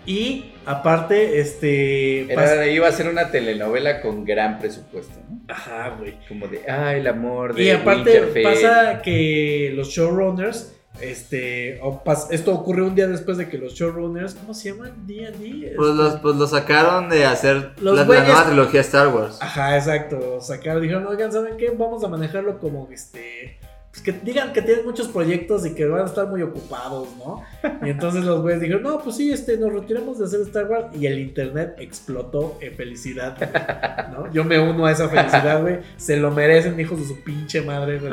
Y 0.06 0.52
aparte, 0.66 1.40
este. 1.40 2.32
Era- 2.32 2.68
iba 2.68 2.88
a 2.88 2.92
ser 2.92 3.08
una 3.08 3.32
telenovela 3.32 4.02
con 4.02 4.26
gran 4.26 4.60
presupuesto, 4.60 5.20
¿no? 5.30 5.42
Ajá, 5.54 5.96
güey. 5.98 6.16
Como 6.28 6.48
de, 6.48 6.62
ah, 6.70 6.94
el 6.96 7.08
amor 7.08 7.54
de 7.56 7.64
Y 7.64 7.70
aparte 7.70 8.12
Winterfell. 8.22 8.44
pasa 8.44 9.02
que 9.02 9.72
los 9.76 9.90
showrunners, 9.90 10.76
este, 11.02 11.80
o 11.82 12.04
pas- 12.04 12.28
esto 12.32 12.54
ocurrió 12.54 12.86
un 12.86 12.96
día 12.96 13.08
después 13.08 13.38
de 13.38 13.48
que 13.50 13.58
los 13.58 13.74
showrunners, 13.74 14.36
¿cómo 14.36 14.54
se 14.54 14.72
llaman? 14.72 14.94
D&D. 15.08 15.74
Pues 15.76 15.90
Este, 15.90 16.04
los, 16.04 16.20
pues 16.20 16.36
lo 16.36 16.48
sacaron 16.48 17.10
de 17.10 17.26
hacer 17.26 17.72
Los 17.82 17.96
la, 17.98 18.06
nueva 18.06 18.46
trilogía 18.46 18.82
Star 18.82 19.08
Wars. 19.08 19.38
Ajá, 19.42 19.78
exacto. 19.78 20.40
Sacaron, 20.42 20.82
dijeron, 20.82 21.08
oigan, 21.08 21.32
¿saben 21.32 21.58
qué? 21.58 21.70
Vamos 21.72 22.04
a 22.04 22.08
manejarlo 22.10 22.60
como 22.60 22.90
este. 22.92 23.58
Pues 23.94 24.02
que 24.02 24.12
digan 24.24 24.54
que 24.54 24.64
tienen 24.64 24.86
muchos 24.86 25.08
proyectos 25.08 25.68
y 25.68 25.76
que 25.76 25.86
van 25.86 26.02
a 26.02 26.06
estar 26.06 26.26
muy 26.28 26.42
ocupados, 26.42 27.10
¿no? 27.16 27.44
Y 27.86 27.92
entonces 27.92 28.24
los 28.24 28.42
güeyes 28.42 28.60
dijeron, 28.60 28.82
no, 28.82 28.98
pues 28.98 29.18
sí, 29.18 29.32
este, 29.32 29.56
nos 29.56 29.72
retiramos 29.72 30.18
de 30.18 30.26
hacer 30.26 30.42
Star 30.42 30.66
Wars. 30.66 30.86
Y 31.00 31.06
el 31.06 31.20
internet 31.20 31.76
explotó 31.78 32.58
en 32.60 32.74
felicidad, 32.74 33.38
güey, 33.38 33.52
¿no? 34.12 34.34
Yo 34.34 34.44
me 34.46 34.58
uno 34.60 34.88
a 34.88 34.92
esa 34.92 35.10
felicidad, 35.10 35.62
güey. 35.62 35.78
Se 35.98 36.18
lo 36.18 36.32
merecen, 36.32 36.80
hijos 36.80 37.00
de 37.02 37.06
su 37.06 37.22
pinche 37.24 37.62
madre, 37.62 38.00
güey, 38.00 38.12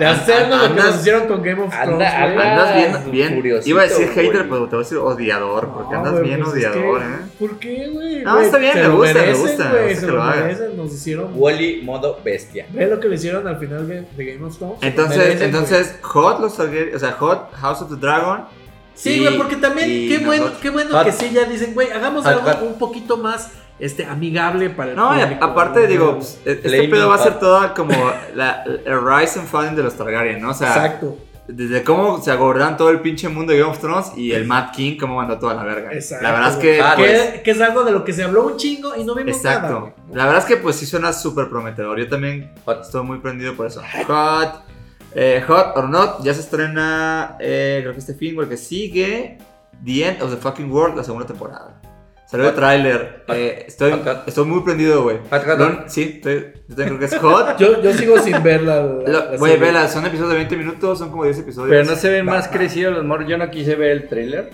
De 0.00 0.04
hacernos 0.04 0.68
lo 0.70 0.74
que 0.74 0.82
nos 0.82 0.96
hicieron 0.96 1.28
con 1.28 1.42
Game 1.44 1.62
of 1.62 1.72
anda- 1.72 1.84
Thrones, 1.84 2.12
güey. 2.12 2.26
anda- 2.26 2.52
Andas 2.52 3.12
bien, 3.12 3.40
bien. 3.40 3.62
Iba 3.64 3.82
a 3.82 3.84
decir 3.84 4.08
hater, 4.08 4.24
güey. 4.32 4.48
pero 4.48 4.64
te 4.64 4.70
voy 4.74 4.74
a 4.74 4.78
decir 4.82 4.98
odiador, 4.98 5.68
porque 5.72 5.92
No, 5.92 5.98
andas 5.98 6.12
güey, 6.14 6.24
bien 6.24 6.40
pues 6.40 6.56
es 6.56 6.66
odiador, 6.66 6.98
que, 6.98 7.04
¿eh? 7.06 7.16
¿Por 7.38 7.58
qué, 7.60 7.88
güey? 7.88 8.22
No, 8.22 8.32
Güey, 8.34 8.44
está 8.46 8.58
bien, 8.58 8.72
se 8.72 8.82
me 8.82 8.88
gusta, 8.88 9.14
me 9.14 9.20
merecen, 9.20 9.42
gusta, 9.46 9.64
me 9.64 9.70
güey, 9.70 9.82
gusta 9.84 10.00
se 10.00 10.06
que 10.06 10.12
lo 10.12 10.18
lo 10.18 10.24
merecen, 10.36 10.76
nos 10.76 10.92
hicieron. 10.92 11.30
Wally 11.36 11.82
modo 11.82 12.18
bestia. 12.24 12.66
Ve 12.72 12.86
lo 12.88 12.98
que 12.98 13.08
le 13.08 13.14
hicieron 13.14 13.46
al 13.46 13.58
final 13.58 13.86
de, 13.86 14.02
de 14.16 14.24
Game 14.24 14.44
of 14.44 14.58
Thrones. 14.58 14.71
Entonces, 14.80 15.18
merecen, 15.18 15.42
entonces, 15.46 15.98
Hot 16.02 16.40
los 16.40 16.56
Targaryen, 16.56 16.96
o 16.96 16.98
sea, 16.98 17.12
Hot 17.12 17.52
House 17.54 17.82
of 17.82 17.90
the 17.90 17.96
Dragon. 17.96 18.44
Sí, 18.94 19.20
güey, 19.20 19.36
porque 19.38 19.56
también, 19.56 19.88
qué 20.08 20.24
bueno, 20.24 20.50
qué 20.60 20.70
bueno 20.70 20.90
Hot. 20.96 21.04
que 21.04 21.12
sí 21.12 21.30
ya 21.32 21.44
dicen, 21.44 21.74
güey, 21.74 21.90
hagamos 21.90 22.24
Hot, 22.24 22.32
algo 22.32 22.50
hot. 22.50 22.62
un 22.62 22.78
poquito 22.78 23.16
más 23.16 23.50
este, 23.78 24.04
amigable 24.04 24.70
para 24.70 24.90
el 24.90 24.96
No, 24.96 25.08
público. 25.10 25.44
aparte, 25.44 25.80
¿no? 25.80 25.86
digo, 25.86 26.14
pues, 26.16 26.38
este 26.44 26.88
pedo 26.88 27.08
va 27.08 27.16
a 27.16 27.18
ser 27.18 27.38
toda 27.38 27.74
como 27.74 27.94
la, 28.34 28.62
el 28.64 29.00
rise 29.04 29.40
and 29.40 29.48
falling 29.48 29.74
de 29.74 29.82
los 29.82 29.94
Targaryen, 29.96 30.40
¿no? 30.40 30.50
O 30.50 30.54
sea, 30.54 30.68
Exacto, 30.68 31.16
desde 31.48 31.82
cómo 31.82 32.22
se 32.22 32.30
agobernaron 32.30 32.76
todo 32.76 32.90
el 32.90 33.00
pinche 33.00 33.28
mundo 33.28 33.52
de 33.52 33.58
Game 33.58 33.70
of 33.70 33.78
Thrones 33.80 34.12
y 34.16 34.32
el 34.32 34.46
Mad 34.46 34.70
King, 34.72 34.96
cómo 34.98 35.16
mandó 35.16 35.38
toda 35.38 35.54
la 35.54 35.64
verga. 35.64 35.92
exacto. 35.92 36.22
La 36.22 36.32
verdad 36.32 36.50
es 36.52 36.56
que, 36.56 36.80
Ah, 36.80 36.94
pues, 36.96 37.20
que, 37.30 37.42
que 37.42 37.50
es 37.50 37.60
algo 37.60 37.82
de 37.84 37.90
lo 37.92 38.04
que 38.04 38.12
se 38.12 38.22
habló 38.22 38.46
un 38.46 38.56
chingo 38.56 38.94
y 38.96 39.04
no 39.04 39.14
vimos 39.14 39.42
nada. 39.42 39.56
exacto. 39.56 39.92
La 40.12 40.24
verdad 40.26 40.40
es 40.42 40.44
que, 40.46 40.56
pues, 40.56 40.76
sí 40.76 40.86
suena 40.86 41.12
súper 41.12 41.48
prometedor. 41.48 41.98
Yo 41.98 42.08
también 42.08 42.52
Hot. 42.64 42.82
estoy 42.82 43.02
muy 43.04 43.18
prendido 43.18 43.54
por 43.54 43.66
eso. 43.66 43.82
Hot. 44.06 44.62
eh, 45.14 45.42
Hot 45.46 45.76
or 45.76 45.88
Not, 45.90 46.22
ya 46.24 46.32
se 46.32 46.40
estrena, 46.40 47.36
eh, 47.40 47.80
creo 47.82 47.92
que 47.92 47.98
este 47.98 48.14
fin, 48.14 48.34
porque 48.34 48.56
sigue 48.56 49.38
The 49.84 50.08
End 50.08 50.22
of 50.22 50.30
the 50.30 50.36
Fucking 50.36 50.70
World, 50.70 50.96
la 50.96 51.04
segunda 51.04 51.26
temporada. 51.26 51.80
Salió 52.32 52.48
el 52.48 52.54
tráiler. 52.54 53.24
eh, 53.28 53.64
estoy, 53.68 54.44
muy 54.46 54.62
prendido, 54.62 55.02
güey. 55.04 55.18
Don- 55.58 55.84
Sí, 55.86 56.14
estoy- 56.16 56.46
yo 56.68 56.74
creo 56.76 56.98
que 56.98 57.04
es 57.04 57.16
Hot. 57.18 57.56
Yo, 57.58 57.80
yo 57.82 57.92
sigo 57.92 58.18
sin 58.18 58.42
ver 58.42 58.62
la. 58.62 58.76
la- 58.76 58.82
Lo- 58.82 59.30
la 59.32 59.36
Güey, 59.36 59.58
vela, 59.58 59.86
son 59.88 60.06
episodios 60.06 60.30
de 60.30 60.36
20 60.36 60.56
minutos, 60.56 60.98
son 60.98 61.10
como 61.10 61.24
10 61.24 61.38
episodios. 61.38 61.68
Pero 61.70 61.84
no 61.84 61.94
se 61.94 62.08
ven 62.10 62.24
más 62.26 62.48
crecidos 62.48 62.94
los 62.94 63.04
morros. 63.04 63.28
Yo 63.28 63.36
no 63.38 63.50
quise 63.50 63.76
ver 63.76 63.90
el 63.90 64.08
trailer. 64.08 64.50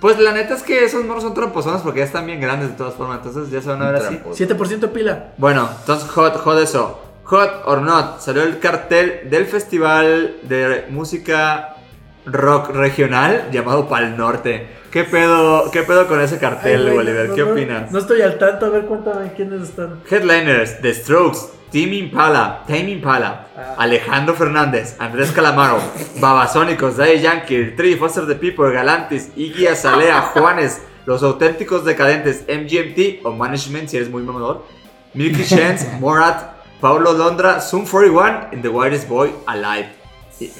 Pues 0.00 0.18
la 0.18 0.32
neta 0.32 0.54
es 0.54 0.62
que 0.62 0.84
esos 0.84 1.04
morros 1.04 1.22
son 1.22 1.34
tramposones 1.34 1.82
porque 1.82 2.00
ya 2.00 2.04
están 2.06 2.26
bien 2.26 2.40
grandes 2.40 2.70
de 2.70 2.74
todas 2.76 2.94
formas, 2.94 3.18
entonces 3.24 3.50
ya 3.50 3.60
se 3.62 3.68
van 3.68 3.80
a 3.82 3.86
ver 3.90 3.96
así. 3.96 4.16
Tramposo. 4.16 4.36
7% 4.36 4.88
pila. 4.92 5.32
Bueno, 5.38 5.68
entonces 5.80 6.08
hot, 6.10 6.36
hot 6.36 6.58
eso. 6.58 7.00
Hot 7.24 7.62
or 7.66 7.80
not, 7.80 8.20
salió 8.20 8.42
el 8.42 8.58
cartel 8.58 9.28
del 9.30 9.46
festival 9.46 10.36
de 10.42 10.84
música 10.90 11.76
rock 12.26 12.70
regional 12.70 13.48
llamado 13.50 13.88
Pal 13.88 14.16
Norte. 14.16 14.66
¿Qué 14.94 15.02
pedo, 15.02 15.72
qué 15.72 15.82
pedo 15.82 16.06
con 16.06 16.20
ese 16.20 16.36
Ay, 16.36 16.40
cartel, 16.40 16.82
güey, 16.84 16.98
Oliver? 16.98 17.28
no- 17.30 17.34
¿Qué 17.34 17.42
no- 17.44 17.50
opinas? 17.50 17.90
No 17.90 17.98
estoy 17.98 18.22
al 18.22 18.38
tanto, 18.38 18.66
a 18.66 18.68
ver, 18.68 18.84
cuéntame 18.86 19.32
quiénes 19.32 19.62
están. 19.62 20.00
Headliners, 20.08 20.80
The 20.82 20.94
Strokes, 20.94 21.40
Team 21.72 21.92
Impala, 21.94 22.62
Tame 22.68 22.90
Impala, 22.92 23.48
Ah. 23.56 23.74
Alejandro 23.78 24.36
Fernández, 24.36 24.94
Andrés 25.00 25.32
Calamaro, 25.32 25.78
Babasónicos, 26.20 26.96
Daddy 26.96 27.18
Yankee, 27.18 27.72
Tree, 27.76 27.96
Foster 27.96 28.24
the 28.24 28.36
People, 28.36 28.70
Galantis, 28.72 29.32
Iggy 29.34 29.66
Azalea, 29.66 30.20
Juanes, 30.32 30.80
Los 31.06 31.24
Auténticos 31.24 31.84
Decadentes, 31.84 32.44
MGMT 32.48 33.26
o 33.26 33.32
Management 33.32 33.88
si 33.88 33.96
eres 33.96 34.08
muy 34.08 34.22
mamador, 34.22 34.64
Milky 35.12 35.44
Chance, 35.44 35.88
Morat, 36.00 36.54
Paulo 36.80 37.12
Londra, 37.14 37.60
Zoom 37.60 37.84
41 37.84 38.50
and 38.52 38.62
The 38.62 38.68
Widest 38.68 39.08
Boy 39.08 39.32
Alive. 39.46 39.88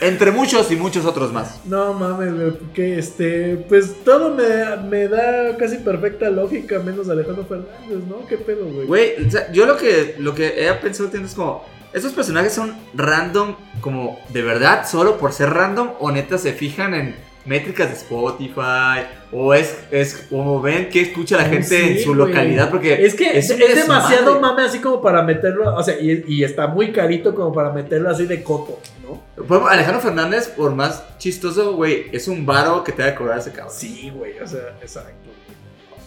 Entre 0.00 0.30
muchos 0.30 0.70
y 0.70 0.76
muchos 0.76 1.04
otros 1.04 1.32
más. 1.32 1.60
No 1.64 1.94
mames, 1.94 2.34
güey, 2.34 2.50
porque 2.50 2.98
este, 2.98 3.56
pues 3.68 4.04
todo 4.04 4.34
me, 4.34 4.76
me 4.88 5.08
da 5.08 5.56
casi 5.56 5.78
perfecta 5.78 6.30
lógica, 6.30 6.78
menos 6.78 7.08
Alejandro 7.08 7.44
Fernández, 7.44 8.06
¿no? 8.08 8.26
¿Qué 8.26 8.36
pedo, 8.36 8.66
güey? 8.66 8.86
Güey, 8.86 9.26
o 9.26 9.30
sea, 9.30 9.50
yo 9.52 9.66
lo 9.66 9.76
que, 9.76 10.16
lo 10.18 10.34
que 10.34 10.66
he 10.68 10.72
pensado 10.74 11.10
es 11.12 11.34
como, 11.34 11.64
¿estos 11.92 12.12
personajes 12.12 12.52
son 12.52 12.74
random 12.94 13.56
como 13.80 14.18
de 14.30 14.42
verdad 14.42 14.88
solo 14.88 15.18
por 15.18 15.32
ser 15.32 15.50
random 15.50 15.90
o 15.98 16.10
neta 16.10 16.38
se 16.38 16.52
fijan 16.52 16.94
en 16.94 17.16
métricas 17.44 17.88
de 17.88 17.94
Spotify 17.94 19.06
o 19.30 19.52
es, 19.52 19.76
es 19.90 20.26
como 20.30 20.60
ven 20.62 20.88
que 20.88 21.00
escucha 21.02 21.36
la 21.36 21.44
gente 21.44 21.64
Sí, 21.68 21.88
en 21.98 21.98
su 22.00 22.14
güey. 22.14 22.28
localidad 22.28 22.70
porque 22.70 23.04
Es 23.04 23.14
que 23.14 23.36
es, 23.38 23.48
demasiado 23.48 24.40
mame 24.40 24.62
así 24.62 24.78
como 24.78 25.02
para 25.02 25.22
meterlo, 25.22 25.74
o 25.76 25.82
sea, 25.82 25.98
y, 26.00 26.24
y 26.26 26.44
está 26.44 26.66
muy 26.66 26.92
carito 26.92 27.34
como 27.34 27.52
para 27.52 27.70
meterlo 27.72 28.08
así 28.10 28.26
de 28.26 28.42
coto, 28.42 28.78
¿no? 29.02 29.66
Alejandro 29.68 30.00
Fernández, 30.00 30.48
por 30.48 30.74
más 30.74 31.04
chistoso, 31.18 31.74
güey, 31.74 32.06
es 32.12 32.28
un 32.28 32.46
varo 32.46 32.82
que 32.84 32.92
te 32.92 33.02
va 33.02 33.08
a 33.10 33.14
cobrar 33.14 33.38
ese 33.38 33.52
cabrón. 33.52 33.74
Sí, 33.76 34.10
güey, 34.14 34.38
o 34.38 34.46
sea, 34.46 34.76
exacto. 34.80 35.10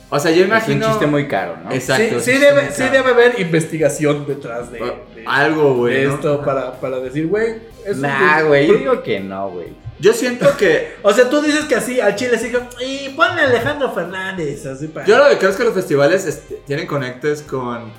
O 0.10 0.20
sea, 0.20 0.32
yo 0.32 0.41
Es 0.43 0.47
imagino. 0.47 0.86
un 0.86 0.91
chiste 0.91 1.05
muy 1.08 1.28
caro, 1.28 1.58
¿no? 1.64 1.72
Exacto. 1.72 2.03
sí, 2.10 2.16
es 2.16 2.24
sí 2.24 2.32
debe, 2.38 2.72
sí 2.72 2.84
haber 2.84 3.39
investigación 3.39 4.26
detrás 4.26 4.72
de, 4.72 4.80
de- 4.80 5.24
Algo, 5.26 5.76
güey. 5.76 5.95
de 5.95 6.05
¿no? 6.05 6.16
esto 6.16 6.41
para, 6.43 6.80
para 6.80 6.99
decir, 6.99 7.28
güey, 7.28 7.55
es 7.86 7.97
Nah, 7.97 8.43
güey, 8.43 8.68
yo 8.68 8.74
digo 8.76 9.03
que 9.03 9.20
no, 9.20 9.49
güey. 9.49 9.68
Yo 9.99 10.14
siento 10.14 10.55
que. 10.58 10.93
O 11.01 11.12
sea, 11.12 11.30
tú 11.30 11.41
dices 11.41 11.66
que 11.66 11.76
así 11.76 11.99
al 11.99 12.16
chile 12.16 12.38
sí, 12.38 12.51
y 12.86 13.10
ponle 13.10 13.41
a 13.41 13.45
Alejandro 13.47 13.91
Fernández, 13.91 14.66
así 14.66 14.88
para... 14.88 15.05
Yo 15.05 15.18
lo 15.18 15.28
que 15.30 15.38
creo 15.39 15.49
es 15.49 15.58
que 15.58 15.64
los 15.64 15.74
festivales 15.74 16.26
este, 16.26 16.55
tienen 16.66 16.88
conectes 16.88 17.41
con. 17.41 17.91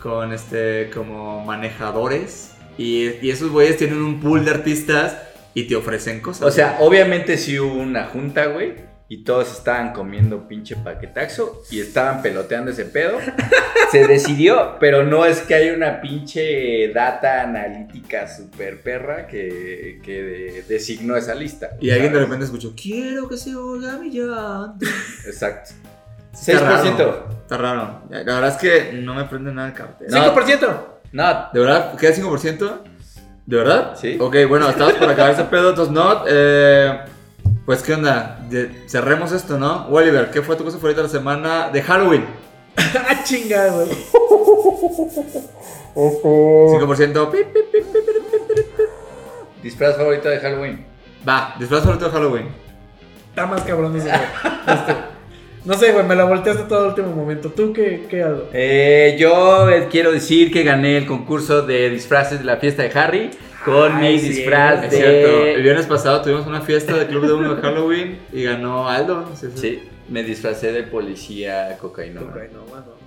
Con 0.00 0.32
este. 0.32 0.90
Como 0.92 1.44
manejadores. 1.44 2.52
Y, 2.78 3.10
y 3.24 3.30
esos 3.30 3.50
güeyes 3.50 3.76
tienen 3.76 4.02
un 4.02 4.18
pool 4.20 4.44
de 4.44 4.50
artistas 4.50 5.16
y 5.54 5.64
te 5.64 5.76
ofrecen 5.76 6.20
cosas. 6.20 6.42
O 6.42 6.50
sea, 6.50 6.78
obviamente 6.80 7.36
sí 7.36 7.58
hubo 7.58 7.74
una 7.74 8.06
junta, 8.06 8.46
güey. 8.46 8.72
Y 9.12 9.24
todos 9.24 9.52
estaban 9.52 9.92
comiendo 9.92 10.48
pinche 10.48 10.74
paquetaxo 10.74 11.64
y 11.70 11.80
estaban 11.82 12.22
peloteando 12.22 12.70
ese 12.70 12.86
pedo. 12.86 13.18
Se 13.90 14.06
decidió, 14.06 14.76
pero 14.80 15.04
no 15.04 15.26
es 15.26 15.42
que 15.42 15.54
haya 15.54 15.74
una 15.74 16.00
pinche 16.00 16.88
data 16.94 17.42
analítica 17.42 18.26
super 18.26 18.80
perra 18.80 19.26
que, 19.26 20.00
que 20.02 20.22
de- 20.22 20.64
designó 20.66 21.14
esa 21.14 21.34
lista. 21.34 21.72
Y 21.78 21.90
alguien 21.90 22.10
de 22.14 22.20
repente 22.20 22.46
escuchó: 22.46 22.72
Quiero 22.74 23.28
que 23.28 23.36
se 23.36 23.54
oiga 23.54 23.98
mi 23.98 24.08
llanto. 24.10 24.86
Exacto. 25.26 25.72
Está 26.32 26.52
6%. 26.54 26.96
raro, 26.96 27.28
Está 27.42 27.56
raro. 27.58 28.02
La 28.08 28.22
verdad 28.22 28.48
es 28.48 28.56
que 28.56 28.92
no 28.94 29.12
me 29.14 29.24
prende 29.24 29.52
nada 29.52 29.68
el 29.68 29.74
cartel. 29.74 30.06
No. 30.10 30.34
5%. 30.34 30.76
No, 31.12 31.48
¿De 31.52 31.60
verdad? 31.60 31.94
¿Queda 31.98 32.14
5%? 32.14 32.78
¿De 33.44 33.56
verdad? 33.58 33.94
Sí. 34.00 34.16
Ok, 34.18 34.36
bueno, 34.48 34.70
estamos 34.70 34.94
por 34.94 35.10
acabar 35.10 35.32
ese 35.32 35.44
pedo, 35.44 35.68
entonces 35.68 35.92
no. 35.92 36.24
Eh, 36.26 36.98
pues, 37.66 37.82
¿qué 37.82 37.94
onda? 37.94 38.46
Cerremos 38.86 39.32
esto, 39.32 39.58
¿no? 39.58 39.86
Oliver, 39.88 40.30
¿qué 40.30 40.42
fue 40.42 40.56
tu 40.56 40.64
cosa 40.64 40.78
favorita 40.78 41.02
de 41.02 41.06
la 41.08 41.12
semana 41.12 41.70
de 41.70 41.82
Halloween? 41.82 42.24
ah, 42.76 43.22
chinga, 43.24 43.68
güey. 43.68 43.88
5%. 45.94 47.30
Pip, 47.30 47.52
pip, 47.52 47.72
pip, 47.72 47.92
pip, 47.92 48.04
pip, 48.04 48.16
pip. 48.48 48.88
disfraz 49.62 49.96
favorito 49.96 50.28
de 50.28 50.38
Halloween. 50.40 50.84
Va, 51.28 51.54
disfraz 51.58 51.82
favorito 51.82 52.06
de 52.06 52.10
Halloween. 52.10 52.48
Está 53.28 53.46
más 53.46 53.62
cabrón 53.62 53.96
ese, 53.96 54.08
güey. 54.08 54.20
Este, 54.66 54.94
no 55.64 55.74
sé, 55.74 55.92
güey, 55.92 56.04
me 56.04 56.16
la 56.16 56.24
volteaste 56.24 56.64
todo 56.64 56.80
el 56.82 56.88
último 56.88 57.14
momento. 57.14 57.50
¿Tú 57.50 57.72
qué, 57.72 58.06
qué 58.10 58.22
algo? 58.24 58.48
Eh, 58.52 59.16
yo 59.18 59.68
quiero 59.90 60.10
decir 60.10 60.52
que 60.52 60.64
gané 60.64 60.96
el 60.96 61.06
concurso 61.06 61.62
de 61.62 61.88
disfraces 61.90 62.40
de 62.40 62.44
la 62.44 62.56
fiesta 62.56 62.82
de 62.82 62.90
Harry 62.98 63.30
con 63.64 63.92
Ay, 63.92 64.14
mi 64.14 64.18
sí, 64.20 64.28
disfraz 64.30 64.84
Es 64.84 64.90
de. 64.90 64.96
cierto, 64.96 65.46
el 65.46 65.62
viernes 65.62 65.86
pasado 65.86 66.22
tuvimos 66.22 66.46
una 66.46 66.60
fiesta 66.60 66.96
de 66.96 67.06
Club 67.06 67.26
de 67.26 67.32
Uno 67.32 67.54
de 67.54 67.62
Halloween 67.62 68.18
y 68.32 68.44
ganó 68.44 68.88
Aldo. 68.88 69.20
¿no? 69.22 69.36
Sí, 69.36 69.46
sí. 69.54 69.60
Sí, 69.60 69.82
me 70.08 70.22
disfracé 70.22 70.72
de 70.72 70.82
policía 70.82 71.76
cocaína. 71.80 72.20
Ok, 72.22 72.36
no, 72.52 72.62
bueno. 72.62 73.02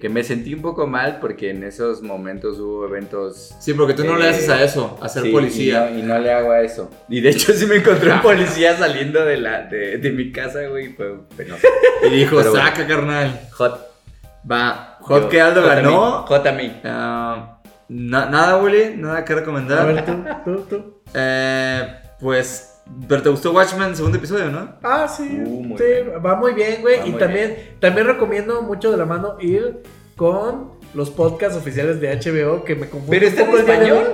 Que 0.00 0.10
me 0.10 0.22
sentí 0.22 0.52
un 0.52 0.60
poco 0.60 0.86
mal 0.86 1.20
porque 1.22 1.48
en 1.48 1.64
esos 1.64 2.02
momentos 2.02 2.58
hubo 2.58 2.84
eventos. 2.86 3.54
Sí, 3.58 3.72
porque 3.72 3.94
tú 3.94 4.04
no 4.04 4.16
le 4.18 4.28
haces 4.28 4.48
a 4.50 4.62
eso, 4.62 4.98
a 5.00 5.08
ser 5.08 5.22
sí, 5.22 5.30
policía. 5.30 5.90
Y 5.90 5.94
no, 5.94 5.98
y 6.00 6.02
no 6.02 6.18
le 6.18 6.32
hago 6.32 6.50
a 6.52 6.60
eso. 6.60 6.90
Y 7.08 7.22
de 7.22 7.30
hecho, 7.30 7.54
sí 7.54 7.64
me 7.64 7.76
encontré 7.76 8.12
un 8.12 8.20
policía 8.22 8.76
saliendo 8.76 9.24
de, 9.24 9.38
la, 9.38 9.62
de, 9.62 9.96
de 9.96 10.10
mi 10.12 10.30
casa, 10.32 10.60
güey. 10.68 10.88
Fue 10.92 11.14
penoso. 11.34 11.66
Y 12.06 12.10
dijo, 12.10 12.36
Pero 12.36 12.50
bueno. 12.50 12.66
saca, 12.66 12.86
carnal. 12.86 13.40
Hot. 13.52 13.80
Va, 14.48 14.98
Hot 15.00 15.30
que 15.30 15.40
Aldo 15.40 15.62
ganó. 15.62 16.26
J-Me. 16.26 16.80
Ah, 16.84 17.55
na- 17.88 18.26
nada, 18.30 18.58
Willy, 18.58 18.96
nada 18.96 19.24
que 19.24 19.34
recomendar. 19.34 19.78
A 19.80 19.84
ver, 19.84 20.04
tú, 20.04 20.24
tú, 20.44 20.56
tú. 20.68 20.94
Eh, 21.14 21.82
pues, 22.20 22.80
pero 23.08 23.22
te 23.22 23.28
gustó 23.28 23.52
Watchmen, 23.52 23.94
segundo 23.96 24.18
episodio, 24.18 24.50
¿no? 24.50 24.74
Ah, 24.82 25.06
sí. 25.08 25.42
Uh, 25.44 25.62
muy 25.62 25.78
sí, 25.78 25.84
bien. 25.84 26.12
va 26.24 26.34
muy 26.36 26.52
bien, 26.54 26.80
güey. 26.82 27.00
Va 27.00 27.06
Y 27.06 27.12
también, 27.12 27.56
también 27.80 28.06
recomiendo 28.06 28.62
mucho 28.62 28.90
de 28.90 28.96
la 28.96 29.04
mano 29.06 29.36
ir 29.40 29.82
con 30.16 30.72
los 30.94 31.10
podcasts 31.10 31.58
oficiales 31.58 32.00
de 32.00 32.08
HBO 32.16 32.64
que 32.64 32.74
me 32.74 32.88
confunden 32.88 33.20
¿Pero 33.20 33.26
está 33.26 33.42
en 33.42 33.56
español? 33.58 34.04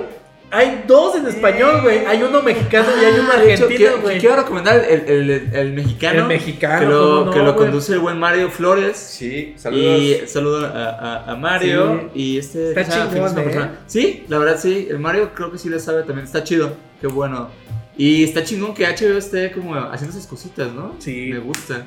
Hay 0.55 0.83
dos 0.87 1.15
en 1.15 1.25
español, 1.25 1.81
güey. 1.81 2.05
Hay 2.05 2.21
uno 2.21 2.41
mexicano 2.43 2.87
y 3.01 3.05
hay 3.05 3.13
uno 3.19 3.29
Ah, 3.33 3.37
argentino, 3.39 3.67
quiero, 3.75 4.01
güey. 4.01 4.19
quiero 4.19 4.35
recomendar 4.35 4.85
el, 4.87 5.01
el- 5.09 5.29
el- 5.31 5.55
el 5.55 5.73
mexicano. 5.73 6.19
El 6.21 6.27
mexicano, 6.27 6.79
Que 6.79 6.85
lo, 6.85 6.99
¿cómo 7.01 7.25
no, 7.25 7.31
que 7.31 7.39
lo 7.39 7.55
conduce 7.55 7.93
el 7.93 7.99
buen 7.99 8.19
Mario 8.19 8.49
Flores. 8.51 8.97
Sí, 8.97 9.55
saludos. 9.57 9.99
Y 9.99 10.27
saludo 10.27 10.65
a, 10.67 10.89
a- 10.89 11.31
a 11.31 11.35
Mario. 11.35 12.11
Y 12.13 12.37
este. 12.37 12.69
Está 12.69 12.83
sea 12.85 13.09
chingón, 13.09 13.31
¿eh? 13.31 13.41
persona. 13.43 13.79
Sí, 13.87 14.25
la 14.29 14.37
verdad 14.37 14.59
sí. 14.61 14.87
El 14.89 14.99
Mario 14.99 15.31
creo 15.33 15.51
que 15.51 15.57
sí 15.57 15.69
le 15.69 15.79
sabe 15.79 16.03
también. 16.03 16.25
Está 16.25 16.43
chido. 16.43 16.75
Qué 17.01 17.07
bueno. 17.07 17.49
Y 17.97 18.23
está 18.23 18.43
chingón 18.43 18.73
que 18.73 18.85
HBO 18.85 19.17
esté 19.17 19.51
como 19.51 19.75
haciendo 19.75 20.15
esas 20.17 20.27
cositas, 20.27 20.71
¿no? 20.71 20.95
Sí. 20.99 21.29
Me 21.33 21.39
gusta. 21.39 21.85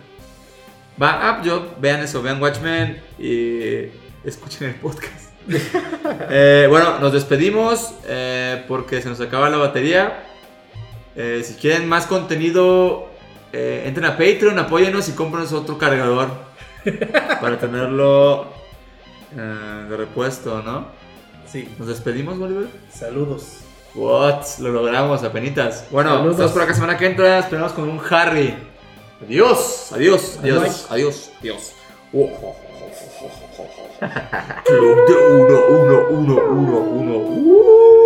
Va, 1.00 1.18
ah, 1.22 1.42
yo, 1.44 1.74
vean 1.80 2.00
eso, 2.00 2.22
vean 2.22 2.40
Watchmen 2.42 3.00
y 3.18 3.90
escuchen 4.24 4.68
el 4.70 4.74
podcast. 4.76 5.26
Eh, 6.30 6.66
bueno, 6.68 6.98
nos 7.00 7.12
despedimos 7.12 7.92
eh, 8.06 8.45
porque 8.68 9.02
se 9.02 9.09
nos 9.09 9.20
acaba 9.20 9.50
la 9.50 9.57
batería. 9.57 10.24
Eh, 11.14 11.42
si 11.44 11.54
quieren 11.54 11.88
más 11.88 12.07
contenido, 12.07 13.09
eh, 13.52 13.84
entren 13.86 14.07
a 14.07 14.12
Patreon, 14.12 14.59
apóyenos 14.59 15.09
y 15.09 15.12
cómprenos 15.12 15.52
otro 15.52 15.78
cargador 15.78 16.28
para 17.40 17.59
tenerlo 17.59 18.48
eh, 19.36 19.86
de 19.88 19.96
repuesto, 19.96 20.62
¿no? 20.62 20.86
Sí. 21.46 21.68
Nos 21.78 21.88
despedimos, 21.88 22.38
Oliver. 22.38 22.66
Saludos. 22.92 23.61
What? 23.94 24.59
Lo 24.59 24.70
logramos, 24.70 25.22
apenitas. 25.24 25.86
Bueno, 25.90 26.11
Saludos. 26.11 26.32
estamos 26.32 26.52
por 26.52 26.62
acá 26.62 26.74
semana 26.74 26.98
que 26.98 27.07
entra. 27.07 27.38
Esperamos 27.38 27.72
con 27.72 27.88
un 27.88 28.00
Harry. 28.11 28.54
Adiós, 29.24 29.92
adiós, 29.94 30.38
adiós, 30.42 30.86
adiós, 30.90 31.30
adiós. 31.40 31.72
Club 34.64 35.07
de 35.09 35.14
uno, 35.30 35.61
uno, 35.70 36.07
uno, 36.11 36.38
uno, 36.40 37.16
uno. 37.16 38.05